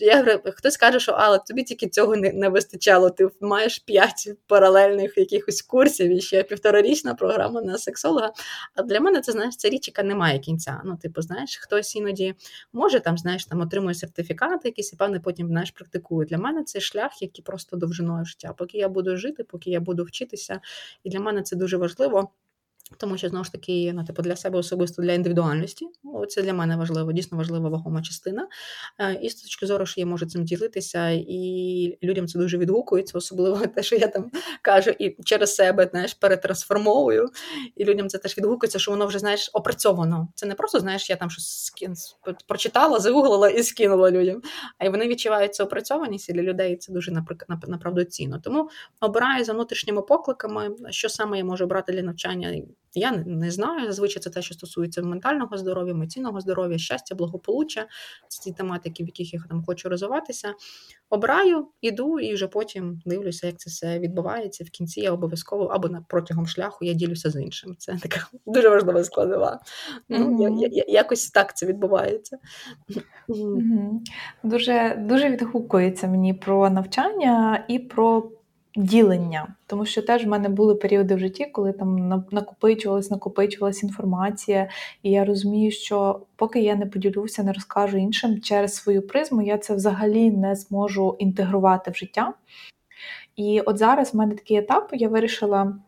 Я 0.00 0.16
говорю, 0.16 0.40
Хтось 0.44 0.76
каже, 0.76 1.00
що 1.00 1.12
але 1.12 1.38
тобі 1.38 1.62
тільки 1.62 1.88
цього 1.88 2.16
не 2.16 2.32
не 2.32 2.48
вистачало. 2.48 3.10
Ти 3.10 3.28
маєш 3.40 3.78
п'ять 3.78 4.30
паралельних 4.46 5.18
якихось 5.18 5.62
курсів 5.62 6.10
і 6.10 6.20
ще 6.20 6.42
півторарічна 6.42 7.14
програма 7.14 7.62
на 7.62 7.78
сексолога. 7.78 8.32
А 8.74 8.82
для 8.82 9.00
мене 9.00 9.20
це 9.20 9.32
знаєш, 9.32 9.56
це 9.56 9.68
річ, 9.68 9.88
яка 9.88 10.02
не 10.02 10.14
має 10.14 10.38
кінця. 10.38 10.80
Ну, 10.84 10.96
типу, 10.96 11.22
знаєш, 11.22 11.56
хтось 11.56 11.96
іноді 11.96 12.34
може 12.72 13.00
там, 13.00 13.18
знаєш, 13.18 13.46
там 13.46 13.60
отримує 13.60 13.94
сертифікати, 13.94 14.68
якісь 14.68 14.92
і 14.92 14.96
певне 14.96 15.20
потім 15.20 15.48
знаєш, 15.48 15.70
практикує. 15.70 16.26
Для 16.26 16.38
мене 16.38 16.64
це 16.64 16.80
шлях, 16.80 17.22
який 17.22 17.44
просто 17.44 17.76
довжиною 17.76 18.24
життя. 18.24 18.52
Поки 18.58 18.78
я 18.78 18.88
буду 18.88 19.16
жити, 19.16 19.44
поки 19.44 19.70
я 19.70 19.80
буду 19.80 20.04
вчитися, 20.04 20.60
і 21.04 21.10
для 21.10 21.20
мене 21.20 21.42
це 21.42 21.56
дуже 21.56 21.76
важливо. 21.76 22.30
Тому 22.98 23.18
що 23.18 23.28
знову 23.28 23.44
ж 23.44 23.52
таки, 23.52 23.92
ну, 23.94 24.04
типу, 24.04 24.22
для 24.22 24.36
себе 24.36 24.58
особисто 24.58 25.02
для 25.02 25.12
індивідуальності. 25.12 25.86
Це 26.28 26.42
для 26.42 26.54
мене 26.54 26.76
важливо, 26.76 27.12
дійсно 27.12 27.38
важлива 27.38 27.68
вагома 27.68 28.02
частина. 28.02 28.48
Е, 28.98 29.18
і 29.22 29.30
з 29.30 29.34
точки 29.34 29.66
зору, 29.66 29.86
що 29.86 30.00
я 30.00 30.06
можу 30.06 30.26
цим 30.26 30.44
ділитися, 30.44 31.10
і 31.10 31.98
людям 32.02 32.28
це 32.28 32.38
дуже 32.38 32.58
відгукується, 32.58 33.18
особливо 33.18 33.66
те, 33.66 33.82
що 33.82 33.96
я 33.96 34.08
там 34.08 34.30
кажу, 34.62 34.90
і 34.90 35.22
через 35.24 35.54
себе 35.54 35.88
знаєш, 35.90 36.14
перетрансформовую. 36.14 37.30
І 37.76 37.84
людям 37.84 38.08
це 38.08 38.18
теж 38.18 38.38
відгукується, 38.38 38.78
що 38.78 38.90
воно 38.90 39.06
вже 39.06 39.18
знаєш 39.18 39.50
опрацьовано. 39.52 40.28
Це 40.34 40.46
не 40.46 40.54
просто 40.54 40.80
знаєш, 40.80 41.10
я 41.10 41.16
там 41.16 41.30
щось 41.30 41.74
прочитала, 42.46 42.98
загуглила 42.98 43.48
і 43.48 43.62
скинула 43.62 44.10
людям. 44.10 44.42
А 44.78 44.84
й 44.84 44.88
вони 44.88 45.08
відчувають 45.08 45.54
цю 45.54 45.64
опрацьованість 45.64 46.28
і 46.28 46.32
для 46.32 46.42
людей 46.42 46.76
це 46.76 46.92
дуже 46.92 47.12
направду 47.68 48.04
цінно. 48.04 48.40
Тому 48.44 48.70
обираю 49.00 49.44
за 49.44 49.52
внутрішніми 49.52 50.02
покликами, 50.02 50.70
що 50.90 51.08
саме 51.08 51.38
я 51.38 51.44
можу 51.44 51.66
брати 51.66 51.92
для 51.92 52.02
навчання. 52.02 52.62
Я 52.96 53.12
не 53.26 53.50
знаю. 53.50 53.86
Зазвичай 53.86 54.22
це 54.22 54.30
те, 54.30 54.42
що 54.42 54.54
стосується 54.54 55.02
ментального 55.02 55.56
здоров'я, 55.56 55.92
емоційного 55.92 56.40
здоров'я, 56.40 56.78
щастя, 56.78 57.14
благополуччя. 57.14 57.86
Це 58.28 58.42
ті 58.42 58.52
тематики, 58.52 59.04
в 59.04 59.06
яких 59.06 59.34
я 59.34 59.40
там 59.48 59.64
хочу 59.64 59.88
розвиватися. 59.88 60.54
Обираю, 61.10 61.68
іду 61.80 62.20
і 62.20 62.34
вже 62.34 62.46
потім 62.46 63.02
дивлюся, 63.06 63.46
як 63.46 63.58
це 63.58 63.70
все 63.70 63.98
відбувається. 63.98 64.64
В 64.64 64.70
кінці 64.70 65.00
я 65.00 65.12
обов'язково 65.12 65.64
або 65.64 65.88
протягом 66.08 66.46
шляху 66.46 66.84
я 66.84 66.92
ділюся 66.92 67.30
з 67.30 67.42
іншим. 67.42 67.76
Це 67.78 67.98
така 68.02 68.26
дуже 68.46 68.68
важлива 68.68 69.04
складова. 69.04 69.60
Ну, 70.08 70.38
mm-hmm. 70.38 70.60
я, 70.60 70.68
я, 70.72 70.84
Якось 70.88 71.30
так 71.30 71.56
це 71.56 71.66
відбувається. 71.66 72.38
Mm-hmm. 73.28 73.90
Дуже, 74.42 74.96
Дуже 75.08 75.30
відгукується 75.30 76.08
мені 76.08 76.34
про 76.34 76.70
навчання 76.70 77.64
і 77.68 77.78
про 77.78 78.35
ділення, 78.76 79.54
тому 79.66 79.86
що 79.86 80.02
теж 80.02 80.24
в 80.24 80.28
мене 80.28 80.48
були 80.48 80.74
періоди 80.74 81.14
в 81.14 81.18
житті, 81.18 81.46
коли 81.52 81.72
там 81.72 82.08
накопичувалась, 82.30 83.10
накопичувалась 83.10 83.82
інформація, 83.82 84.70
і 85.02 85.10
я 85.10 85.24
розумію, 85.24 85.70
що 85.70 86.20
поки 86.36 86.60
я 86.60 86.74
не 86.76 86.86
поділюся, 86.86 87.42
не 87.42 87.52
розкажу 87.52 87.98
іншим 87.98 88.40
через 88.40 88.74
свою 88.74 89.06
призму, 89.06 89.42
я 89.42 89.58
це 89.58 89.74
взагалі 89.74 90.30
не 90.30 90.54
зможу 90.54 91.16
інтегрувати 91.18 91.90
в 91.90 91.94
життя. 91.94 92.34
І 93.36 93.60
от 93.60 93.78
зараз 93.78 94.14
в 94.14 94.16
мене 94.16 94.34
такий 94.34 94.56
етап, 94.56 94.90
я 94.92 95.08
вирішила 95.08 95.78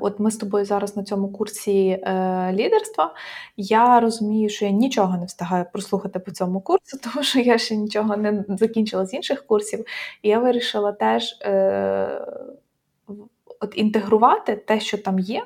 от 0.00 0.20
ми 0.20 0.30
з 0.30 0.36
тобою 0.36 0.64
зараз 0.64 0.96
на 0.96 1.02
цьому 1.02 1.28
курсі 1.28 1.88
е, 1.88 2.52
лідерства. 2.52 3.14
Я 3.56 4.00
розумію, 4.00 4.48
що 4.48 4.64
я 4.64 4.70
нічого 4.70 5.18
не 5.18 5.24
встигаю 5.24 5.64
прослухати 5.72 6.18
по 6.18 6.30
цьому 6.30 6.60
курсу, 6.60 6.98
тому 7.02 7.24
що 7.24 7.40
я 7.40 7.58
ще 7.58 7.76
нічого 7.76 8.16
не 8.16 8.44
закінчила 8.48 9.06
з 9.06 9.14
інших 9.14 9.46
курсів. 9.46 9.84
І 10.22 10.28
я 10.28 10.38
вирішила 10.38 10.92
теж 10.92 11.38
е, 11.42 12.26
от 13.60 13.72
інтегрувати 13.76 14.56
те, 14.56 14.80
що 14.80 14.98
там 14.98 15.18
є. 15.18 15.42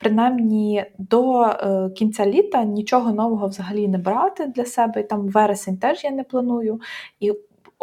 Принаймні 0.00 0.84
до 0.98 1.42
е, 1.42 1.90
кінця 1.96 2.26
літа 2.26 2.64
нічого 2.64 3.12
нового 3.12 3.48
взагалі 3.48 3.88
не 3.88 3.98
брати 3.98 4.46
для 4.46 4.64
себе. 4.64 5.00
І 5.00 5.04
там 5.04 5.28
вересень 5.28 5.76
теж 5.78 6.04
я 6.04 6.10
не 6.10 6.24
планую. 6.24 6.80
І 7.20 7.32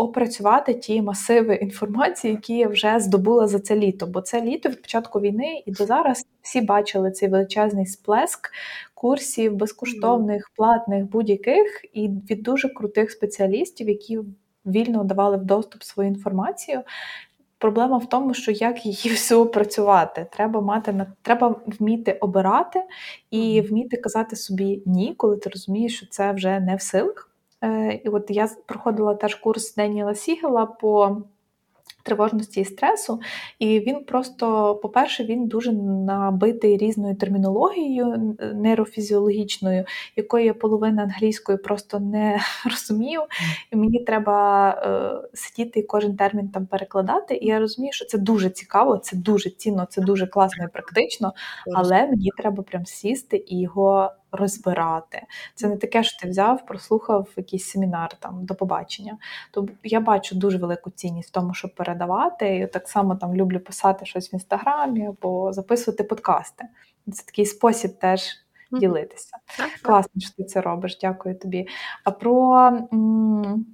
опрацювати 0.01 0.73
ті 0.73 1.01
масиви 1.01 1.55
інформації, 1.55 2.33
які 2.33 2.57
я 2.57 2.67
вже 2.67 2.99
здобула 2.99 3.47
за 3.47 3.59
це 3.59 3.75
літо. 3.75 4.07
Бо 4.07 4.21
це 4.21 4.41
літо 4.41 4.69
від 4.69 4.81
початку 4.81 5.19
війни 5.19 5.63
і 5.65 5.71
до 5.71 5.85
зараз 5.85 6.25
всі 6.41 6.61
бачили 6.61 7.11
цей 7.11 7.29
величезний 7.29 7.85
сплеск 7.85 8.51
курсів, 8.93 9.55
безкоштовних, 9.55 10.51
платних, 10.55 11.09
будь-яких, 11.09 11.85
і 11.93 12.09
від 12.29 12.43
дуже 12.43 12.69
крутих 12.69 13.11
спеціалістів, 13.11 13.89
які 13.89 14.19
вільно 14.65 15.03
давали 15.03 15.37
в 15.37 15.43
доступ 15.43 15.83
свою 15.83 16.09
інформацію. 16.09 16.81
Проблема 17.57 17.97
в 17.97 18.09
тому, 18.09 18.33
що 18.33 18.51
як 18.51 18.85
її 18.85 19.09
всю 19.09 19.45
працювати. 19.45 20.27
Треба 20.31 20.61
мати 20.61 21.05
треба 21.21 21.55
вміти 21.65 22.11
обирати 22.11 22.83
і 23.31 23.61
вміти 23.61 23.97
казати 23.97 24.35
собі 24.35 24.83
ні, 24.85 25.13
коли 25.17 25.37
ти 25.37 25.49
розумієш, 25.49 25.97
що 25.97 26.07
це 26.09 26.31
вже 26.31 26.59
не 26.59 26.75
в 26.75 26.81
силах. 26.81 27.30
Е, 27.63 28.01
і 28.03 28.09
от 28.09 28.25
я 28.29 28.49
проходила 28.65 29.15
теж 29.15 29.35
курс 29.35 29.75
Деніела 29.75 30.15
Сігела 30.15 30.65
по 30.65 31.21
тривожності 32.03 32.61
і 32.61 32.65
стресу, 32.65 33.19
і 33.59 33.79
він 33.79 34.03
просто, 34.03 34.75
по-перше, 34.75 35.23
він 35.23 35.47
дуже 35.47 35.71
набитий 35.73 36.77
різною 36.77 37.15
термінологією 37.15 38.37
нейрофізіологічною, 38.53 39.85
якої 40.15 40.45
я 40.45 40.53
половина 40.53 41.03
англійської 41.03 41.57
просто 41.57 41.99
не 41.99 42.39
розумію. 42.65 43.21
І 43.71 43.75
мені 43.75 43.99
треба 43.99 44.69
е, 44.69 45.37
сидіти 45.37 45.79
і 45.79 45.83
кожен 45.83 46.15
термін 46.15 46.49
там 46.49 46.65
перекладати. 46.65 47.35
І 47.35 47.47
я 47.47 47.59
розумію, 47.59 47.93
що 47.93 48.05
це 48.05 48.17
дуже 48.17 48.49
цікаво, 48.49 48.97
це 48.97 49.17
дуже 49.17 49.49
цінно, 49.49 49.87
це 49.89 50.01
дуже 50.01 50.27
класно 50.27 50.65
і 50.65 50.67
практично, 50.67 51.33
але 51.75 52.07
мені 52.07 52.29
треба 52.37 52.63
прям 52.63 52.85
сісти 52.85 53.43
і 53.47 53.59
його 53.59 54.11
розбирати. 54.31 55.21
Це 55.55 55.67
не 55.67 55.77
таке, 55.77 56.03
що 56.03 56.19
ти 56.19 56.29
взяв, 56.29 56.65
прослухав 56.65 57.27
якийсь 57.37 57.65
семінар 57.69 58.09
там 58.19 58.45
до 58.45 58.55
побачення. 58.55 59.17
То 59.51 59.67
я 59.83 59.99
бачу 59.99 60.35
дуже 60.35 60.57
велику 60.57 60.89
цінність 60.89 61.29
в 61.29 61.31
тому, 61.31 61.53
щоб 61.53 61.75
передавати. 61.75 62.55
І 62.57 62.67
так 62.67 62.89
само 62.89 63.15
там 63.15 63.35
люблю 63.35 63.59
писати 63.59 64.05
щось 64.05 64.33
в 64.33 64.35
інстаграмі 64.35 65.07
або 65.07 65.53
записувати 65.53 66.03
подкасти. 66.03 66.65
Це 67.13 67.23
такий 67.25 67.45
спосіб 67.45 67.99
теж 67.99 68.21
ділитися. 68.71 69.37
Класно, 69.81 70.21
що 70.21 70.31
ти 70.37 70.43
це 70.43 70.61
робиш, 70.61 70.97
дякую 71.01 71.35
тобі. 71.35 71.67
А 72.03 72.11
про 72.11 72.57
м- 72.93 73.65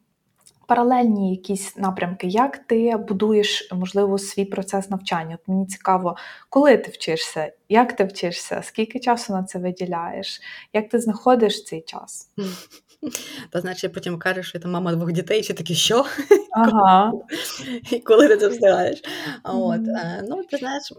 паралельні 0.67 1.31
якісь 1.31 1.77
напрямки, 1.77 2.27
як 2.27 2.57
ти 2.57 2.97
будуєш, 2.97 3.69
можливо, 3.73 4.17
свій 4.17 4.45
процес 4.45 4.89
навчання? 4.89 5.37
От 5.41 5.47
Мені 5.47 5.65
цікаво, 5.65 6.15
коли 6.49 6.77
ти 6.77 6.91
вчишся, 6.91 7.51
як 7.69 7.95
ти 7.95 8.03
вчишся, 8.03 8.61
скільки 8.63 8.99
часу 8.99 9.33
на 9.33 9.43
це 9.43 9.59
виділяєш, 9.59 10.41
як 10.73 10.89
ти 10.89 10.99
знаходиш 10.99 11.63
цей 11.63 11.81
час? 11.81 12.29
Та 13.49 13.61
значить, 13.61 13.93
потім 13.93 14.19
кажеш, 14.19 14.49
що 14.49 14.59
ти 14.59 14.67
мама 14.67 14.95
двох 14.95 15.11
дітей, 15.11 15.43
чи 15.43 15.53
такі 15.53 15.75
що? 15.75 16.05
Ага. 16.51 17.11
І 17.91 17.99
коли 17.99 18.27
ти 18.27 18.37
це 18.37 18.47
встигаєш? 18.47 19.01
От, 19.43 19.81
mm-hmm. 19.81 20.23
Ну, 20.29 20.43
ти 20.51 20.57
знаєш, 20.57 20.93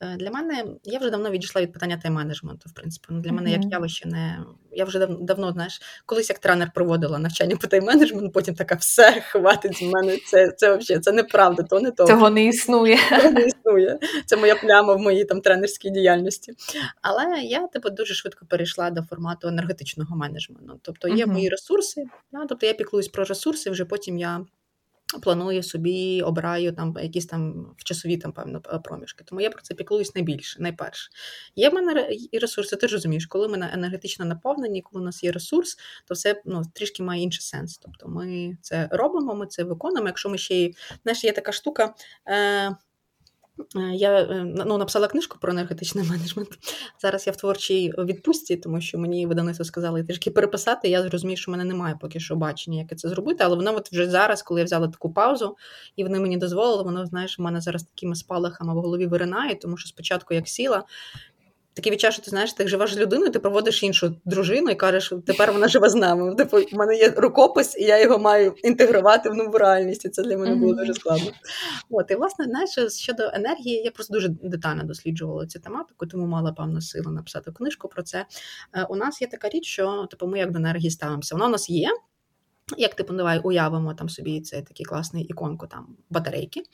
е, 0.00 0.16
для 0.16 0.30
мене 0.30 0.64
я 0.84 0.98
вже 0.98 1.10
давно 1.10 1.30
відійшла 1.30 1.62
від 1.62 1.72
питання 1.72 2.00
тайм-менеджменту, 2.04 2.66
в 2.66 2.72
принципі. 2.74 3.06
Ну, 3.10 3.20
для 3.20 3.32
мене 3.32 3.50
mm-hmm. 3.50 3.62
як 3.62 3.72
явище 3.72 4.08
не. 4.08 4.38
Я 4.72 4.84
вже 4.84 4.98
дав, 4.98 5.22
давно, 5.22 5.52
знаєш, 5.52 5.80
колись 6.06 6.28
як 6.28 6.38
тренер 6.38 6.70
проводила 6.74 7.18
навчання 7.18 7.56
по 7.56 7.66
тайм-менеджменту, 7.66 8.30
потім 8.30 8.54
така 8.54 8.74
все, 8.74 9.20
хватить 9.20 9.76
з 9.76 9.82
мене. 9.82 10.18
Це 10.26 10.48
це 10.48 10.76
взагалі 10.76 11.02
це 11.02 11.12
неправда, 11.12 11.62
то 11.62 11.80
не 11.80 11.90
то. 11.90 12.06
Цього 12.06 12.30
не 12.30 12.44
існує. 12.44 12.98
Цього 13.08 13.30
не 13.30 13.40
існує. 13.40 13.98
Це 14.26 14.36
моя 14.36 14.54
пляма 14.54 14.94
в 14.94 14.98
моїй 14.98 15.24
там 15.24 15.40
тренерській 15.40 15.90
діяльності. 16.04 16.52
Але 17.02 17.40
я 17.42 17.66
типу, 17.66 17.90
дуже 17.90 18.14
швидко 18.14 18.46
перейшла 18.46 18.90
до 18.90 19.02
формату 19.02 19.48
енергетичного 19.48 20.16
менеджменту. 20.16 20.78
Тобто 20.82 21.08
є 21.08 21.24
mm-hmm. 21.24 21.32
мої 21.32 21.48
ресурси, 21.48 22.04
да? 22.32 22.46
тобто 22.46 22.66
я 22.66 22.74
піклуюсь 22.74 23.08
про 23.08 23.24
ресурси, 23.24 23.70
вже 23.70 23.84
потім 23.84 24.18
я. 24.18 24.46
Планую 25.22 25.62
собі, 25.62 26.22
обираю 26.22 26.72
там 26.72 26.96
якісь 27.02 27.26
там 27.26 27.66
в 27.78 27.84
часові 27.84 28.16
там 28.16 28.32
певно 28.32 28.60
проміжки. 28.60 29.24
Тому 29.24 29.40
я 29.40 29.50
про 29.50 29.62
це 29.62 29.74
піклуюсь 29.74 30.14
найбільше, 30.14 30.62
найперше. 30.62 31.10
Є 31.56 31.70
в 31.70 31.74
мене 31.74 32.08
і 32.32 32.38
ресурси, 32.38 32.76
ти 32.76 32.88
ж 32.88 32.94
розумієш, 32.94 33.26
коли 33.26 33.48
ми 33.48 33.70
енергетично 33.72 34.24
наповнені, 34.24 34.82
коли 34.82 35.02
у 35.02 35.04
нас 35.04 35.24
є 35.24 35.32
ресурс, 35.32 35.78
то 36.04 36.14
все 36.14 36.42
ну, 36.44 36.62
трішки 36.72 37.02
має 37.02 37.22
інший 37.22 37.42
сенс. 37.42 37.78
Тобто 37.78 38.08
ми 38.08 38.56
це 38.60 38.88
робимо, 38.92 39.34
ми 39.34 39.46
це 39.46 39.64
виконуємо. 39.64 40.06
Якщо 40.06 40.28
ми 40.28 40.38
ще 40.38 40.54
й 40.54 40.76
знаєш, 41.02 41.24
є 41.24 41.32
така 41.32 41.52
штука. 41.52 41.94
Е, 42.28 42.76
я 43.94 44.20
е, 44.20 44.44
ну, 44.66 44.78
написала 44.78 45.08
книжку 45.08 45.38
про 45.40 45.52
енергетичний 45.52 46.04
менеджмент. 46.10 46.48
Зараз 47.02 47.26
я 47.26 47.32
в 47.32 47.36
творчій 47.36 47.92
відпустці, 47.98 48.56
тому 48.56 48.80
що 48.80 48.98
мені 48.98 49.26
видавництво 49.26 49.64
сказали 49.64 50.04
трішки 50.04 50.30
переписати. 50.30 50.88
Я 50.88 51.02
зрозумію, 51.02 51.36
що 51.36 51.50
в 51.50 51.52
мене 51.52 51.64
немає 51.64 51.98
поки 52.00 52.20
що 52.20 52.36
бачення, 52.36 52.78
як 52.78 52.98
це 52.98 53.08
зробити. 53.08 53.44
Але 53.44 53.56
воно 53.56 53.76
от 53.76 53.92
вже 53.92 54.10
зараз, 54.10 54.42
коли 54.42 54.60
я 54.60 54.64
взяла 54.64 54.88
таку 54.88 55.12
паузу, 55.12 55.56
і 55.96 56.02
вони 56.02 56.20
мені 56.20 56.36
дозволили, 56.36 56.82
воно 56.82 57.06
знаєш, 57.06 57.38
в 57.38 57.42
мене 57.42 57.60
зараз 57.60 57.82
такими 57.82 58.14
спалахами 58.14 58.74
в 58.74 58.76
голові 58.76 59.06
виринає, 59.06 59.54
тому 59.54 59.76
що 59.76 59.88
спочатку 59.88 60.34
як 60.34 60.48
сіла, 60.48 60.84
Таке 61.74 61.90
відчуття, 61.90 62.10
що 62.10 62.22
ти 62.22 62.30
знаєш, 62.30 62.52
ти 62.52 62.68
живеш 62.68 62.94
з 62.94 62.98
людиною, 62.98 63.30
ти 63.30 63.38
проводиш 63.38 63.82
іншу 63.82 64.16
дружину 64.24 64.70
і 64.70 64.74
кажеш, 64.74 65.12
тепер 65.26 65.52
вона 65.52 65.68
живе 65.68 65.88
з 65.88 65.94
нами. 65.94 66.34
Типу, 66.34 66.56
в 66.56 66.74
мене 66.74 66.96
є 66.96 67.08
рукопис, 67.16 67.76
і 67.76 67.84
я 67.84 68.00
його 68.00 68.18
маю 68.18 68.54
інтегрувати 68.62 69.30
в 69.30 69.34
нову 69.34 69.58
реальність. 69.58 70.04
І 70.04 70.08
це 70.08 70.22
для 70.22 70.38
мене 70.38 70.54
було 70.54 70.74
дуже 70.74 70.94
складно. 70.94 71.30
От, 71.90 72.10
І, 72.10 72.14
власне, 72.14 72.44
знаєш, 72.44 72.70
щодо 73.00 73.30
енергії, 73.34 73.82
я 73.82 73.90
просто 73.90 74.14
дуже 74.14 74.28
детально 74.28 74.84
досліджувала 74.84 75.46
цю 75.46 75.60
тематику, 75.60 76.06
тому 76.06 76.26
мала 76.26 76.52
певну 76.52 76.80
силу 76.80 77.10
написати 77.10 77.52
книжку 77.52 77.88
про 77.88 78.02
це. 78.02 78.26
Е, 78.74 78.86
у 78.88 78.96
нас 78.96 79.22
є 79.22 79.28
така 79.28 79.48
річ, 79.48 79.66
що 79.66 80.06
типу, 80.10 80.26
ми 80.26 80.38
як 80.38 80.50
до 80.50 80.58
енергії 80.58 80.90
ставимося. 80.90 81.34
Вона 81.34 81.46
у 81.46 81.50
нас 81.50 81.70
є. 81.70 81.88
Як 82.76 82.94
типу, 82.94 83.14
давай 83.14 83.40
уявимо 83.44 83.94
там 83.94 84.08
собі 84.08 84.40
цей 84.40 84.62
такий 84.62 84.86
класний 84.86 85.24
іконку 85.24 85.66
там 85.66 85.96
батарейки. 86.10 86.60
Mm-hmm. 86.60 86.64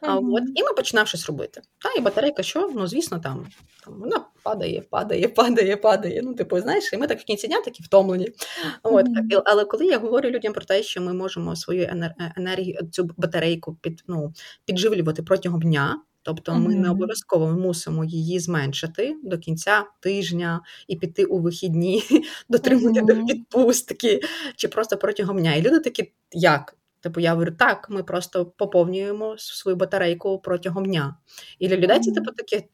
А, 0.00 0.16
от, 0.16 0.42
І 0.54 0.62
ми 0.62 0.72
починаємо 0.76 1.06
щось 1.06 1.26
робити. 1.26 1.60
Та, 1.82 1.92
І 1.92 2.00
батарейка, 2.00 2.42
що? 2.42 2.70
Ну, 2.74 2.86
звісно, 2.86 3.18
там, 3.18 3.46
там 3.84 3.94
вона 4.00 4.24
падає, 4.42 4.80
падає, 4.90 5.28
падає, 5.28 5.76
падає. 5.76 6.22
Ну, 6.24 6.34
типу, 6.34 6.60
знаєш, 6.60 6.92
і 6.92 6.96
ми 6.96 7.06
так 7.06 7.20
в 7.20 7.24
кінці 7.24 7.46
дня 7.46 7.60
такі 7.60 7.82
втомлені. 7.82 8.24
Mm-hmm. 8.24 8.78
От, 8.82 9.06
Але 9.44 9.64
коли 9.64 9.86
я 9.86 9.98
говорю 9.98 10.30
людям 10.30 10.52
про 10.52 10.64
те, 10.64 10.82
що 10.82 11.00
ми 11.00 11.12
можемо 11.12 11.56
свою 11.56 11.82
е, 11.82 12.14
енергію, 12.36 12.78
цю 12.92 13.10
батарейку 13.16 13.78
під, 13.80 14.04
ну, 14.08 14.32
підживлювати 14.64 15.22
протягом 15.22 15.60
дня. 15.60 16.00
Тобто 16.22 16.54
ми 16.54 16.74
не 16.74 16.90
обов'язково 16.90 17.52
мусимо 17.52 18.04
її 18.04 18.40
зменшити 18.40 19.16
до 19.24 19.38
кінця 19.38 19.84
тижня 20.00 20.60
і 20.88 20.96
піти 20.96 21.24
у 21.24 21.38
вихідні, 21.38 22.02
дотримати 22.48 23.00
до 23.00 23.14
відпустки 23.14 24.20
чи 24.56 24.68
просто 24.68 24.96
протягом 24.96 25.38
дня. 25.38 25.54
І 25.54 25.62
люди 25.62 25.80
такі, 25.80 26.12
як? 26.32 26.76
Типу, 27.00 27.20
я 27.20 27.32
говорю, 27.32 27.52
так, 27.58 27.90
ми 27.90 28.02
просто 28.02 28.46
поповнюємо 28.46 29.34
свою 29.38 29.76
батарейку 29.76 30.38
протягом 30.38 30.84
дня. 30.84 31.16
І 31.58 31.68
для 31.68 31.76
людей 31.76 32.00
це 32.00 32.12
типу 32.12 32.32
таке 32.32 32.64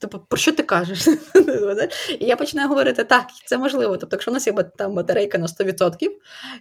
Типу, 0.00 0.18
про 0.28 0.38
що 0.38 0.52
ти 0.52 0.62
кажеш? 0.62 1.08
І 2.18 2.26
я 2.26 2.36
починаю 2.36 2.68
говорити, 2.68 3.04
так, 3.04 3.26
це 3.46 3.58
можливо. 3.58 3.96
Тобто, 3.96 4.16
якщо 4.16 4.30
у 4.30 4.34
нас 4.34 4.46
є 4.46 4.52
там 4.52 4.94
батарейка 4.94 5.38
на 5.38 5.46
100%, 5.46 6.08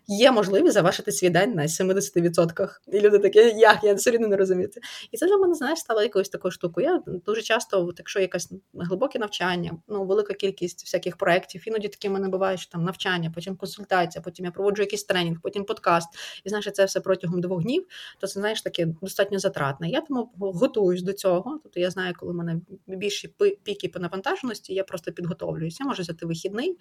є 0.07 0.31
можливість 0.31 0.73
завершити 0.73 1.11
свій 1.11 1.29
день 1.29 1.53
на 1.53 1.63
70%. 1.63 2.69
І 2.87 2.99
люди 2.99 3.19
такі, 3.19 3.39
як, 3.39 3.83
я 3.83 3.93
все 3.93 4.11
рівно 4.11 4.27
не 4.27 4.37
розумію. 4.37 4.69
І 5.11 5.17
це 5.17 5.27
для 5.27 5.37
мене, 5.37 5.53
знаєш, 5.53 5.79
стало 5.79 6.01
якоюсь 6.01 6.29
такою 6.29 6.51
штукою. 6.51 6.87
Я 6.87 7.19
дуже 7.25 7.41
часто, 7.41 7.93
якщо 7.97 8.19
якесь 8.19 8.51
глибоке 8.73 9.19
навчання, 9.19 9.71
ну, 9.87 10.05
велика 10.05 10.33
кількість 10.33 10.85
всяких 10.85 11.17
проєктів, 11.17 11.63
іноді 11.67 11.87
такі 11.87 12.09
мене 12.09 12.29
буває, 12.29 12.57
що 12.57 12.71
там 12.71 12.83
навчання, 12.83 13.31
потім 13.35 13.55
консультація, 13.55 14.21
потім 14.21 14.45
я 14.45 14.51
проводжу 14.51 14.81
якийсь 14.81 15.03
тренінг, 15.03 15.37
потім 15.41 15.65
подкаст. 15.65 16.09
І 16.43 16.49
знаєш, 16.49 16.71
це 16.73 16.85
все 16.85 16.99
протягом 16.99 17.41
двох 17.41 17.63
днів, 17.63 17.87
то 18.19 18.27
це 18.27 18.39
знаєш 18.39 18.61
таке 18.61 18.85
достатньо 19.01 19.39
затратне. 19.39 19.89
Я 19.89 20.01
тому 20.01 20.31
готуюсь 20.37 21.01
до 21.01 21.13
цього. 21.13 21.59
Тобто 21.63 21.79
я 21.79 21.89
знаю, 21.89 22.13
коли 22.17 22.33
мене 22.33 22.61
більше 22.87 23.24
найбільші 23.39 23.59
піки 23.63 23.89
по 23.89 23.99
навантаженості, 23.99 24.73
я 24.73 24.83
просто 24.83 25.11
підготовлююся. 25.11 25.77
Я 25.83 25.87
можу 25.87 26.01
взяти 26.01 26.25
вихідний, 26.25 26.77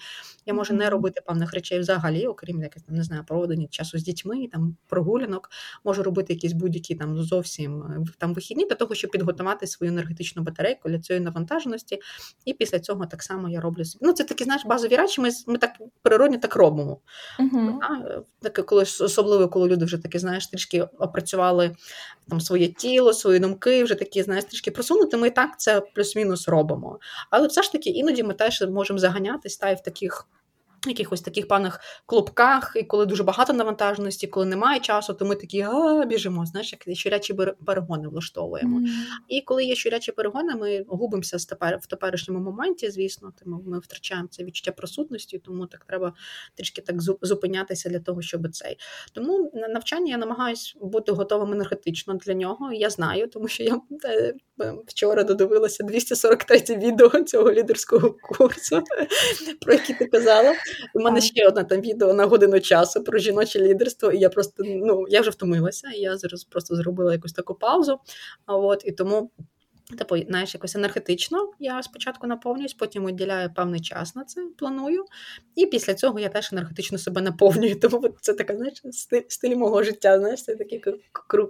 я 0.46 0.54
можу 0.54 0.74
не 0.74 0.90
робити 0.90 1.20
певних 1.26 1.54
речей 1.54 1.78
взагалі, 1.78 2.26
окрім 2.26 2.62
якось 2.62 2.82
там, 2.82 2.96
не 2.96 3.02
знаю, 3.02 3.24
проведення 3.26 3.66
часу 3.66 3.98
з 3.98 4.02
дітьми, 4.02 4.48
там 4.52 4.76
прогулянок, 4.86 5.50
можу 5.84 6.02
робити 6.02 6.32
якісь 6.32 6.52
будь-які 6.52 6.94
там 6.94 7.22
зовсім 7.22 7.82
е, 7.82 8.04
там 8.18 8.34
вихідні 8.34 8.66
для 8.66 8.76
того, 8.76 8.94
щоб 8.94 9.10
підготувати 9.10 9.66
свою 9.66 9.92
енергетичну 9.92 10.42
батарейку 10.42 10.88
для 10.88 10.98
цієї 10.98 11.24
навантаженості. 11.24 11.98
І 12.44 12.52
після 12.52 12.80
цього 12.80 13.06
так 13.06 13.22
само 13.22 13.48
я 13.48 13.60
роблю 13.60 13.82
Ну, 14.00 14.12
це 14.12 14.24
такі, 14.24 14.44
знаєш, 14.44 14.64
базові 14.66 14.96
речі. 14.96 15.20
Ми 15.20 15.30
ми 15.46 15.58
так 15.58 15.70
природні 16.02 16.38
так 16.38 16.56
робимо. 16.56 17.00
Uh-huh. 17.38 17.78
А, 17.82 18.20
таке, 18.42 18.62
коли 18.62 18.82
особливо, 18.82 19.48
коли 19.48 19.68
люди 19.68 19.84
вже 19.84 19.98
такі, 19.98 20.18
знаєш, 20.18 20.46
трішки 20.46 20.82
опрацювали 20.82 21.76
там 22.28 22.40
своє 22.40 22.68
тіло, 22.68 23.12
свої 23.12 23.38
думки, 23.38 23.84
вже 23.84 23.94
такі, 23.94 24.22
знаєш, 24.22 24.44
трішки 24.44 24.70
просунути. 24.70 25.16
Ми 25.16 25.28
і 25.28 25.30
так 25.30 25.60
це 25.60 25.80
плюс-мінус 25.80 26.33
робимо. 26.48 26.98
Але 27.30 27.46
все 27.46 27.62
ж 27.62 27.72
таки 27.72 27.90
іноді 27.90 28.22
ми 28.22 28.34
теж 28.34 28.62
можемо 28.62 28.98
заганятись 28.98 29.56
та 29.56 29.70
й 29.70 29.74
в 29.74 29.80
таких 29.82 30.28
якихось 30.86 31.20
таких 31.20 31.48
певних 31.48 31.80
клубках, 32.06 32.72
і 32.76 32.82
коли 32.82 33.06
дуже 33.06 33.22
багато 33.22 33.52
навантаженості, 33.52 34.26
коли 34.26 34.46
немає 34.46 34.80
часу, 34.80 35.14
то 35.14 35.24
ми 35.24 35.34
такі 35.34 35.60
а, 35.60 36.04
біжимо, 36.04 36.46
знаєш, 36.46 36.72
як 36.72 36.96
щурячі 36.96 37.34
перегони 37.66 38.08
влаштовуємо. 38.08 38.80
Mm. 38.80 38.86
І 39.28 39.40
коли 39.40 39.64
є 39.64 39.74
щурячі 39.74 40.12
перегони, 40.12 40.54
ми 40.54 40.84
губимося 40.88 41.38
з 41.38 41.46
тепер, 41.46 41.78
в 41.82 41.86
теперішньому 41.86 42.40
моменті, 42.40 42.90
звісно, 42.90 43.32
тому 43.44 43.62
ми 43.66 43.78
втрачаємо 43.78 44.28
це 44.30 44.44
відчуття 44.44 44.72
присутності, 44.72 45.38
тому 45.38 45.66
так 45.66 45.84
треба 45.84 46.12
трішки 46.54 46.82
так 46.82 46.96
зупинятися 47.22 47.88
для 47.88 48.00
того, 48.00 48.22
щоб 48.22 48.50
цей. 48.52 48.78
Тому 49.12 49.50
на 49.54 49.68
навчання 49.68 50.10
я 50.10 50.18
намагаюся 50.18 50.74
бути 50.80 51.12
готовим 51.12 51.52
енергетично 51.52 52.14
для 52.14 52.34
нього. 52.34 52.72
Я 52.72 52.90
знаю, 52.90 53.28
тому 53.28 53.48
що 53.48 53.62
я 53.62 53.80
е, 54.04 54.34
вчора 54.86 55.24
додивилася 55.24 55.84
243 55.84 56.76
відео 56.76 57.08
цього 57.08 57.52
лідерського 57.52 58.16
курсу, 58.22 58.82
про 59.60 59.72
який 59.72 59.96
ти 59.96 60.06
казала. 60.06 60.52
У 60.94 61.00
мене 61.00 61.20
ще 61.20 61.48
одне 61.48 61.64
там 61.64 61.80
відео 61.80 62.14
на 62.14 62.24
годину 62.24 62.60
часу 62.60 63.04
про 63.04 63.18
жіноче 63.18 63.60
лідерство, 63.60 64.12
і 64.12 64.18
я 64.18 64.28
просто 64.28 64.62
ну 64.66 65.04
я 65.08 65.20
вже 65.20 65.30
втомилася. 65.30 65.88
і 65.96 66.00
Я 66.00 66.16
зараз 66.16 66.44
просто 66.44 66.76
зробила 66.76 67.12
якусь 67.12 67.32
таку 67.32 67.54
паузу. 67.54 67.98
А 68.46 68.56
От 68.56 68.82
і 68.84 68.92
тому 68.92 69.30
Типу, 69.98 70.18
знаєш, 70.18 70.54
якось 70.54 70.76
енергетично 70.76 71.52
я 71.58 71.82
спочатку 71.82 72.26
наповнююсь, 72.26 72.74
потім 72.74 73.04
виділяю 73.04 73.54
певний 73.54 73.80
час 73.80 74.16
на 74.16 74.24
це, 74.24 74.46
планую. 74.58 75.04
І 75.56 75.66
після 75.66 75.94
цього 75.94 76.18
я 76.18 76.28
теж 76.28 76.52
енергетично 76.52 76.98
себе 76.98 77.22
наповнюю. 77.22 77.80
Тому 77.80 78.08
це 78.20 78.34
така, 78.34 78.56
знаєш, 78.56 78.82
стиль, 78.90 79.22
стиль 79.28 79.56
мого 79.56 79.82
життя, 79.82 80.18
знаєш, 80.18 80.42
це 80.44 80.56
такий 80.56 80.82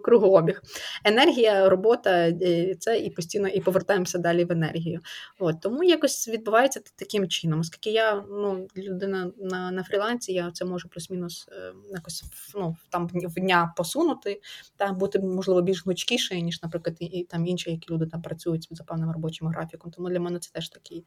кругообіг. 0.02 0.62
Енергія, 1.04 1.68
робота 1.68 2.10
е, 2.28 2.74
це 2.78 2.98
і 2.98 3.10
постійно 3.10 3.48
і 3.48 3.60
повертаємося 3.60 4.18
далі 4.18 4.44
в 4.44 4.52
енергію. 4.52 5.00
От, 5.38 5.60
Тому 5.60 5.84
якось 5.84 6.28
відбувається 6.28 6.80
таким 6.96 7.28
чином. 7.28 7.60
Оскільки 7.60 7.90
я 7.90 8.24
ну, 8.30 8.68
людина 8.76 9.30
на 9.38 9.70
на 9.70 9.84
фрілансі, 9.84 10.32
я 10.32 10.50
це 10.50 10.64
можу 10.64 10.88
плюс-мінус 10.88 11.48
е, 11.52 11.72
якось 11.90 12.24
ну, 12.54 12.76
там 12.90 13.10
в 13.12 13.40
дня 13.40 13.72
посунути, 13.76 14.40
та 14.76 14.92
бути, 14.92 15.18
можливо, 15.18 15.62
більш 15.62 15.84
гнучкішою, 15.84 16.40
ніж, 16.40 16.62
наприклад, 16.62 16.96
і 17.00 17.24
там 17.30 17.46
інші, 17.46 17.70
які 17.70 17.92
люди 17.92 18.06
там 18.06 18.22
працюють 18.24 18.68
за 18.70 18.84
певним 18.84 19.10
робочим 19.10 19.48
графіком. 19.48 19.90
Тому 19.90 20.08
для 20.08 20.20
мене 20.20 20.38
це 20.38 20.50
теж 20.52 20.68
такий 20.68 21.04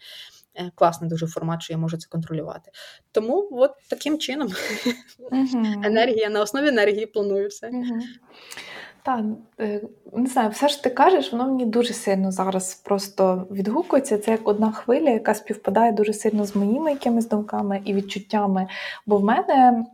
е, 0.56 0.72
класний 0.76 1.10
дуже 1.10 1.28
формат, 1.28 1.62
що 1.62 1.74
я 1.74 1.80
можу 1.80 1.98
це 1.98 2.08
контролювати. 2.10 2.72
Тому 3.12 3.50
от 3.52 3.72
таким 3.90 4.20
чином 4.20 4.50
енергія 5.84 6.30
на 6.30 6.42
основі 6.42 6.68
енергії 6.68 7.06
планую 7.06 7.48
все. 7.48 7.72
Так, 9.08 9.26
е, 9.60 9.82
не 10.14 10.28
знаю, 10.28 10.50
все 10.50 10.68
ж 10.68 10.84
ти 10.84 10.90
кажеш, 10.90 11.32
воно 11.32 11.48
мені 11.48 11.66
дуже 11.66 11.94
сильно 11.94 12.32
зараз 12.32 12.76
просто 12.76 13.48
відгукується. 13.52 14.18
Це 14.18 14.32
як 14.32 14.48
одна 14.48 14.72
хвиля, 14.72 15.10
яка 15.10 15.34
співпадає 15.34 15.92
дуже 15.92 16.14
сильно 16.14 16.46
з 16.46 16.56
моїми 16.56 16.92
якимись 16.92 17.28
думками 17.28 17.82
і 17.86 17.94
відчуттями. 17.94 18.68
Бо 19.06 19.18
в 19.18 19.24
мене 19.24 19.86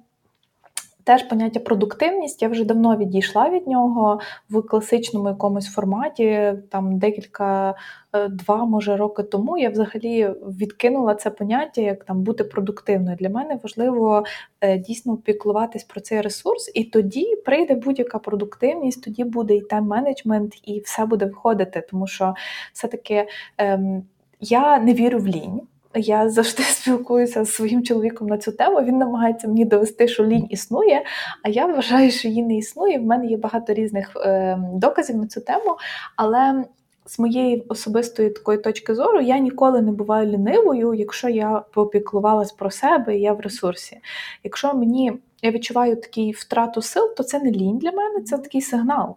Теж 1.03 1.23
поняття 1.23 1.59
продуктивність, 1.59 2.41
я 2.41 2.47
вже 2.47 2.65
давно 2.65 2.97
відійшла 2.97 3.49
від 3.49 3.67
нього 3.67 4.19
в 4.49 4.61
класичному 4.61 5.29
якомусь 5.29 5.73
форматі. 5.73 6.53
Там 6.69 6.97
декілька 6.99 7.75
е, 8.13 8.27
два, 8.27 8.65
може, 8.65 8.97
роки 8.97 9.23
тому 9.23 9.57
я 9.57 9.69
взагалі 9.69 10.29
відкинула 10.59 11.15
це 11.15 11.29
поняття, 11.29 11.81
як 11.81 12.03
там 12.03 12.23
бути 12.23 12.43
продуктивною. 12.43 13.17
Для 13.17 13.29
мене 13.29 13.59
важливо 13.63 14.23
е, 14.61 14.77
дійсно 14.77 15.17
піклуватись 15.17 15.83
про 15.83 16.01
цей 16.01 16.21
ресурс, 16.21 16.71
і 16.75 16.83
тоді 16.83 17.35
прийде 17.35 17.75
будь-яка 17.75 18.19
продуктивність, 18.19 19.03
тоді 19.03 19.23
буде 19.23 19.55
і 19.55 19.63
тайм-менеджмент, 19.63 20.51
і 20.63 20.79
все 20.79 21.05
буде 21.05 21.25
виходити. 21.25 21.87
Тому 21.89 22.07
що 22.07 22.35
все-таки 22.73 23.27
ем, 23.57 24.03
я 24.39 24.79
не 24.79 24.93
вірю 24.93 25.19
в 25.19 25.27
лінь. 25.27 25.61
Я 25.95 26.29
завжди 26.29 26.63
спілкуюся 26.63 27.43
з 27.43 27.53
своїм 27.53 27.83
чоловіком 27.83 28.27
на 28.27 28.37
цю 28.37 28.51
тему. 28.51 28.81
Він 28.81 28.97
намагається 28.97 29.47
мені 29.47 29.65
довести, 29.65 30.07
що 30.07 30.25
лінь 30.25 30.47
існує. 30.49 31.05
А 31.43 31.49
я 31.49 31.65
вважаю, 31.65 32.11
що 32.11 32.27
її 32.27 32.43
не 32.43 32.57
існує. 32.57 32.99
В 32.99 33.03
мене 33.03 33.25
є 33.25 33.37
багато 33.37 33.73
різних 33.73 34.11
е, 34.15 34.59
доказів 34.73 35.15
на 35.15 35.27
цю 35.27 35.41
тему. 35.41 35.77
Але 36.15 36.63
з 37.05 37.19
моєї 37.19 37.65
особистої 37.69 38.29
такої 38.29 38.57
точки 38.57 38.95
зору 38.95 39.21
я 39.21 39.37
ніколи 39.37 39.81
не 39.81 39.91
буваю 39.91 40.31
лінивою, 40.31 40.93
якщо 40.93 41.29
я 41.29 41.63
попіклувалась 41.73 42.51
про 42.51 42.71
себе 42.71 43.17
і 43.17 43.21
я 43.21 43.33
в 43.33 43.39
ресурсі. 43.39 43.99
Якщо 44.43 44.73
мені 44.73 45.13
я 45.41 45.51
відчуваю 45.51 45.95
такий 45.95 46.31
втрату 46.31 46.81
сил, 46.81 47.15
то 47.17 47.23
це 47.23 47.39
не 47.39 47.51
лінь 47.51 47.77
для 47.77 47.91
мене, 47.91 48.21
це 48.21 48.37
такий 48.37 48.61
сигнал. 48.61 49.15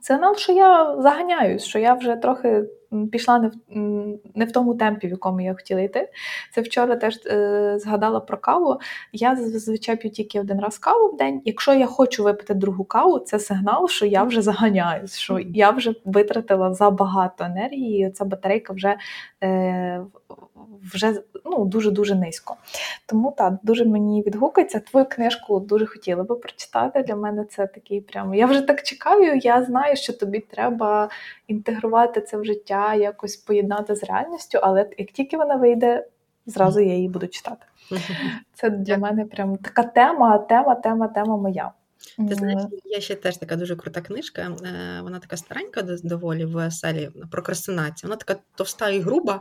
Сигнал, 0.00 0.36
що 0.36 0.52
я 0.52 0.96
заганяюсь, 1.00 1.64
що 1.64 1.78
я 1.78 1.94
вже 1.94 2.16
трохи 2.16 2.64
пішла 3.12 3.38
не 3.38 3.48
в 3.48 3.52
не 4.34 4.44
в 4.44 4.52
тому 4.52 4.74
темпі, 4.74 5.06
в 5.06 5.10
якому 5.10 5.40
я 5.40 5.54
хотіла 5.54 5.80
йти. 5.80 6.08
Це 6.54 6.60
вчора 6.60 6.96
теж 6.96 7.20
е, 7.26 7.78
згадала 7.78 8.20
про 8.20 8.38
каву. 8.38 8.80
Я 9.12 9.36
зазвичай 9.36 9.96
п'ю 9.96 10.10
тільки 10.10 10.40
один 10.40 10.60
раз 10.60 10.78
каву 10.78 11.08
в 11.08 11.16
день. 11.16 11.42
Якщо 11.44 11.74
я 11.74 11.86
хочу 11.86 12.24
випити 12.24 12.54
другу 12.54 12.84
каву, 12.84 13.18
це 13.18 13.38
сигнал, 13.38 13.88
що 13.88 14.06
я 14.06 14.24
вже 14.24 14.42
заганяюсь, 14.42 15.16
що 15.16 15.38
я 15.38 15.70
вже 15.70 15.94
витратила 16.04 16.74
забагато 16.74 17.44
енергії, 17.44 18.06
і 18.06 18.10
ця 18.10 18.24
батарейка 18.24 18.72
вже 18.72 18.96
е, 19.42 20.00
вже 20.94 21.22
ну, 21.44 21.64
дуже-дуже 21.64 22.14
низько. 22.14 22.56
Тому 23.06 23.34
так, 23.36 23.52
дуже 23.62 23.84
мені 23.84 24.22
відгукується. 24.22 24.80
Твою 24.80 25.06
книжку 25.06 25.60
дуже 25.60 25.86
хотіла 25.86 26.22
би 26.22 26.34
прочитати. 26.34 27.02
Для 27.02 27.16
мене 27.16 27.44
це 27.44 27.66
такий 27.66 28.00
прямо. 28.00 28.34
Я 28.34 28.46
вже 28.46 28.60
так 28.60 28.82
чекаю, 28.82 29.36
я 29.36 29.62
знаю, 29.62 29.96
що 29.96 30.12
тобі 30.12 30.40
треба 30.40 31.08
інтегрувати 31.48 32.20
це 32.20 32.36
в 32.36 32.44
життя, 32.44 32.94
якось 32.94 33.36
поєднати 33.36 33.94
з 33.94 34.04
реальністю, 34.04 34.58
але 34.62 34.90
як 34.98 35.10
тільки 35.10 35.36
вона 35.36 35.56
вийде, 35.56 36.06
зразу 36.46 36.80
я 36.80 36.94
її 36.94 37.08
буду 37.08 37.26
читати. 37.28 37.66
Це 38.54 38.70
для 38.70 38.98
мене 38.98 39.24
прям 39.24 39.56
така 39.56 39.82
тема, 39.82 40.38
тема, 40.38 40.74
тема, 40.74 41.08
тема 41.08 41.36
моя. 41.36 41.72
Ти 42.28 42.34
знаєш, 42.34 42.62
є 42.84 43.00
ще 43.00 43.14
теж 43.14 43.36
така 43.36 43.56
дуже 43.56 43.76
крута 43.76 44.00
книжка. 44.00 44.56
Вона 45.02 45.18
така 45.18 45.36
старенька, 45.36 45.82
доволі 45.82 46.44
в 46.44 46.70
селі 46.70 47.10
прокрастинація. 47.30 48.08
Вона 48.08 48.16
така 48.16 48.40
товста 48.54 48.90
і 48.90 49.00
груба, 49.00 49.40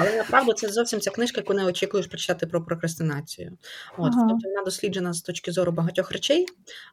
але 0.00 0.16
направду 0.16 0.52
це 0.52 0.68
зовсім 0.68 1.00
ця 1.00 1.10
книжка, 1.10 1.40
яку 1.40 1.54
не 1.54 1.64
очікуєш 1.64 2.06
прочитати 2.06 2.46
про 2.46 2.64
прокрастинацію. 2.64 3.58
От, 3.98 4.12
ага. 4.12 4.26
Тобто 4.28 4.48
вона 4.48 4.64
досліджена 4.64 5.12
з 5.12 5.22
точки 5.22 5.52
зору 5.52 5.72
багатьох 5.72 6.12
речей. 6.12 6.46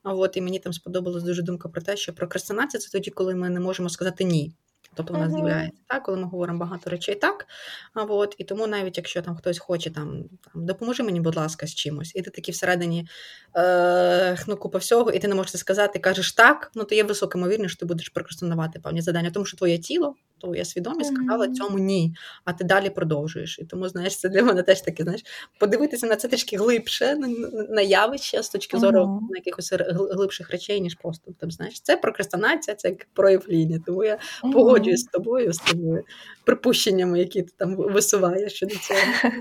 От, 0.04 0.38
І 0.38 0.42
мені 0.42 0.60
там 0.60 0.74
сподобалась 0.74 1.24
дуже 1.24 1.42
думка 1.42 1.70
про 1.70 1.82
те, 1.82 1.98
що 1.98 2.14
прокрастинація 2.14 2.82
це 2.82 2.90
тоді, 2.92 3.12
коли 3.12 3.36
ми 3.36 3.50
не 3.50 3.60
можемо 3.60 3.90
сказати 3.90 4.24
ні. 4.24 4.54
Тобто 4.96 5.14
вона 5.14 5.30
з'являється 5.30 5.82
так, 5.88 6.04
коли 6.04 6.18
ми 6.18 6.24
говоримо 6.24 6.60
багато 6.60 6.90
речей 6.90 7.16
так. 7.16 7.48
А 7.94 8.04
от, 8.04 8.36
І 8.38 8.44
тому 8.44 8.68
навіть 8.68 8.98
якщо 8.98 9.22
там 9.22 9.36
хтось 9.36 9.60
хоче 9.60 9.90
там, 9.90 10.24
там 10.54 10.66
допоможи 10.66 11.04
мені, 11.04 11.20
будь 11.20 11.36
ласка, 11.36 11.68
з 11.68 11.76
чимось, 11.76 12.16
і 12.16 12.22
ти 12.22 12.30
такі 12.30 12.52
всередині 12.52 13.08
е, 13.56 14.38
ну, 14.48 14.58
купа 14.58 14.78
всього, 14.78 15.12
і 15.12 15.20
ти 15.20 15.28
не 15.28 15.36
можеш 15.36 15.52
це 15.52 15.58
сказати, 15.58 16.00
кажеш 16.00 16.32
так, 16.32 16.72
ну 16.76 16.84
то 16.84 16.96
є 16.96 17.04
висока 17.04 17.40
ймовірність, 17.40 17.72
що 17.72 17.80
ти 17.80 17.86
будеш 17.86 18.10
прокрастинувати 18.10 18.80
певні 18.80 19.02
завдання, 19.02 19.32
тому 19.32 19.46
що 19.46 19.58
твоє 19.58 19.78
тіло 19.78 20.16
твоя 20.44 20.66
свідомість 20.66 21.16
сказала 21.16 21.48
цьому 21.48 21.80
ні, 21.80 22.16
а 22.46 22.54
ти 22.54 22.64
далі 22.64 22.90
продовжуєш. 22.90 23.60
І 23.60 23.66
тому, 23.66 23.90
знаєш, 23.90 24.20
це 24.20 24.30
для 24.30 24.44
мене 24.44 24.64
теж 24.64 24.82
таке, 24.82 25.04
знаєш, 25.04 25.22
подивитися 25.60 26.08
на 26.08 26.16
це 26.16 26.28
трішки 26.28 26.58
глибше, 26.58 27.16
на, 27.16 27.28
на 27.70 27.82
явище 27.82 28.44
з 28.44 28.50
точки 28.50 28.80
зору 28.80 29.00
uh-huh. 29.00 29.20
на 29.22 29.38
якихось 29.38 29.74
глибших 30.12 30.50
речей, 30.50 30.82
ніж 30.82 30.96
просто 30.96 31.32
там, 31.40 31.52
знаєш, 31.52 31.82
це 31.82 31.98
прокрастинація, 31.98 32.76
це 32.76 32.90
як 32.90 33.08
прояв 33.14 33.44
лінії. 33.50 33.82
Тому 33.86 34.04
я 34.04 34.14
uh-huh. 34.14 34.52
погоджуюсь 34.52 35.02
з 35.02 35.06
тобою, 35.06 35.54
з 35.54 35.58
тобою 35.58 36.04
припущеннями, 36.46 37.20
які 37.20 37.42
ти 37.42 37.54
там 37.58 37.76
висуваєш 37.76 38.54
щодо 38.54 38.76
цього. 38.76 39.00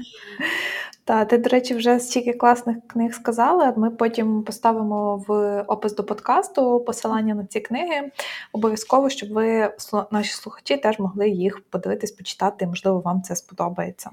Та 1.05 1.24
ти, 1.24 1.38
до 1.38 1.48
речі, 1.48 1.74
вже 1.74 2.00
стільки 2.00 2.32
класних 2.32 2.76
книг 2.86 3.14
сказала. 3.14 3.74
Ми 3.76 3.90
потім 3.90 4.42
поставимо 4.42 5.24
в 5.28 5.61
опис 5.62 5.94
до 5.94 6.05
подкасту 6.05 6.80
посилання 6.80 7.34
на 7.34 7.46
ці 7.46 7.61
книги. 7.61 8.11
Обов'язково, 8.53 9.11
щоб 9.11 9.32
ви, 9.32 9.74
наші 10.11 10.32
слухачі, 10.32 10.76
теж 10.76 10.98
могли 10.98 11.28
їх 11.28 11.61
подивитись, 11.70 12.12
почитати. 12.12 12.66
Можливо, 12.66 13.00
вам 13.00 13.22
це 13.22 13.36
сподобається. 13.36 14.11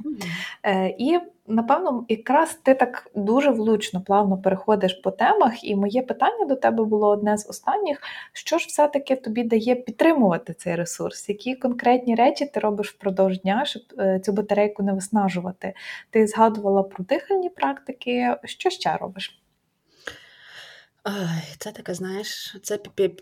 Mm-hmm. 0.63 0.95
І 0.97 1.19
напевно, 1.49 2.05
якраз 2.09 2.59
ти 2.63 2.73
так 2.73 3.11
дуже 3.15 3.51
влучно, 3.51 4.01
плавно 4.01 4.37
переходиш 4.37 4.93
по 4.93 5.11
темах, 5.11 5.63
і 5.63 5.75
моє 5.75 6.01
питання 6.01 6.45
до 6.45 6.55
тебе 6.55 6.83
було 6.83 7.09
одне 7.09 7.37
з 7.37 7.49
останніх: 7.49 8.01
що 8.33 8.57
ж 8.57 8.65
все-таки 8.67 9.15
тобі 9.15 9.43
дає 9.43 9.75
підтримувати 9.75 10.53
цей 10.53 10.75
ресурс? 10.75 11.29
Які 11.29 11.55
конкретні 11.55 12.15
речі 12.15 12.45
ти 12.45 12.59
робиш 12.59 12.91
впродовж 12.91 13.41
дня, 13.41 13.65
щоб 13.65 13.81
е, 13.99 14.19
цю 14.19 14.33
батарейку 14.33 14.83
не 14.83 14.93
виснажувати? 14.93 15.73
Ти 16.09 16.27
згадувала 16.27 16.83
про 16.83 17.03
дихальні 17.03 17.49
практики. 17.49 18.35
Що 18.43 18.69
ще 18.69 18.97
робиш? 18.97 19.41
Це 21.57 21.71
таке, 21.71 21.93
знаєш, 21.93 22.55
це 22.63 22.77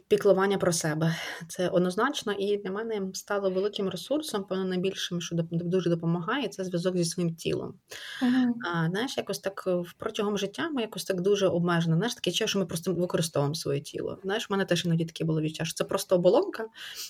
піклування 0.08 0.58
про 0.58 0.74
себе. 0.74 1.16
Це 1.48 1.70
однозначно, 1.70 2.34
і 2.34 2.58
для 2.58 2.72
мене 2.72 3.02
стало 3.14 3.50
великим 3.50 3.90
ресурсом, 3.90 4.44
певно, 4.44 4.66
найбільшим, 4.66 5.22
що 5.22 5.36
дуже 5.52 5.90
допомагає, 5.90 6.48
це 6.48 6.64
зв'язок 6.64 6.98
зі 6.98 7.06
своїм 7.06 7.36
тілом. 7.36 7.74
Uh-huh. 8.22 8.74
А, 8.74 8.90
Знаєш, 8.90 9.18
якось 9.18 9.40
так 9.40 9.64
е, 9.68 9.84
протягом 9.98 10.38
життя 10.38 10.70
ми 10.70 10.82
якось 10.82 11.04
так 11.04 11.22
дуже 11.22 11.48
обмежено. 11.48 11.96
Знаєш, 11.96 12.16
таке 12.16 12.32
час, 12.32 12.50
що 12.50 12.60
ми 12.60 12.66
просто 12.66 12.94
використовуємо 12.94 13.56
своє 13.56 13.80
тіло. 13.80 14.18
Знаєш, 14.24 14.50
в 14.50 14.52
мене 14.52 14.66
теж 14.66 14.86
іноді 14.86 15.06
таке 15.06 15.24
було 15.26 15.42
відчуття, 15.42 15.66
що 15.66 15.74
це 15.74 15.84
просто 15.84 16.16
оболонка. 16.16 16.66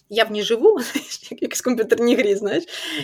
Я 0.09 0.23
в 0.23 0.31
ній 0.31 0.43
живу, 0.43 0.79
як 1.31 1.41
якісь 1.41 1.61
комп'ютерні 1.61 2.15
грі, 2.15 2.35
знаєш, 2.35 2.63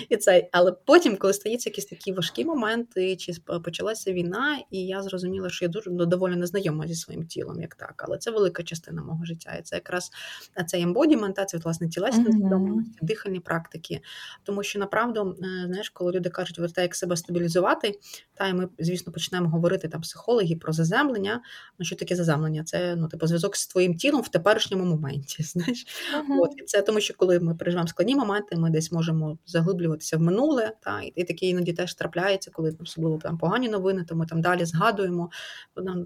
і 0.09 0.17
це. 0.17 0.49
Але 0.51 0.71
потім, 0.71 1.17
коли 1.17 1.33
стаються 1.33 1.69
якісь 1.69 1.85
такі 1.85 2.13
важкі 2.13 2.45
моменти, 2.45 3.15
чи 3.15 3.33
почалася 3.63 4.13
війна, 4.13 4.59
і 4.71 4.85
я 4.85 5.03
зрозуміла, 5.03 5.49
що 5.49 5.65
я 5.65 5.69
дуже 5.69 5.91
ну, 5.91 6.05
доволі 6.05 6.35
незнайома 6.35 6.87
зі 6.87 6.95
своїм 6.95 7.27
тілом 7.27 7.52
як 7.61 7.75
так, 7.75 8.03
але 8.07 8.17
це 8.17 8.31
велика 8.31 8.63
частина 8.63 9.01
мого 9.01 9.25
життя. 9.25 9.55
І 9.59 9.61
це 9.61 9.75
якраз 9.75 10.11
це 10.67 10.81
ембодімент, 10.81 11.39
це 11.47 11.57
власне 11.57 11.89
тілесні 11.89 12.25
свідомості, 12.25 12.91
mm-hmm. 12.91 13.05
дихальні 13.05 13.39
практики. 13.39 14.01
Тому 14.43 14.63
що 14.63 14.79
направду, 14.79 15.37
е, 15.43 15.65
знаєш, 15.67 15.89
коли 15.89 16.11
люди 16.11 16.29
кажуть, 16.29 16.59
ви 16.59 16.67
як 16.77 16.95
себе 16.95 17.17
стабілізувати, 17.17 17.99
та 18.33 18.47
і 18.47 18.53
ми, 18.53 18.69
звісно, 18.79 19.13
почнемо 19.13 19.49
говорити 19.49 19.87
там 19.87 20.01
психологи 20.01 20.55
про 20.55 20.73
заземлення. 20.73 21.41
Ну, 21.79 21.85
що 21.85 21.95
таке 21.95 22.15
заземлення? 22.15 22.63
Це 22.63 22.95
ну, 22.95 23.07
типу, 23.07 23.27
зв'язок 23.27 23.55
з 23.55 23.67
твоїм 23.67 23.95
тілом 23.95 24.21
в 24.21 24.29
теперішньому 24.29 24.85
моменті. 24.85 25.43
Знаєш, 25.43 25.85
mm-hmm. 26.15 26.39
от 26.41 26.51
і 26.57 26.63
це 26.63 26.81
тому, 26.81 26.99
що 26.99 27.13
коли 27.17 27.39
ми 27.39 27.55
переживаємо 27.55 27.87
складні 27.87 28.15
моменти, 28.15 28.55
ми 28.55 28.69
десь 28.69 28.91
можемо 28.91 29.37
заглиблюватися 29.45 30.17
в 30.17 30.21
минуле, 30.21 30.71
та 30.79 31.01
і, 31.01 31.07
і 31.07 31.23
таке 31.23 31.45
іноді 31.45 31.73
теж 31.73 31.93
трапляється, 31.93 32.51
коли 32.51 32.75
особливо 32.79 33.17
там 33.17 33.37
погані 33.37 33.69
новини, 33.69 34.05
то 34.09 34.15
ми 34.15 34.25
там 34.25 34.41
далі 34.41 34.65
згадуємо, 34.65 35.29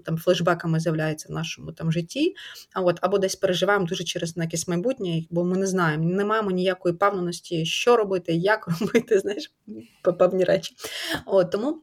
там 0.04 0.18
флешбеками 0.18 0.80
з'являється 0.80 1.32
нашому 1.38 1.72
там 1.72 1.92
житті, 1.92 2.34
а 2.72 2.80
от 2.80 2.98
або 3.02 3.18
десь 3.18 3.36
переживаємо 3.36 3.86
дуже 3.86 4.04
через 4.04 4.36
на 4.36 4.44
якесь 4.44 4.68
майбутнє, 4.68 5.22
бо 5.30 5.44
ми 5.44 5.56
не 5.56 5.66
знаємо, 5.66 6.04
не 6.04 6.24
маємо 6.24 6.50
ніякої 6.50 6.94
певності, 6.94 7.66
що 7.66 7.96
робити, 7.96 8.34
як 8.34 8.68
робити, 8.80 9.18
знаєш, 9.18 9.52
певні 10.18 10.44
речі. 10.44 10.74
От 11.26 11.50
тому. 11.50 11.82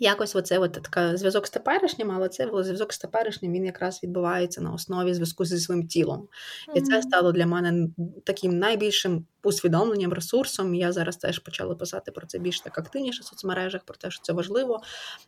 Якось 0.00 0.36
оце 0.36 0.58
от 0.58 0.72
така 0.72 1.16
зв'язок 1.16 1.46
з 1.46 1.50
теперішнім, 1.50 2.10
але 2.10 2.28
це 2.28 2.50
зв'язок 2.52 2.92
з 2.92 2.98
теперішнім 2.98 3.52
він 3.52 3.64
якраз 3.64 4.00
відбувається 4.02 4.60
на 4.60 4.72
основі 4.72 5.14
зв'язку 5.14 5.44
зі 5.44 5.58
своїм 5.58 5.86
тілом. 5.86 6.28
І 6.74 6.80
це 6.80 7.02
стало 7.02 7.32
для 7.32 7.46
мене 7.46 7.88
таким 8.24 8.58
найбільшим 8.58 9.26
усвідомленням, 9.42 10.12
ресурсом. 10.12 10.74
Я 10.74 10.92
зараз 10.92 11.16
теж 11.16 11.38
почала 11.38 11.74
писати 11.74 12.10
про 12.10 12.26
це 12.26 12.38
більш 12.38 12.60
так 12.60 12.78
активніше 12.78 13.22
в 13.22 13.24
соцмережах, 13.24 13.82
про 13.84 13.96
те, 13.96 14.10
що 14.10 14.22
це 14.22 14.32
важливо. 14.32 14.80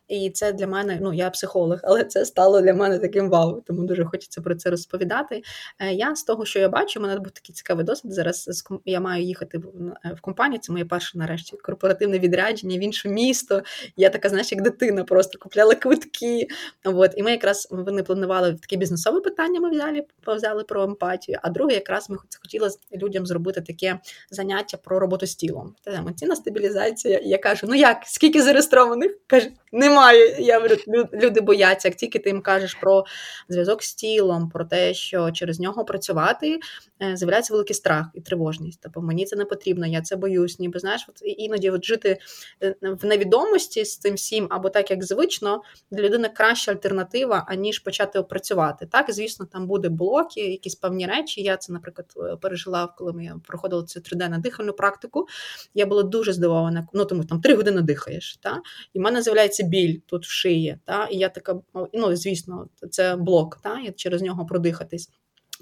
І 0.07 0.29
це 0.29 0.53
для 0.53 0.67
мене, 0.67 0.99
ну 1.01 1.13
я 1.13 1.29
психолог, 1.29 1.79
але 1.83 2.03
це 2.03 2.25
стало 2.25 2.61
для 2.61 2.73
мене 2.73 2.99
таким 2.99 3.29
вау, 3.29 3.61
тому 3.61 3.83
дуже 3.83 4.05
хочеться 4.05 4.41
про 4.41 4.55
це 4.55 4.69
розповідати. 4.69 5.41
Е, 5.79 5.93
я 5.93 6.15
з 6.15 6.23
того, 6.23 6.45
що 6.45 6.59
я 6.59 6.69
бачу, 6.69 6.99
у 6.99 7.03
мене 7.03 7.19
був 7.19 7.31
такий 7.31 7.55
цікавий 7.55 7.85
досвід. 7.85 8.13
Зараз 8.13 8.63
я 8.85 8.99
маю 8.99 9.23
їхати 9.23 9.57
в 9.57 10.21
компанію. 10.21 10.59
Це 10.59 10.71
моє 10.71 10.85
перше 10.85 11.17
нарешті 11.17 11.57
корпоративне 11.57 12.19
відрядження 12.19 12.77
в 12.77 12.81
інше 12.81 13.09
місто. 13.09 13.61
Я 13.97 14.09
така, 14.09 14.29
знаєш, 14.29 14.51
як 14.51 14.61
дитина, 14.61 15.03
просто 15.03 15.39
купляла 15.39 15.75
квитки. 15.75 16.47
От. 16.83 17.11
І 17.17 17.23
ми 17.23 17.31
якраз 17.31 17.67
вони 17.71 18.03
планували 18.03 18.53
таке 18.53 18.75
бізнесове 18.75 19.21
питання. 19.21 19.59
Ми 19.59 19.69
взяли, 19.69 20.05
взяли 20.27 20.63
про 20.63 20.83
емпатію. 20.83 21.39
А 21.41 21.49
друге, 21.49 21.73
якраз 21.73 22.09
ми 22.09 22.17
хотіли 22.41 22.69
людям 22.93 23.25
зробити 23.25 23.61
таке 23.61 23.99
заняття 24.29 24.77
про 24.77 24.99
роботу 24.99 25.25
з 25.25 25.35
тілом. 25.35 25.75
Це 25.81 25.93
емоційна 25.93 26.35
стабілізація. 26.35 27.19
Я 27.23 27.37
кажу: 27.37 27.67
ну 27.69 27.75
як, 27.75 28.03
скільки 28.05 28.41
зареєстрованих? 28.41 29.11
Каже, 29.27 29.51
немає. 29.71 30.35
Я 30.39 30.55
говорю, 30.55 30.75
люди 31.13 31.41
бояться, 31.41 31.87
як 31.87 31.97
тільки 31.97 32.19
ти 32.19 32.29
їм 32.29 32.41
кажеш 32.41 32.73
про 32.73 33.05
зв'язок 33.49 33.83
з 33.83 33.95
тілом, 33.95 34.49
про 34.49 34.65
те, 34.65 34.93
що 34.93 35.31
через 35.31 35.59
нього 35.59 35.85
працювати, 35.85 36.59
е, 37.01 37.17
з'являється 37.17 37.53
великий 37.53 37.75
страх 37.75 38.05
і 38.13 38.21
тривожність. 38.21 38.79
Тобто 38.83 39.01
мені 39.01 39.25
це 39.25 39.35
не 39.35 39.45
потрібно, 39.45 39.87
я 39.87 40.01
це 40.01 40.15
боюсь. 40.15 40.59
Ніби 40.59 40.79
знаєш, 40.79 41.05
от 41.09 41.21
іноді 41.21 41.69
от 41.69 41.85
жити 41.85 42.17
е, 42.63 42.75
в 42.81 43.05
невідомості 43.05 43.85
з 43.85 43.97
цим 43.97 44.15
всім, 44.15 44.47
або 44.49 44.69
так 44.69 44.91
як 44.91 45.03
звично, 45.03 45.61
для 45.91 46.03
людини 46.03 46.29
краща 46.29 46.71
альтернатива, 46.71 47.45
аніж 47.47 47.79
почати 47.79 48.19
опрацювати. 48.19 48.85
Так, 48.85 49.11
звісно, 49.11 49.45
там 49.45 49.67
буде 49.67 49.89
блоки, 49.89 50.41
якісь 50.41 50.75
певні 50.75 51.05
речі. 51.05 51.41
Я 51.41 51.57
це, 51.57 51.73
наприклад, 51.73 52.13
е, 52.17 52.35
пережила, 52.35 52.93
коли 52.97 53.13
ми 53.13 53.33
проходили 53.47 53.83
цю 53.95 54.01
триденну 54.01 54.39
дихальну 54.39 54.73
практику. 54.73 55.27
Я 55.73 55.85
була 55.85 56.03
дуже 56.03 56.33
здивована. 56.33 56.87
Ну 56.93 57.05
тому 57.05 57.23
там 57.23 57.41
три 57.41 57.55
години 57.55 57.81
дихаєш. 57.81 58.37
Та? 58.37 58.61
І 58.93 58.99
в 58.99 59.01
мене 59.01 59.21
з'являється 59.21 59.63
біль 59.63 59.99
тут 60.05 60.25
в 60.25 60.29
шиї. 60.29 60.77
Та? 60.85 61.05
І 61.05 61.17
я 61.17 61.29
така, 61.29 61.59
ну 61.93 62.15
звісно, 62.15 62.67
це 62.89 63.15
блок, 63.15 63.59
та? 63.63 63.79
і 63.79 63.91
через 63.91 64.21
нього 64.21 64.45
продихатись. 64.45 65.09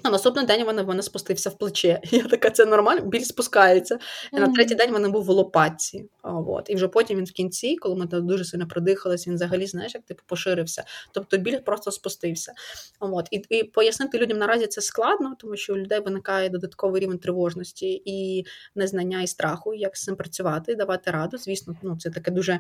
На 0.04 0.10
наступний 0.10 0.46
день 0.46 0.64
вона 0.64 0.84
в 0.84 0.88
мене 0.88 1.04
спустився 1.04 1.50
в 1.50 1.58
плече. 1.58 2.02
Я 2.12 2.24
така, 2.24 2.50
це 2.50 2.66
нормально, 2.66 3.06
біль 3.06 3.22
спускається. 3.22 4.00
І 4.34 4.36
на 4.36 4.48
третій 4.48 4.76
день 4.76 4.89
в 4.89 4.94
мене 4.94 5.10
був 5.10 5.26
в 5.26 5.30
лопатці. 5.30 6.10
От. 6.24 6.70
І 6.70 6.76
вже 6.76 6.88
потім 6.88 7.18
він 7.18 7.26
в 7.26 7.32
кінці, 7.32 7.76
коли 7.76 7.96
ми 7.96 8.06
дуже 8.06 8.46
сильно 8.46 8.68
продихались, 8.68 9.28
він 9.28 9.36
взагалі, 9.36 9.68
знаєш, 9.68 9.94
як 9.96 10.04
типу 10.04 10.24
поширився. 10.28 10.84
Тобто 11.12 11.38
біль 11.38 11.60
просто 11.60 11.91
спустився. 11.91 12.54
От. 13.00 13.28
І 13.32 13.41
і 13.50 13.64
пояснити 13.64 14.18
людям 14.18 14.38
наразі 14.38 14.68
це 14.68 14.82
складно, 14.82 15.36
тому 15.39 15.56
що 15.56 15.74
у 15.74 15.78
людей 15.78 16.00
виникає 16.00 16.50
додатковий 16.50 17.02
рівень 17.02 17.18
тривожності 17.18 18.02
і 18.06 18.46
незнання 18.76 19.22
і 19.22 19.28
страху, 19.28 19.74
як 19.74 19.98
з 19.98 20.04
цим 20.04 20.16
працювати, 20.16 20.76
давати 20.76 21.12
раду. 21.12 21.38
Звісно, 21.38 21.76
ну 21.82 21.98
це 22.00 22.10
таке 22.10 22.32
дуже 22.32 22.60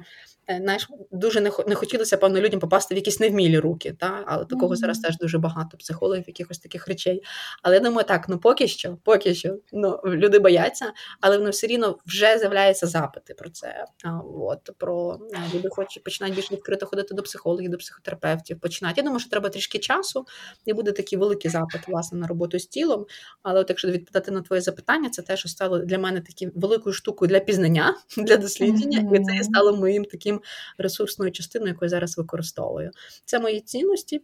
е, 0.49 0.59
знаєш, 0.63 0.89
дуже 1.11 1.41
не 1.41 1.51
не 1.67 1.75
хотілося, 1.75 2.17
певно, 2.17 2.41
людям 2.41 2.59
попасти 2.59 2.95
в 2.95 2.97
якісь 2.97 3.19
невмілі 3.19 3.59
руки. 3.59 3.95
Та? 3.99 4.23
Але 4.27 4.45
такого 4.45 4.73
mm-hmm. 4.73 4.77
зараз 4.77 4.99
теж 4.99 5.17
дуже 5.17 5.37
багато 5.37 5.77
психологів, 5.77 6.23
якихось 6.27 6.59
таких 6.59 6.87
речей. 6.87 7.22
Але 7.61 7.75
я 7.75 7.81
думаю, 7.81 8.07
так, 8.07 8.29
ну 8.29 8.37
поки 8.37 8.67
що, 8.67 8.97
поки 9.03 9.35
що 9.35 9.57
ну, 9.71 9.99
люди 10.05 10.39
бояться, 10.39 10.93
але 11.21 11.37
воно 11.37 11.49
все 11.49 11.67
рівно 11.67 11.97
вже 12.05 12.37
з'являються 12.37 12.87
запити 12.87 13.33
про 13.33 13.49
це. 13.49 13.85
А, 14.03 14.19
от, 14.19 14.69
про 14.77 15.19
Люди 15.53 15.69
хочуть 15.69 16.03
починають 16.03 16.35
більш 16.35 16.51
відкрито 16.51 16.85
ходити 16.85 17.13
до 17.13 17.23
психологів, 17.23 17.71
до 17.71 17.77
психотерапевтів. 17.77 18.59
Починають. 18.59 18.97
Я 18.97 19.03
думаю, 19.03 19.19
що 19.19 19.29
треба 19.29 19.49
трішки 19.49 19.79
часу, 19.79 20.25
і 20.65 20.73
буде 20.73 20.91
такий 20.91 21.19
великий 21.19 21.51
запит 21.51 21.87
власне 21.87 22.19
на 22.19 22.27
роботу 22.27 22.59
з 22.59 22.67
тілом. 22.67 23.05
Але 23.43 23.59
от 23.59 23.69
якщо 23.69 23.87
відповідати 23.87 24.31
на 24.31 24.41
твоє 24.41 24.61
запитання, 24.61 25.09
це 25.09 25.21
те, 25.21 25.37
що 25.37 25.49
стало 25.49 25.79
для 25.79 25.97
мене 25.97 26.21
таким 26.21 26.51
великою 26.55 26.93
штукою 26.93 27.29
для 27.29 27.39
пізнання, 27.39 27.95
для 28.17 28.37
дослідження, 28.37 28.99
mm-hmm. 28.99 29.21
і 29.21 29.39
це 29.39 29.43
стало 29.43 29.75
моїм 29.75 30.05
таким 30.05 30.41
ресурсною 30.77 31.31
частиною, 31.31 31.73
яку 31.73 31.85
я 31.85 31.89
зараз 31.89 32.17
використовую. 32.17 32.91
Це 33.25 33.39
мої 33.39 33.61
цінності. 33.61 34.21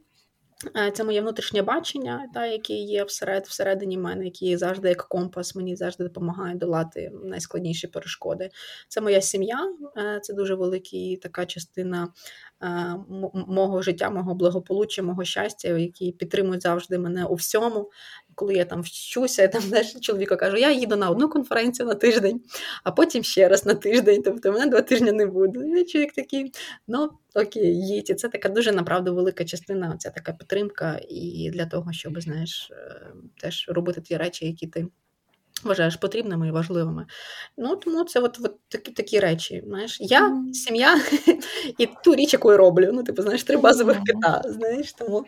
Е, 0.78 0.92
це 0.92 1.04
моє 1.04 1.22
внутрішнє 1.22 1.62
бачення, 1.62 2.30
та, 2.34 2.46
яке 2.46 2.74
є 2.74 3.04
всеред, 3.04 3.46
всередині 3.46 3.98
мене, 3.98 4.26
які 4.26 4.58
завжди 4.58 4.90
як 4.90 5.08
компас, 5.08 5.56
мені 5.56 5.76
завжди 5.76 6.04
допомагає 6.04 6.56
долати 6.56 7.12
найскладніші 7.24 7.88
перешкоди. 7.88 8.50
Це 8.88 9.02
моя 9.02 9.22
сім'я, 9.22 9.74
е, 9.98 10.20
це 10.24 10.34
дуже 10.34 10.56
велика 10.56 10.98
така 11.22 11.46
частина 11.46 12.08
Е, 12.64 12.96
мого 13.34 13.82
життя, 13.82 14.10
мого 14.10 14.36
благополуччя, 14.36 15.04
мого 15.04 15.24
щастя, 15.24 15.68
які 15.68 16.12
підтримують 16.12 16.62
завжди 16.62 17.00
мене 17.00 17.26
у 17.26 17.36
всьому. 17.36 17.92
Коли 18.40 18.54
я 18.54 18.66
там 18.66 18.82
вчуся, 18.82 19.42
я 19.42 19.48
там 19.48 19.62
знаєш, 19.70 19.94
чоловіка 20.02 20.36
кажу, 20.36 20.58
я 20.58 20.72
їду 20.72 20.96
на 20.96 21.10
одну 21.10 21.30
конференцію 21.30 21.88
на 21.88 21.96
тиждень, 21.96 22.42
а 22.84 22.92
потім 22.92 23.24
ще 23.24 23.50
раз 23.50 23.66
на 23.66 23.76
тиждень. 23.76 24.22
Тобто 24.24 24.52
мене 24.52 24.66
два 24.66 24.82
тижні 24.82 25.12
не 25.12 25.26
буде. 25.26 25.82
І 25.82 25.86
чоловік 25.86 26.14
такий, 26.14 26.52
ну 26.88 27.10
окей, 27.36 27.88
їдь. 27.88 28.10
І 28.10 28.14
це 28.14 28.30
така 28.30 28.50
дуже 28.50 28.72
направду 28.72 29.16
велика 29.16 29.46
частина, 29.46 29.98
ця 30.00 30.10
така 30.10 30.34
підтримка, 30.34 31.00
і 31.10 31.52
для 31.54 31.66
того, 31.66 31.94
щоб 31.94 32.22
знаєш, 32.22 32.72
е, 32.72 33.02
теж 33.42 33.66
робити 33.70 34.02
ті 34.02 34.18
речі, 34.18 34.46
які 34.46 34.68
ти 34.68 34.88
вважаєш 35.64 35.96
потрібними 35.96 36.48
і 36.48 36.52
важливими. 36.52 37.06
Ну, 37.58 37.76
Тому 37.76 38.04
це 38.04 38.20
от, 38.20 38.40
от 38.44 38.56
такі 38.70 38.92
такі 38.92 39.20
речі. 39.20 39.64
Знаєш, 39.68 39.98
Я, 40.02 40.30
mm. 40.30 40.54
сім'я 40.54 41.02
і 41.78 41.90
ту 42.04 42.16
річ, 42.16 42.34
яку 42.34 42.52
я 42.52 42.58
роблю. 42.58 42.90
Ну, 42.94 43.04
типу, 43.04 43.22
знаєш, 43.22 43.44
три 43.44 43.58
базових 43.58 43.98
кита. 44.04 44.42
Знаєш, 44.46 44.94
тому, 44.94 45.26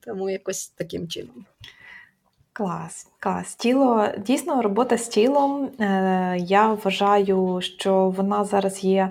тому 0.00 0.30
якось 0.30 0.68
таким 0.68 1.08
чином. 1.08 1.46
Клас, 2.60 3.06
клас. 3.20 3.54
Тіло, 3.54 4.06
дійсно, 4.26 4.62
робота 4.62 4.98
з 4.98 5.08
тілом. 5.08 5.64
Е, 5.80 6.36
Я 6.38 6.72
вважаю, 6.72 7.60
що 7.62 8.14
вона 8.16 8.44
зараз 8.44 8.84
є 8.84 9.10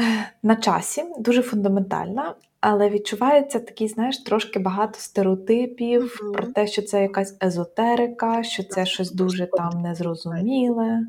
е, 0.00 0.02
на 0.42 0.56
часі, 0.56 1.04
дуже 1.18 1.42
фундаментальна. 1.42 2.34
Але 2.60 2.90
відчувається 2.90 3.60
такий, 3.60 3.88
знаєш, 3.88 4.18
трошки 4.18 4.58
багато 4.58 4.98
стереотипів 4.98 6.02
mm-hmm. 6.02 6.32
про 6.32 6.46
те, 6.46 6.66
що 6.66 6.82
це 6.82 7.02
якась 7.02 7.36
езотерика, 7.42 8.42
що 8.42 8.62
це 8.62 8.86
щось 8.86 9.12
дуже 9.12 9.46
там 9.46 9.82
незрозуміле. 9.82 11.00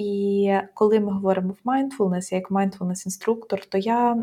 І 0.00 0.52
коли 0.74 1.00
ми 1.00 1.12
говоримо 1.12 1.54
в 1.64 1.68
mindfulness, 1.68 2.34
як 2.34 2.50
mindfulness 2.50 3.06
інструктор, 3.06 3.64
то 3.64 3.78
я 3.78 4.16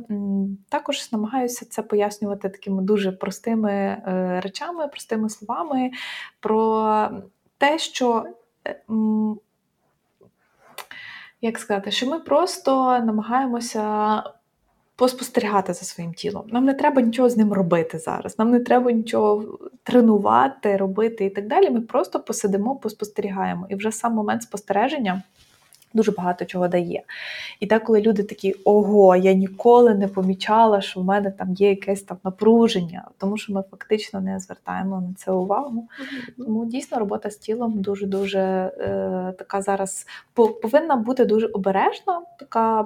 також 0.69 1.11
намагаюся 1.11 1.65
це 1.65 1.82
пояснювати 1.82 2.49
такими 2.49 2.84
дуже 2.84 3.11
простими 3.11 3.71
е, 3.71 4.41
речами, 4.43 4.88
простими 4.88 5.30
словами 5.30 5.91
про 6.39 7.09
те, 7.57 7.80
що. 7.80 8.25
Е, 8.67 8.82
як 11.41 11.59
сказати, 11.59 11.91
що 11.91 12.09
ми 12.09 12.19
просто 12.19 12.99
намагаємося 12.99 14.23
поспостерігати 14.95 15.73
за 15.73 15.86
своїм 15.86 16.13
тілом. 16.13 16.47
Нам 16.51 16.65
не 16.65 16.73
треба 16.73 17.01
нічого 17.01 17.30
з 17.30 17.38
ним 17.38 17.53
робити 17.53 17.99
зараз. 17.99 18.39
Нам 18.39 18.51
не 18.51 18.59
треба 18.59 18.91
нічого 18.91 19.59
тренувати, 19.84 20.78
робити 20.78 21.25
і 21.25 21.30
так 21.30 21.47
далі. 21.47 21.69
Ми 21.69 21.82
просто 21.82 22.19
посидимо, 22.19 22.75
поспостерігаємо. 22.75 23.67
І 23.69 23.75
вже 23.75 23.91
сам 23.91 24.13
момент 24.13 24.43
спостереження. 24.43 25.23
Дуже 25.98 26.12
багато 26.12 26.45
чого 26.45 26.68
дає. 26.68 27.04
І 27.60 27.68
так, 27.68 27.84
коли 27.84 28.02
люди 28.02 28.24
такі, 28.24 28.54
ого, 28.54 29.16
я 29.16 29.34
ніколи 29.34 29.95
не 29.95 30.08
помічала, 30.08 30.82
що 30.82 31.00
в 31.00 31.04
мене 31.04 31.32
там 31.32 31.54
є 31.54 31.70
якесь 31.70 32.02
там 32.02 32.18
напруження, 32.24 33.08
тому 33.18 33.38
що 33.38 33.54
ми 33.54 33.64
фактично 33.72 34.22
не 34.22 34.39
звертаємо 34.39 35.02
на 35.02 35.14
це 35.18 35.32
увагу. 35.32 35.88
Тому 36.38 36.66
дійсно 36.66 37.00
робота 37.00 37.30
з 37.30 37.38
тілом 37.38 37.82
дуже-дуже 37.82 38.39
е, 38.39 39.34
така 39.38 39.62
зараз 39.62 40.08
повинна 40.34 40.95
бути 40.95 41.26
дуже 41.26 41.48
обережна, 41.48 42.22
така 42.39 42.86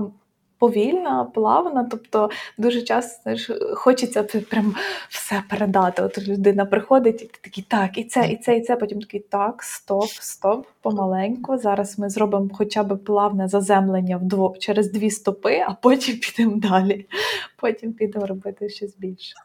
повільна, 0.62 1.24
плавна. 1.34 1.88
Тобто 1.92 2.30
дуже 2.58 2.82
часто 2.82 3.22
знаєш, 3.24 3.52
хочеться 3.76 4.24
прям 4.24 4.76
все 5.10 5.44
передати. 5.50 6.04
От 6.04 6.28
людина 6.28 6.66
приходить 6.66 7.22
і 7.22 7.26
ти 7.26 7.40
такий, 7.42 7.66
так, 7.68 7.98
і 7.98 8.04
це, 8.04 8.28
і 8.28 8.38
це, 8.38 8.58
і 8.58 8.62
це. 8.62 8.76
Потім 8.76 9.02
такий 9.02 9.20
так, 9.20 9.64
стоп, 9.64 10.10
стоп, 10.10 10.68
помаленьку. 10.82 11.58
Зараз 11.58 12.00
ми 12.00 12.10
зробимо 12.10 12.50
хоча 12.54 12.84
б 12.84 12.98
плавне 12.98 13.48
заземлення 13.48 14.18
вдво 14.18 14.56
через 14.60 14.92
дві 14.92 15.12
стопи, 15.12 15.64
а 15.68 15.74
потім 15.74 16.16
підемо 16.18 16.56
далі. 16.56 17.06
Потім 17.58 17.94
підемо 17.94 18.26
робити 18.26 18.70
щось 18.70 18.98
більше. 18.98 19.36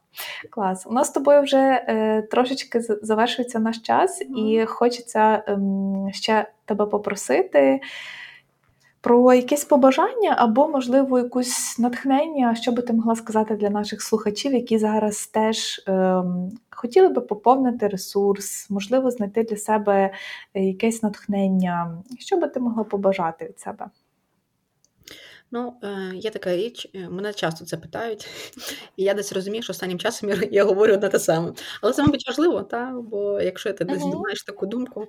Клас. 0.51 0.87
У 0.87 0.93
нас 0.93 1.09
з 1.09 1.11
тобою 1.11 1.43
вже 1.43 1.85
е, 1.89 2.23
трошечки 2.23 2.81
завершується 2.81 3.59
наш 3.59 3.79
час, 3.79 4.23
і 4.37 4.64
хочеться 4.67 5.45
е, 5.49 5.59
ще 6.12 6.47
тебе 6.64 6.87
попросити 6.87 7.81
про 9.07 9.35
якесь 9.35 9.65
побажання 9.65 10.35
або, 10.39 10.69
можливо, 10.69 11.19
якусь 11.19 11.79
натхнення, 11.79 12.55
що 12.55 12.73
би 12.73 12.83
ти 12.83 12.93
могла 12.93 13.17
сказати 13.17 13.57
для 13.57 13.71
наших 13.71 14.03
слухачів, 14.03 14.55
які 14.55 14.79
зараз 14.79 15.27
теж 15.27 15.85
ем, 15.87 16.51
хотіли 16.71 17.09
би 17.09 17.21
поповнити 17.21 17.89
ресурс, 17.89 18.71
можливо, 18.71 19.11
знайти 19.11 19.43
для 19.43 19.57
себе 19.57 20.13
е, 20.55 20.65
якесь 20.65 21.03
натхнення. 21.03 22.03
Що 22.19 22.37
би 22.37 22.49
ти 22.49 22.61
могла 22.61 22.85
побажати 22.85 23.45
від 23.45 23.61
себе? 23.61 23.87
Ну, 25.51 25.74
е, 25.82 26.12
є 26.14 26.30
така 26.30 26.57
річ, 26.57 26.88
е, 26.94 27.09
мене 27.09 27.32
часто 27.32 27.64
це 27.64 27.76
питають, 27.76 28.28
і 28.97 29.05
я 29.05 29.14
десь 29.14 29.32
розумію, 29.32 29.62
що 29.62 29.70
останнім 29.70 29.99
часом 29.99 30.28
я, 30.30 30.36
я 30.51 30.64
говорю 30.64 30.92
одне 30.94 31.09
те 31.09 31.18
саме. 31.18 31.53
Але 31.82 31.92
це, 31.92 32.03
мабуть, 32.03 32.26
важливо, 32.26 32.62
та? 32.62 32.92
бо 33.03 33.40
якщо 33.40 33.72
ти 33.72 33.84
десь 33.84 34.03
думаєш 34.12 34.42
таку 34.42 34.66
думку, 34.66 35.07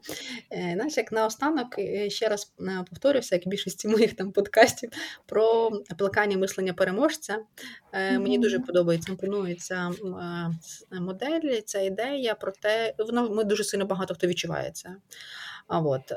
е, 0.52 0.72
знаєш, 0.76 0.98
як 0.98 1.12
наостанок 1.12 1.68
ще 2.08 2.28
раз 2.30 2.54
повторюся, 2.90 3.36
як 3.36 3.46
і 3.46 3.50
більшості 3.50 3.88
моїх 3.88 4.16
там 4.16 4.32
подкастів, 4.32 4.90
про 5.26 5.72
плекання 5.98 6.38
мислення 6.38 6.74
переможця. 6.74 7.38
Мені 7.94 8.38
дуже 8.38 8.60
подобається, 8.60 9.12
імпонує 9.12 9.56
ця 9.56 9.92
м, 10.04 10.60
с- 10.64 10.86
модель, 10.92 11.62
ця 11.66 11.82
ідея 11.82 12.36
про 12.36 12.52
те, 12.52 12.94
воно 13.00 13.30
ми 13.30 13.44
дуже 13.44 13.64
сильно 13.64 13.86
багато 13.86 14.14
хто 14.14 14.28
відчуває 14.28 14.72
це. 14.72 14.96
А 15.68 15.80
от 15.80 16.12
е, 16.12 16.16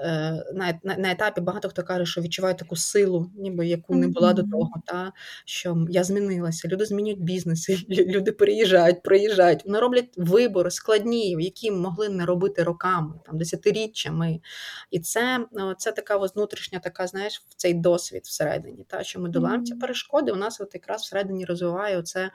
на, 0.55 0.81
на, 0.83 0.97
на 0.97 1.11
етапі 1.11 1.41
багато 1.41 1.69
хто 1.69 1.83
каже, 1.83 2.07
що 2.07 2.21
відчуває 2.21 2.55
таку 2.55 2.77
силу, 2.77 3.31
ніби 3.37 3.67
яку 3.67 3.95
не 3.95 4.09
була 4.09 4.33
до 4.33 4.43
того, 4.43 4.71
та 4.87 5.13
що 5.45 5.87
я 5.91 6.05
змінилася. 6.05 6.69
Люди 6.69 6.85
змінюють 6.85 7.23
бізнеси, 7.23 7.79
люди 7.89 8.33
переїжджають, 8.33 9.03
проїжджають. 9.03 9.65
Вони 9.65 9.79
роблять 9.81 10.09
вибори 10.17 10.71
складні, 10.71 11.37
які 11.41 11.71
могли 11.71 12.09
не 12.09 12.27
робити 12.27 12.63
роками, 12.63 13.15
там 13.27 13.39
десятиріччями. 13.39 14.41
І 14.91 15.01
це, 15.01 15.47
це 15.79 15.93
така 15.93 16.17
ось 16.17 16.35
внутрішня, 16.35 16.79
така, 16.79 17.07
знаєш, 17.07 17.43
в 17.49 17.55
цей 17.55 17.75
досвід 17.75 18.23
всередині. 18.25 18.85
Та 18.89 19.05
що 19.05 19.21
ми 19.21 19.29
долаємо 19.29 19.65
ці 19.65 19.75
перешкоди. 19.75 20.33
У 20.33 20.37
нас 20.37 20.61
от 20.61 20.75
якраз 20.75 21.03
всередині 21.03 21.45
розвиває 21.45 21.99
оце. 21.99 22.31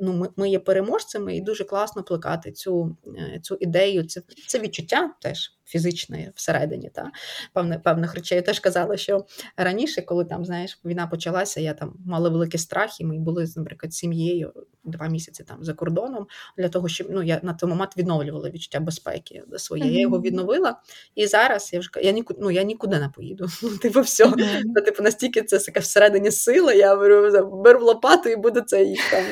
Ну, 0.00 0.12
ми, 0.12 0.28
ми 0.36 0.50
є 0.50 0.58
переможцями, 0.58 1.36
і 1.36 1.40
дуже 1.40 1.64
класно 1.64 2.02
плекати 2.02 2.52
цю, 2.52 2.96
е, 3.18 3.40
цю 3.42 3.56
ідею. 3.60 4.04
Це, 4.04 4.22
це 4.46 4.58
відчуття 4.58 5.10
теж 5.20 5.56
фізичне 5.66 6.32
всередині. 6.34 6.90
Та? 6.94 7.10
Певне, 7.52 7.78
певних 7.78 8.14
речей. 8.14 8.36
Я 8.36 8.42
теж 8.42 8.60
казала, 8.60 8.96
що 8.96 9.26
раніше, 9.56 10.02
коли 10.02 10.24
там, 10.24 10.44
знаєш, 10.44 10.80
війна 10.84 11.06
почалася, 11.06 11.60
я 11.60 11.74
там 11.74 11.94
мала 12.06 12.28
великий 12.28 12.60
страх, 12.60 13.00
і 13.00 13.04
ми 13.04 13.18
були, 13.18 13.46
наприклад, 13.56 13.94
сім'єю 13.94 14.52
два 14.86 15.08
місяці 15.08 15.44
там 15.44 15.64
за 15.64 15.72
кордоном 15.72 16.26
для 16.58 16.68
того, 16.68 16.88
щоб 16.88 17.06
ну 17.10 17.22
я 17.22 17.40
на 17.42 17.54
той 17.54 17.68
момент 17.68 17.96
відновлювала 17.96 18.50
відчуття 18.50 18.80
безпеки 18.80 19.42
своє. 19.56 19.92
Я 19.92 20.00
його 20.00 20.20
відновила, 20.20 20.80
і 21.14 21.26
зараз 21.26 21.72
я 21.72 21.80
вже 21.80 21.90
я 22.02 22.12
нікуди, 22.12 22.40
ну, 22.42 22.50
я 22.50 22.62
нікуди 22.62 22.98
не 22.98 23.08
поїду. 23.08 23.48
Ну, 23.62 23.78
типу, 23.78 24.00
все. 24.00 24.32
Ну, 24.64 24.82
типу, 24.82 25.02
настільки 25.02 25.42
це 25.42 25.58
така 25.58 25.80
всередині 25.80 26.30
сила, 26.30 26.72
я 26.72 26.96
беру, 26.96 27.50
беру 27.62 27.84
лопату 27.84 28.28
і 28.28 28.36
буду 28.36 28.60
це 28.60 28.84
їх 28.84 29.10
там 29.10 29.24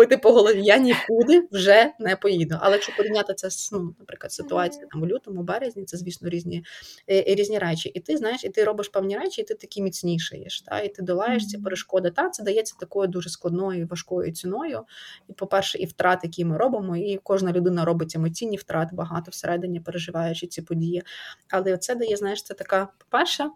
бити 0.00 0.16
по 0.16 0.32
голові. 0.32 0.60
Я 0.64 0.78
нікуди 0.78 1.48
вже 1.52 1.92
не 1.98 2.16
поїду. 2.16 2.56
Але 2.60 2.72
якщо 2.72 2.96
порівняти 2.96 3.34
це 3.34 3.50
з, 3.50 3.72
ну, 3.72 3.94
наприклад, 3.98 4.32
ситуацією 4.32 4.88
там 4.92 5.02
у 5.02 5.06
лютому, 5.06 5.42
березні, 5.42 5.84
це, 5.84 5.96
звісно, 5.96 6.28
різні, 6.28 6.64
е, 7.10 7.24
різні 7.34 7.58
речі. 7.58 7.88
І 7.88 8.00
ти 8.00 8.16
знаєш, 8.16 8.44
і 8.44 8.48
ти 8.48 8.64
робиш 8.64 8.88
певні 8.88 9.18
речі, 9.18 9.40
і 9.40 9.44
ти 9.44 9.54
такий 9.54 9.82
міцнішаєш, 9.82 10.60
та, 10.60 10.80
і 10.80 10.88
ти 10.88 11.02
долаєш 11.02 11.46
ці 11.46 11.58
перешкоди. 11.58 12.10
Та, 12.10 12.30
це 12.30 12.42
дається 12.42 12.74
такою 12.80 13.08
дуже 13.08 13.30
складною, 13.30 13.86
важкою 13.86 14.32
ціною. 14.32 14.82
І, 15.28 15.32
по-перше, 15.32 15.78
і 15.78 15.86
втрат, 15.86 16.20
які 16.22 16.44
ми 16.44 16.56
робимо, 16.56 16.96
і 16.96 17.20
кожна 17.22 17.52
людина 17.52 17.84
робить 17.84 18.16
емоційні 18.16 18.56
втрати 18.56 18.96
багато 18.96 19.30
всередині, 19.30 19.80
переживаючи 19.80 20.46
ці 20.46 20.62
події. 20.62 21.02
Але 21.50 21.76
це 21.76 21.94
дає, 21.94 22.16
знаєш, 22.16 22.42
це 22.42 22.54
така, 22.54 22.88
по-перше, 22.98 23.50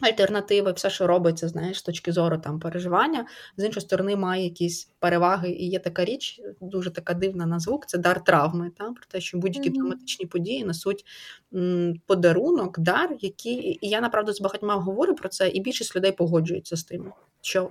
альтернатива, 0.00 0.72
все, 0.72 0.90
що 0.90 1.06
робиться, 1.06 1.48
знаєш, 1.48 1.78
з 1.78 1.82
точки 1.82 2.12
зору 2.12 2.38
там 2.38 2.60
переживання, 2.60 3.26
з 3.56 3.64
іншої 3.64 3.86
сторони, 3.86 4.16
має 4.16 4.44
якісь 4.44 4.90
переваги. 4.98 5.50
І 5.50 5.68
є 5.68 5.78
така 5.78 6.04
річ, 6.04 6.40
дуже 6.60 6.90
така 6.90 7.14
дивна 7.14 7.46
на 7.46 7.58
звук, 7.58 7.86
це 7.86 7.98
дар 7.98 8.24
травми. 8.24 8.70
Та? 8.78 8.84
Про 8.84 9.04
те, 9.08 9.20
що 9.20 9.38
будь-які 9.38 9.70
травматичні 9.70 10.26
події 10.26 10.64
несуть 10.64 11.04
м, 11.54 11.94
подарунок, 12.06 12.78
дар, 12.78 13.16
який. 13.20 13.78
І 13.86 13.88
я 13.88 14.00
направду 14.00 14.32
з 14.32 14.40
багатьма 14.40 14.74
говорю 14.74 15.14
про 15.14 15.28
це, 15.28 15.48
і 15.48 15.60
більшість 15.60 15.96
людей 15.96 16.12
погоджується 16.12 16.76
з 16.76 16.84
тим. 16.84 17.12
Що 17.40 17.70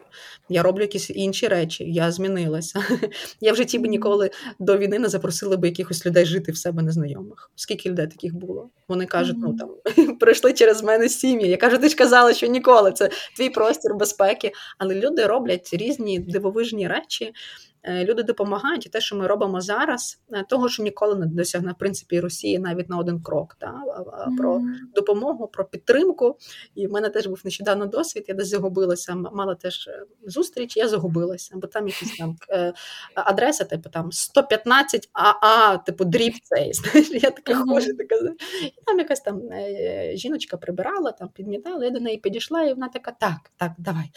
я 0.50 0.64
роблю 0.64 0.82
якісь 0.82 1.10
інші 1.10 1.48
речі, 1.48 1.92
я 1.92 2.12
змінилася. 2.12 2.84
Я 3.42 3.54
в 3.54 3.56
житті 3.56 3.80
би 3.80 3.88
ніколи 3.88 4.32
до 4.60 4.78
війни 4.78 5.00
не 5.00 5.10
запросила 5.10 5.58
би 5.58 5.68
якихось 5.68 6.06
людей 6.06 6.26
жити 6.26 6.52
в 6.52 6.58
себе 6.58 6.84
незнайомих. 6.84 7.52
Скільки 7.56 7.90
людей 7.90 8.08
таких 8.08 8.36
було? 8.36 8.70
Вони 8.88 9.06
кажуть, 9.06 9.36
ну 9.40 9.58
там 9.58 10.16
пройшли 10.20 10.54
через 10.54 10.84
мене 10.84 11.10
сім'ї. 11.10 11.50
Я 11.50 11.58
кажу, 11.58 11.78
ти 11.78 11.90
ж 11.90 11.96
казала, 11.96 12.34
що 12.34 12.48
ніколи 12.48 12.92
це 12.92 13.10
твій 13.38 13.50
простір 13.58 13.96
безпеки. 13.96 14.52
Але 14.78 14.96
люди 14.96 15.26
роблять 15.26 15.70
різні 15.74 16.20
дивовижні 16.20 16.88
речі. 16.88 17.34
Е, 17.88 18.06
Люди 18.06 18.24
допомагають, 18.24 18.86
і 18.86 18.90
те, 18.90 19.02
що 19.02 19.16
ми 19.16 19.28
робимо 19.28 19.62
зараз, 19.62 20.22
е, 20.32 20.46
того, 20.50 20.70
що 20.70 20.84
ніколи 20.84 21.16
не 21.16 21.26
досягне 21.26 21.72
в 21.72 21.78
принципі 21.78 22.20
Росії 22.20 22.60
навіть 22.60 22.90
на 22.90 22.98
один 22.98 23.22
крок. 23.22 23.56
Та? 23.60 23.82
Про 24.38 24.62
допомогу, 24.96 25.48
про 25.48 25.66
підтримку. 25.66 26.38
І 26.76 26.88
в 26.88 26.92
мене 26.92 27.10
теж 27.10 27.28
був 27.28 27.42
нещодавно 27.46 27.86
досвід. 27.86 28.26
Я 28.28 28.36
десь 28.36 28.48
загубилася, 28.48 29.16
мала 29.16 29.56
теж 29.56 29.88
е, 29.88 30.04
зустріч, 30.26 30.78
я 30.78 30.88
загубилася, 30.88 31.56
бо 31.56 31.68
там 31.68 31.88
якісь 31.88 32.18
там 32.18 32.36
адреса, 33.16 33.64
типу 33.64 33.90
там 33.90 34.12
115 34.12 35.10
АА, 35.14 35.78
типу 35.78 36.06
дріб 36.06 36.34
цей. 36.44 36.74
Знаєш, 36.74 37.10
я 37.12 37.32
така 37.32 37.56
хожу, 37.56 37.94
така 37.98 38.16
і 38.64 38.82
там 38.86 39.00
якась 39.00 39.22
там 39.22 39.42
жіночка 40.14 40.58
прибирала, 40.58 41.12
там 41.12 41.30
підмітала. 41.30 41.86
Я 41.86 41.92
до 41.92 42.00
неї 42.00 42.18
підійшла, 42.18 42.64
і 42.64 42.74
вона 42.74 42.88
така: 42.88 43.12
так, 43.12 43.52
так, 43.58 43.72
давай. 43.78 44.12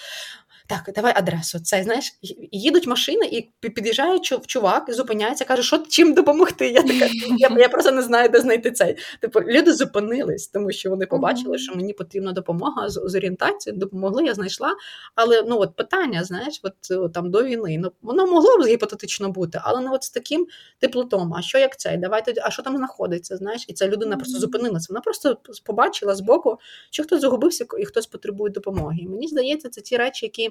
Так, 0.71 0.95
давай 0.95 1.12
адресу. 1.16 1.61
Це 1.61 1.83
знаєш, 1.83 2.18
їдуть 2.53 2.87
машини, 2.87 3.27
і 3.27 3.68
під'їжджає 3.68 4.18
чу- 4.18 4.47
чувак, 4.47 4.85
зупиняється, 4.89 5.45
каже, 5.45 5.62
що 5.62 5.79
чим 5.79 6.14
допомогти. 6.14 6.68
Я 6.68 6.83
така, 6.83 7.09
я, 7.39 7.51
я 7.59 7.68
просто 7.68 7.93
не 7.93 8.03
знаю, 8.03 8.29
де 8.29 8.41
знайти 8.41 8.71
цей. 8.71 8.97
Типу, 9.21 9.41
люди 9.41 9.73
зупинились, 9.73 10.49
тому 10.49 10.73
що 10.73 10.91
вони 10.91 11.07
побачили, 11.07 11.59
що 11.59 11.75
мені 11.75 11.93
потрібна 11.93 12.33
допомога 12.33 12.89
з, 12.89 13.03
з 13.05 13.14
орієнтацією, 13.14 13.81
допомогли, 13.81 14.25
я 14.25 14.35
знайшла. 14.35 14.75
Але 15.14 15.43
ну 15.49 15.59
от 15.59 15.77
питання, 15.77 16.25
знаєш, 16.25 16.61
от, 16.62 16.91
от 16.91 17.12
там 17.12 17.31
до 17.31 17.45
війни, 17.45 17.79
ну 17.79 17.93
воно 18.03 18.27
могло 18.27 18.59
б 18.59 18.66
гіпотетично 18.66 19.29
бути, 19.29 19.61
але 19.62 19.81
не 19.81 19.91
от 19.91 20.03
з 20.03 20.11
таким 20.11 20.47
теплотом. 20.79 21.35
А 21.35 21.43
що 21.43 21.59
як 21.59 21.79
цей? 21.79 21.97
Давайте, 21.97 22.35
а 22.43 22.51
що 22.51 22.62
там 22.62 22.77
знаходиться? 22.77 23.37
Знаєш, 23.37 23.64
і 23.68 23.73
ця 23.73 23.89
людина 23.89 24.16
просто 24.16 24.39
зупинилася. 24.39 24.87
Вона 24.91 25.01
просто 25.01 25.39
побачила 25.64 26.14
збоку, 26.14 26.59
що 26.91 27.03
хтось 27.03 27.21
загубився 27.21 27.64
і 27.79 27.85
хтось 27.85 28.07
потребує 28.07 28.53
допомоги. 28.53 28.97
І 29.01 29.09
мені 29.09 29.29
здається, 29.29 29.68
це 29.68 29.81
ті 29.81 29.97
речі, 29.97 30.27
які. 30.27 30.51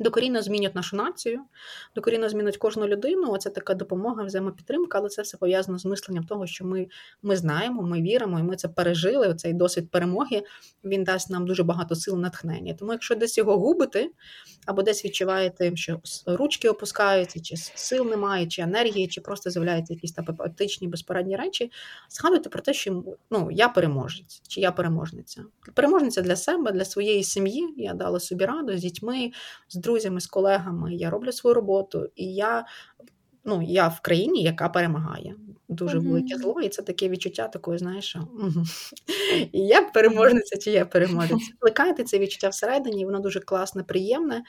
Докорінно 0.00 0.42
змінять 0.42 0.74
нашу 0.74 0.96
націю, 0.96 1.40
докорінно 1.94 2.28
змінять 2.28 2.56
кожну 2.56 2.88
людину. 2.88 3.32
Оце 3.32 3.50
така 3.50 3.74
допомога, 3.74 4.24
взаємопідтримка, 4.24 4.98
але 4.98 5.08
це 5.08 5.22
все 5.22 5.36
пов'язано 5.36 5.78
з 5.78 5.84
мисленням 5.84 6.24
того, 6.24 6.46
що 6.46 6.64
ми, 6.64 6.86
ми 7.22 7.36
знаємо, 7.36 7.82
ми 7.82 8.02
віримо, 8.02 8.40
і 8.40 8.42
ми 8.42 8.56
це 8.56 8.68
пережили. 8.68 9.34
Цей 9.34 9.52
досвід 9.52 9.90
перемоги 9.90 10.42
він 10.84 11.04
дасть 11.04 11.30
нам 11.30 11.46
дуже 11.46 11.62
багато 11.62 11.94
сил 11.94 12.18
натхнення. 12.18 12.74
Тому, 12.74 12.92
якщо 12.92 13.14
десь 13.14 13.38
його 13.38 13.58
губите, 13.58 14.10
або 14.66 14.82
десь 14.82 15.04
відчуваєте, 15.04 15.76
що 15.76 16.00
ручки 16.26 16.68
опускаються, 16.68 17.40
чи 17.40 17.56
сил 17.56 18.06
немає, 18.06 18.46
чи 18.46 18.62
енергії, 18.62 19.08
чи 19.08 19.20
просто 19.20 19.50
з'являються 19.50 19.94
якісь 19.94 20.12
там 20.12 20.24
апатичні, 20.28 20.88
безпорадні 20.88 21.36
речі, 21.36 21.72
згадуйте 22.10 22.48
про 22.48 22.62
те, 22.62 22.74
що 22.74 23.04
ну, 23.30 23.48
я 23.50 23.68
переможець, 23.68 24.42
чи 24.48 24.60
я 24.60 24.72
переможниця. 24.72 25.44
Переможниця 25.74 26.22
для 26.22 26.36
себе, 26.36 26.72
для 26.72 26.84
своєї 26.84 27.24
сім'ї. 27.24 27.74
Я 27.76 27.94
дала 27.94 28.20
собі 28.20 28.44
раду 28.44 28.78
з 28.78 28.80
дітьми, 28.80 29.30
з 29.68 29.77
друзями, 29.80 30.20
з 30.20 30.26
колегами. 30.26 30.94
Я 30.94 31.10
роблю 31.10 31.32
свою 31.32 31.54
роботу, 31.54 32.08
і 32.16 32.34
я. 32.34 32.64
Ну, 33.44 33.62
я 33.62 33.88
в 33.88 34.00
країні, 34.00 34.42
яка 34.42 34.68
перемагає. 34.68 35.34
Дуже 35.68 35.98
велике 35.98 36.36
зло, 36.36 36.60
і 36.60 36.68
це 36.68 36.82
таке 36.82 37.08
відчуття 37.08 37.48
такої, 37.48 37.78
знаєш, 37.78 38.04
що 38.04 38.28
і 39.52 39.60
я 39.60 39.82
переможниця, 39.82 40.56
чи 40.56 40.70
я 40.70 40.84
переможець. 40.84 41.50
Плекайте 41.60 42.04
це 42.04 42.18
відчуття 42.18 42.48
всередині, 42.48 43.04
воно 43.04 43.20
дуже 43.20 43.40
класне, 43.40 43.82
приємне 43.82 44.42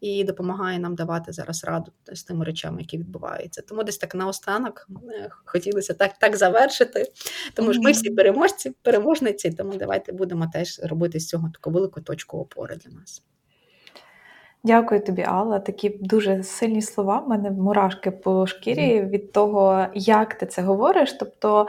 і 0.00 0.24
допомагає 0.24 0.78
нам 0.78 0.94
давати 0.94 1.32
зараз 1.32 1.64
раду 1.64 1.92
з 2.12 2.22
тими 2.22 2.44
речами, 2.44 2.80
які 2.80 2.98
відбуваються. 2.98 3.62
Тому 3.62 3.84
десь 3.84 3.98
так 3.98 4.14
наостанок 4.14 4.88
е, 5.08 5.30
хотілося 5.44 5.94
так, 5.94 6.18
так 6.18 6.36
завершити. 6.36 7.12
Тому 7.54 7.72
ж 7.72 7.80
ми 7.80 7.92
всі 7.92 8.10
переможці, 8.10 8.74
переможниці, 8.82 9.50
тому 9.50 9.76
давайте 9.76 10.12
будемо 10.12 10.50
теж 10.52 10.80
робити 10.82 11.20
з 11.20 11.28
цього 11.28 11.50
таку 11.54 11.70
велику 11.70 12.00
точку 12.00 12.38
опори 12.38 12.76
для 12.76 12.90
нас. 12.90 13.22
Дякую 14.64 15.00
тобі, 15.00 15.22
Алла. 15.22 15.60
Такі 15.60 15.88
дуже 15.88 16.42
сильні 16.42 16.82
слова. 16.82 17.18
В 17.18 17.28
мене 17.28 17.50
мурашки 17.50 18.10
по 18.10 18.46
шкірі 18.46 19.00
від 19.02 19.32
того, 19.32 19.86
як 19.94 20.34
ти 20.34 20.46
це 20.46 20.62
говориш. 20.62 21.12
Тобто, 21.12 21.66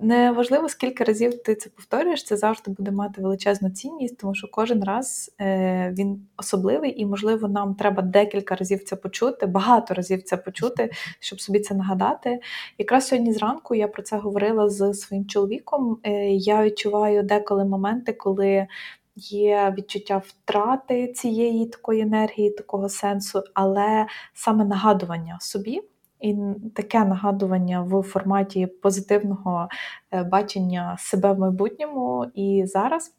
не 0.00 0.32
важливо, 0.32 0.68
скільки 0.68 1.04
разів 1.04 1.42
ти 1.42 1.54
це 1.54 1.70
повторюєш, 1.70 2.24
це 2.24 2.36
завжди 2.36 2.70
буде 2.70 2.90
мати 2.90 3.22
величезну 3.22 3.70
цінність, 3.70 4.18
тому 4.18 4.34
що 4.34 4.48
кожен 4.52 4.84
раз 4.84 5.34
е, 5.40 5.94
він 5.98 6.26
особливий, 6.36 7.00
і, 7.00 7.06
можливо, 7.06 7.48
нам 7.48 7.74
треба 7.74 8.02
декілька 8.02 8.54
разів 8.54 8.84
це 8.84 8.96
почути, 8.96 9.46
багато 9.46 9.94
разів 9.94 10.22
це 10.22 10.36
почути, 10.36 10.90
щоб 11.20 11.40
собі 11.40 11.60
це 11.60 11.74
нагадати. 11.74 12.40
Якраз 12.78 13.08
сьогодні 13.08 13.32
зранку 13.32 13.74
я 13.74 13.88
про 13.88 14.02
це 14.02 14.16
говорила 14.16 14.68
з 14.68 14.94
своїм 14.94 15.26
чоловіком. 15.26 15.98
Е, 16.02 16.10
я 16.30 16.62
відчуваю 16.64 17.22
деколи 17.22 17.64
моменти, 17.64 18.12
коли 18.12 18.66
є 19.18 19.74
відчуття 19.78 20.22
втрати 20.24 21.12
цієї 21.12 21.66
такої 21.66 22.00
енергії, 22.00 22.50
такого 22.50 22.88
сенсу, 22.88 23.42
але 23.54 24.06
саме 24.34 24.64
нагадування 24.64 25.38
собі. 25.40 25.80
І 26.20 26.36
таке 26.74 27.04
нагадування 27.04 27.80
в 27.82 28.02
форматі 28.02 28.66
позитивного 28.66 29.68
е, 30.12 30.22
бачення 30.22 30.96
себе 30.98 31.32
в 31.32 31.38
майбутньому 31.38 32.26
і 32.34 32.62
зараз 32.66 33.14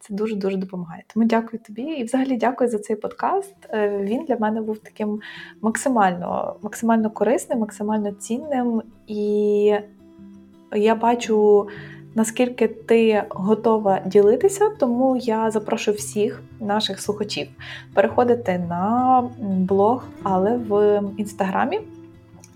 Це 0.00 0.14
дуже 0.14 0.36
дуже 0.36 0.56
допомагає. 0.56 1.04
Тому 1.14 1.26
дякую 1.26 1.62
тобі 1.62 1.82
і 1.82 2.04
взагалі 2.04 2.36
дякую 2.36 2.70
за 2.70 2.78
цей 2.78 2.96
подкаст. 2.96 3.54
Е, 3.70 3.98
він 3.98 4.24
для 4.24 4.36
мене 4.36 4.60
був 4.60 4.78
таким 4.78 5.20
максимально, 5.60 6.56
максимально 6.62 7.10
корисним, 7.10 7.58
максимально 7.58 8.12
цінним. 8.12 8.82
І 9.06 9.74
я 10.74 10.94
бачу. 10.94 11.68
Наскільки 12.18 12.68
ти 12.68 13.22
готова 13.28 14.00
ділитися, 14.06 14.70
тому 14.78 15.16
я 15.16 15.50
запрошую 15.50 15.96
всіх 15.96 16.42
наших 16.60 17.00
слухачів 17.00 17.48
переходити 17.94 18.58
на 18.68 19.24
блог, 19.40 20.04
але 20.22 20.56
в 20.56 21.02
інстаграмі. 21.16 21.80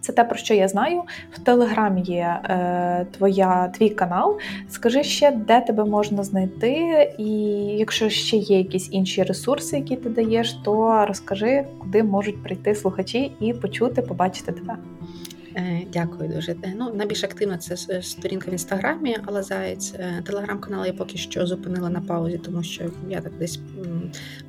Це 0.01 0.13
те, 0.13 0.25
про 0.25 0.37
що 0.37 0.55
я 0.55 0.69
знаю. 0.69 1.03
В 1.33 1.39
Телеграмі 1.39 2.03
є 2.03 2.41
е, 2.45 3.07
твоя, 3.11 3.69
твій 3.69 3.91
канал. 3.91 4.39
Скажи 4.69 5.03
ще, 5.03 5.31
де 5.31 5.61
тебе 5.61 5.85
можна 5.85 6.23
знайти, 6.23 6.75
і 7.19 7.31
якщо 7.79 8.09
ще 8.09 8.37
є 8.37 8.59
якісь 8.59 8.89
інші 8.93 9.23
ресурси, 9.23 9.77
які 9.77 9.97
ти 9.97 10.09
даєш, 10.09 10.53
то 10.53 11.05
розкажи, 11.07 11.65
куди 11.79 12.03
можуть 12.03 12.43
прийти 12.43 12.75
слухачі 12.75 13.33
і 13.41 13.53
почути, 13.53 14.03
побачити 14.03 14.53
тебе. 14.53 14.77
Е, 15.57 15.87
дякую 15.93 16.29
дуже. 16.29 16.53
Е, 16.53 16.75
ну 16.77 16.95
найбільш 16.95 17.25
активно 17.25 17.57
це 17.57 18.03
сторінка 18.03 18.51
в 18.51 18.53
інстаграмі, 18.53 19.17
але 19.27 19.43
заяць 19.43 19.95
е, 19.95 20.23
телеграм-канал 20.27 20.87
я 20.87 20.93
поки 20.93 21.19
що 21.19 21.47
зупинила 21.47 21.91
на 21.91 22.01
паузі, 22.01 22.39
тому 22.39 22.63
що 22.63 22.85
я 23.09 23.21
так 23.21 23.33
десь 23.39 23.61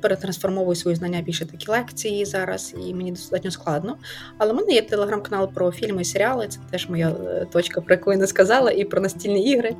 перетрансформовую 0.00 0.76
свої 0.76 0.96
знання 0.96 1.20
більше 1.20 1.46
такі 1.46 1.70
лекції 1.70 2.24
зараз, 2.24 2.74
і 2.86 2.94
мені 2.94 3.10
достатньо 3.10 3.50
складно. 3.50 3.96
Але 4.38 4.52
в 4.52 4.56
мене 4.56 4.72
є 4.72 4.82
телеграм-канал 4.82 5.52
про 5.52 5.72
фільми 5.72 6.02
і 6.02 6.04
серіали. 6.04 6.48
Це 6.48 6.58
теж 6.70 6.88
моя 6.88 7.10
точка, 7.52 7.80
про 7.80 7.94
яку 7.94 8.12
я 8.12 8.18
не 8.18 8.26
сказала, 8.26 8.70
і 8.70 8.84
про 8.84 9.00
настільні 9.00 9.50
ігри. 9.50 9.76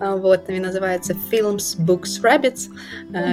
От 0.00 0.48
він 0.48 0.62
називається 0.62 1.16
Films, 1.32 1.86
Books, 1.86 2.20
Rabbits. 2.22 2.68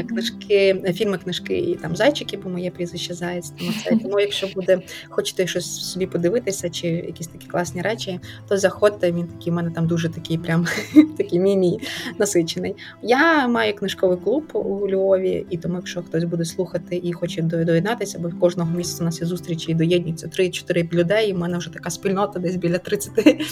Книжки, 0.07 0.93
фільми, 0.93 1.17
книжки 1.17 1.57
і 1.57 1.75
там 1.75 1.95
зайчики, 1.95 2.37
бо 2.37 2.49
моє 2.49 2.71
прізвище 2.71 3.13
Заєць. 3.13 3.49
Тому 3.49 3.71
це 3.83 3.89
тому, 4.03 4.19
якщо 4.19 4.47
буде 4.47 4.81
хочете 5.09 5.47
щось 5.47 5.91
собі 5.91 6.05
подивитися, 6.05 6.69
чи 6.69 6.87
якісь 6.87 7.32
такі 7.33 7.47
класні 7.47 7.81
речі, 7.81 8.19
то 8.47 8.57
заходьте. 8.57 9.11
Він 9.11 9.27
такий, 9.27 9.51
в 9.51 9.55
мене 9.55 9.71
там 9.71 9.87
дуже 9.87 10.09
такий, 10.09 10.37
прям 10.37 10.67
такий 11.17 11.39
мімі 11.39 11.79
насичений. 12.19 12.75
Я 13.01 13.47
маю 13.47 13.75
книжковий 13.75 14.17
клуб 14.17 14.43
у 14.53 14.89
Львові, 14.89 15.45
і 15.49 15.57
тому, 15.57 15.75
якщо 15.75 16.01
хтось 16.01 16.23
буде 16.23 16.45
слухати 16.45 17.01
і 17.03 17.13
хоче 17.13 17.41
доєднатися, 17.41 18.19
бо 18.19 18.29
кожного 18.39 18.71
місяця 18.71 19.03
у 19.03 19.05
нас 19.05 19.21
є 19.21 19.27
зустрічі 19.27 19.71
і 19.71 19.75
доєднуються 19.75 20.27
3-4 20.27 20.93
людей. 20.93 21.33
В 21.33 21.37
мене 21.37 21.57
вже 21.57 21.73
така 21.73 21.89
спільнота, 21.89 22.39
десь 22.39 22.55
біля 22.55 22.77
30 22.77 23.11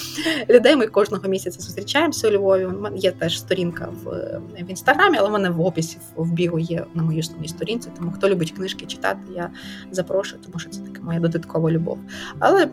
людей. 0.50 0.76
Ми 0.76 0.88
кожного 0.88 1.28
місяця 1.28 1.62
зустрічаємося 1.62 2.28
у 2.28 2.32
Львові. 2.32 2.66
У 2.66 2.96
є 2.96 3.12
теж 3.12 3.40
сторінка 3.40 3.90
в 4.04 4.32
в 4.62 4.70
інстаграмі, 4.70 5.18
але 5.20 5.30
в 5.30 5.32
мене 5.32 5.50
в 5.50 5.62
описі 5.62 5.98
в 6.16 6.32
біо 6.32 6.60
є 6.60 6.86
на 6.94 7.04
моїй 7.04 7.20
основній 7.20 7.48
сторінці. 7.48 7.90
Тому 7.98 8.12
хто 8.12 8.30
любить 8.30 8.52
книжки 8.52 8.86
читати, 8.86 9.20
я 9.36 9.50
запрошую, 9.92 10.42
тому 10.46 10.60
що 10.60 10.70
це 10.70 10.82
така 10.82 11.02
моя 11.02 11.20
додаткова 11.20 11.72
любов. 11.72 12.00
Але 12.40 12.70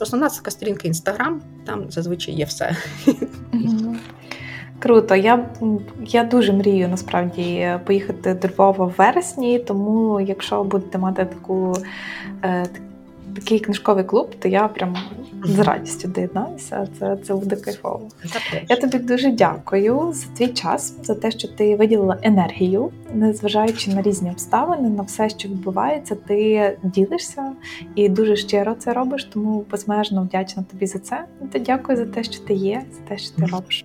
Основна 0.00 0.28
це 0.28 0.50
сторінка 0.50 0.88
Інстаграм, 0.88 1.40
там 1.66 1.90
зазвичай 1.90 2.34
є 2.34 2.44
все. 2.44 2.76
Круто, 4.78 5.14
я 5.14 5.46
я 6.06 6.24
дуже 6.24 6.52
мрію 6.52 6.88
насправді 6.88 7.70
поїхати 7.86 8.34
до 8.34 8.48
Львова 8.48 8.86
в 8.86 8.94
вересні, 8.98 9.58
тому 9.58 10.20
якщо 10.20 10.64
будете 10.64 10.98
мати 10.98 11.24
таку 11.24 11.76
е, 12.44 12.66
такий 13.34 13.60
книжковий 13.60 14.04
клуб, 14.04 14.34
то 14.38 14.48
я 14.48 14.68
прям 14.68 14.96
з 15.44 15.58
радістю 15.58 16.08
доєднаюся. 16.08 16.88
Це 16.98 17.16
це 17.26 17.34
буде 17.34 17.56
кайфово. 17.56 18.08
Я 18.68 18.76
тобі 18.76 18.98
дуже 18.98 19.30
дякую 19.30 20.12
за 20.12 20.26
твій 20.36 20.48
час, 20.48 20.94
за 21.02 21.14
те, 21.14 21.30
що 21.30 21.48
ти 21.48 21.76
виділила 21.76 22.18
енергію, 22.22 22.90
незважаючи 23.14 23.90
на 23.90 24.02
різні 24.02 24.30
обставини, 24.30 24.88
на 24.88 25.02
все, 25.02 25.28
що 25.28 25.48
відбувається, 25.48 26.14
ти 26.14 26.78
ділишся 26.82 27.52
і 27.94 28.08
дуже 28.08 28.36
щиро 28.36 28.74
це 28.74 28.92
робиш. 28.92 29.24
Тому 29.24 29.64
безмежно 29.70 30.22
вдячна 30.22 30.64
тобі 30.70 30.86
за 30.86 30.98
це. 30.98 31.24
Дякую 31.60 31.98
за 31.98 32.06
те, 32.06 32.24
що 32.24 32.40
ти 32.44 32.54
є, 32.54 32.82
за 32.92 33.08
те, 33.08 33.18
що 33.18 33.36
ти 33.36 33.46
робиш. 33.46 33.84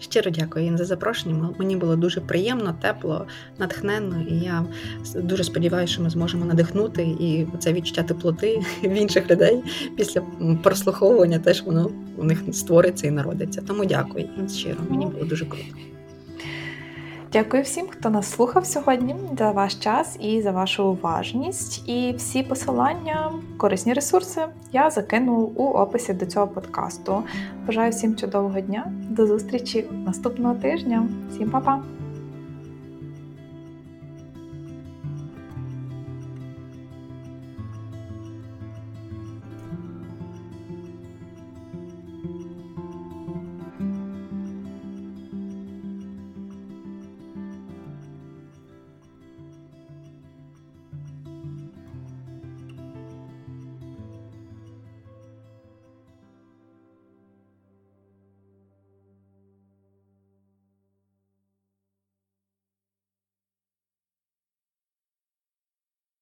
Щиро 0.00 0.30
дякую 0.30 0.66
Ін, 0.66 0.78
за 0.78 0.84
запрошення. 0.84 1.50
Мені 1.58 1.76
було 1.76 1.96
дуже 1.96 2.20
приємно, 2.20 2.74
тепло, 2.82 3.26
натхненно, 3.58 4.22
і 4.28 4.34
я 4.34 4.64
дуже 5.14 5.44
сподіваюся, 5.44 5.92
що 5.92 6.02
ми 6.02 6.10
зможемо 6.10 6.44
надихнути 6.44 7.02
і 7.02 7.46
це 7.58 7.72
відчуття 7.72 8.02
теплоти 8.02 8.62
в 8.82 8.92
інших 8.92 9.30
людей 9.30 9.62
після 9.96 10.22
прослуховування 10.62 11.38
теж 11.38 11.62
воно 11.62 11.90
у 12.16 12.24
них 12.24 12.42
створиться 12.52 13.06
і 13.06 13.10
народиться. 13.10 13.62
Тому 13.66 13.84
дякую 13.84 14.28
щиро. 14.48 14.78
Мені 14.90 15.06
було 15.06 15.24
дуже 15.24 15.44
круто. 15.44 15.64
Дякую 17.32 17.62
всім, 17.62 17.86
хто 17.90 18.10
нас 18.10 18.30
слухав 18.30 18.66
сьогодні, 18.66 19.16
за 19.38 19.50
ваш 19.50 19.74
час 19.74 20.16
і 20.20 20.42
за 20.42 20.50
вашу 20.50 20.84
уважність. 20.84 21.88
І 21.88 22.14
всі 22.16 22.42
посилання, 22.42 23.32
корисні 23.56 23.92
ресурси 23.92 24.40
я 24.72 24.90
закину 24.90 25.34
у 25.34 25.64
описі 25.64 26.12
до 26.12 26.26
цього 26.26 26.46
подкасту. 26.46 27.22
Бажаю 27.66 27.90
всім 27.90 28.16
чудового 28.16 28.60
дня, 28.60 28.92
до 29.10 29.26
зустрічі 29.26 29.84
наступного 30.06 30.54
тижня. 30.54 31.08
Всім 31.30 31.50
па-па! 31.50 31.99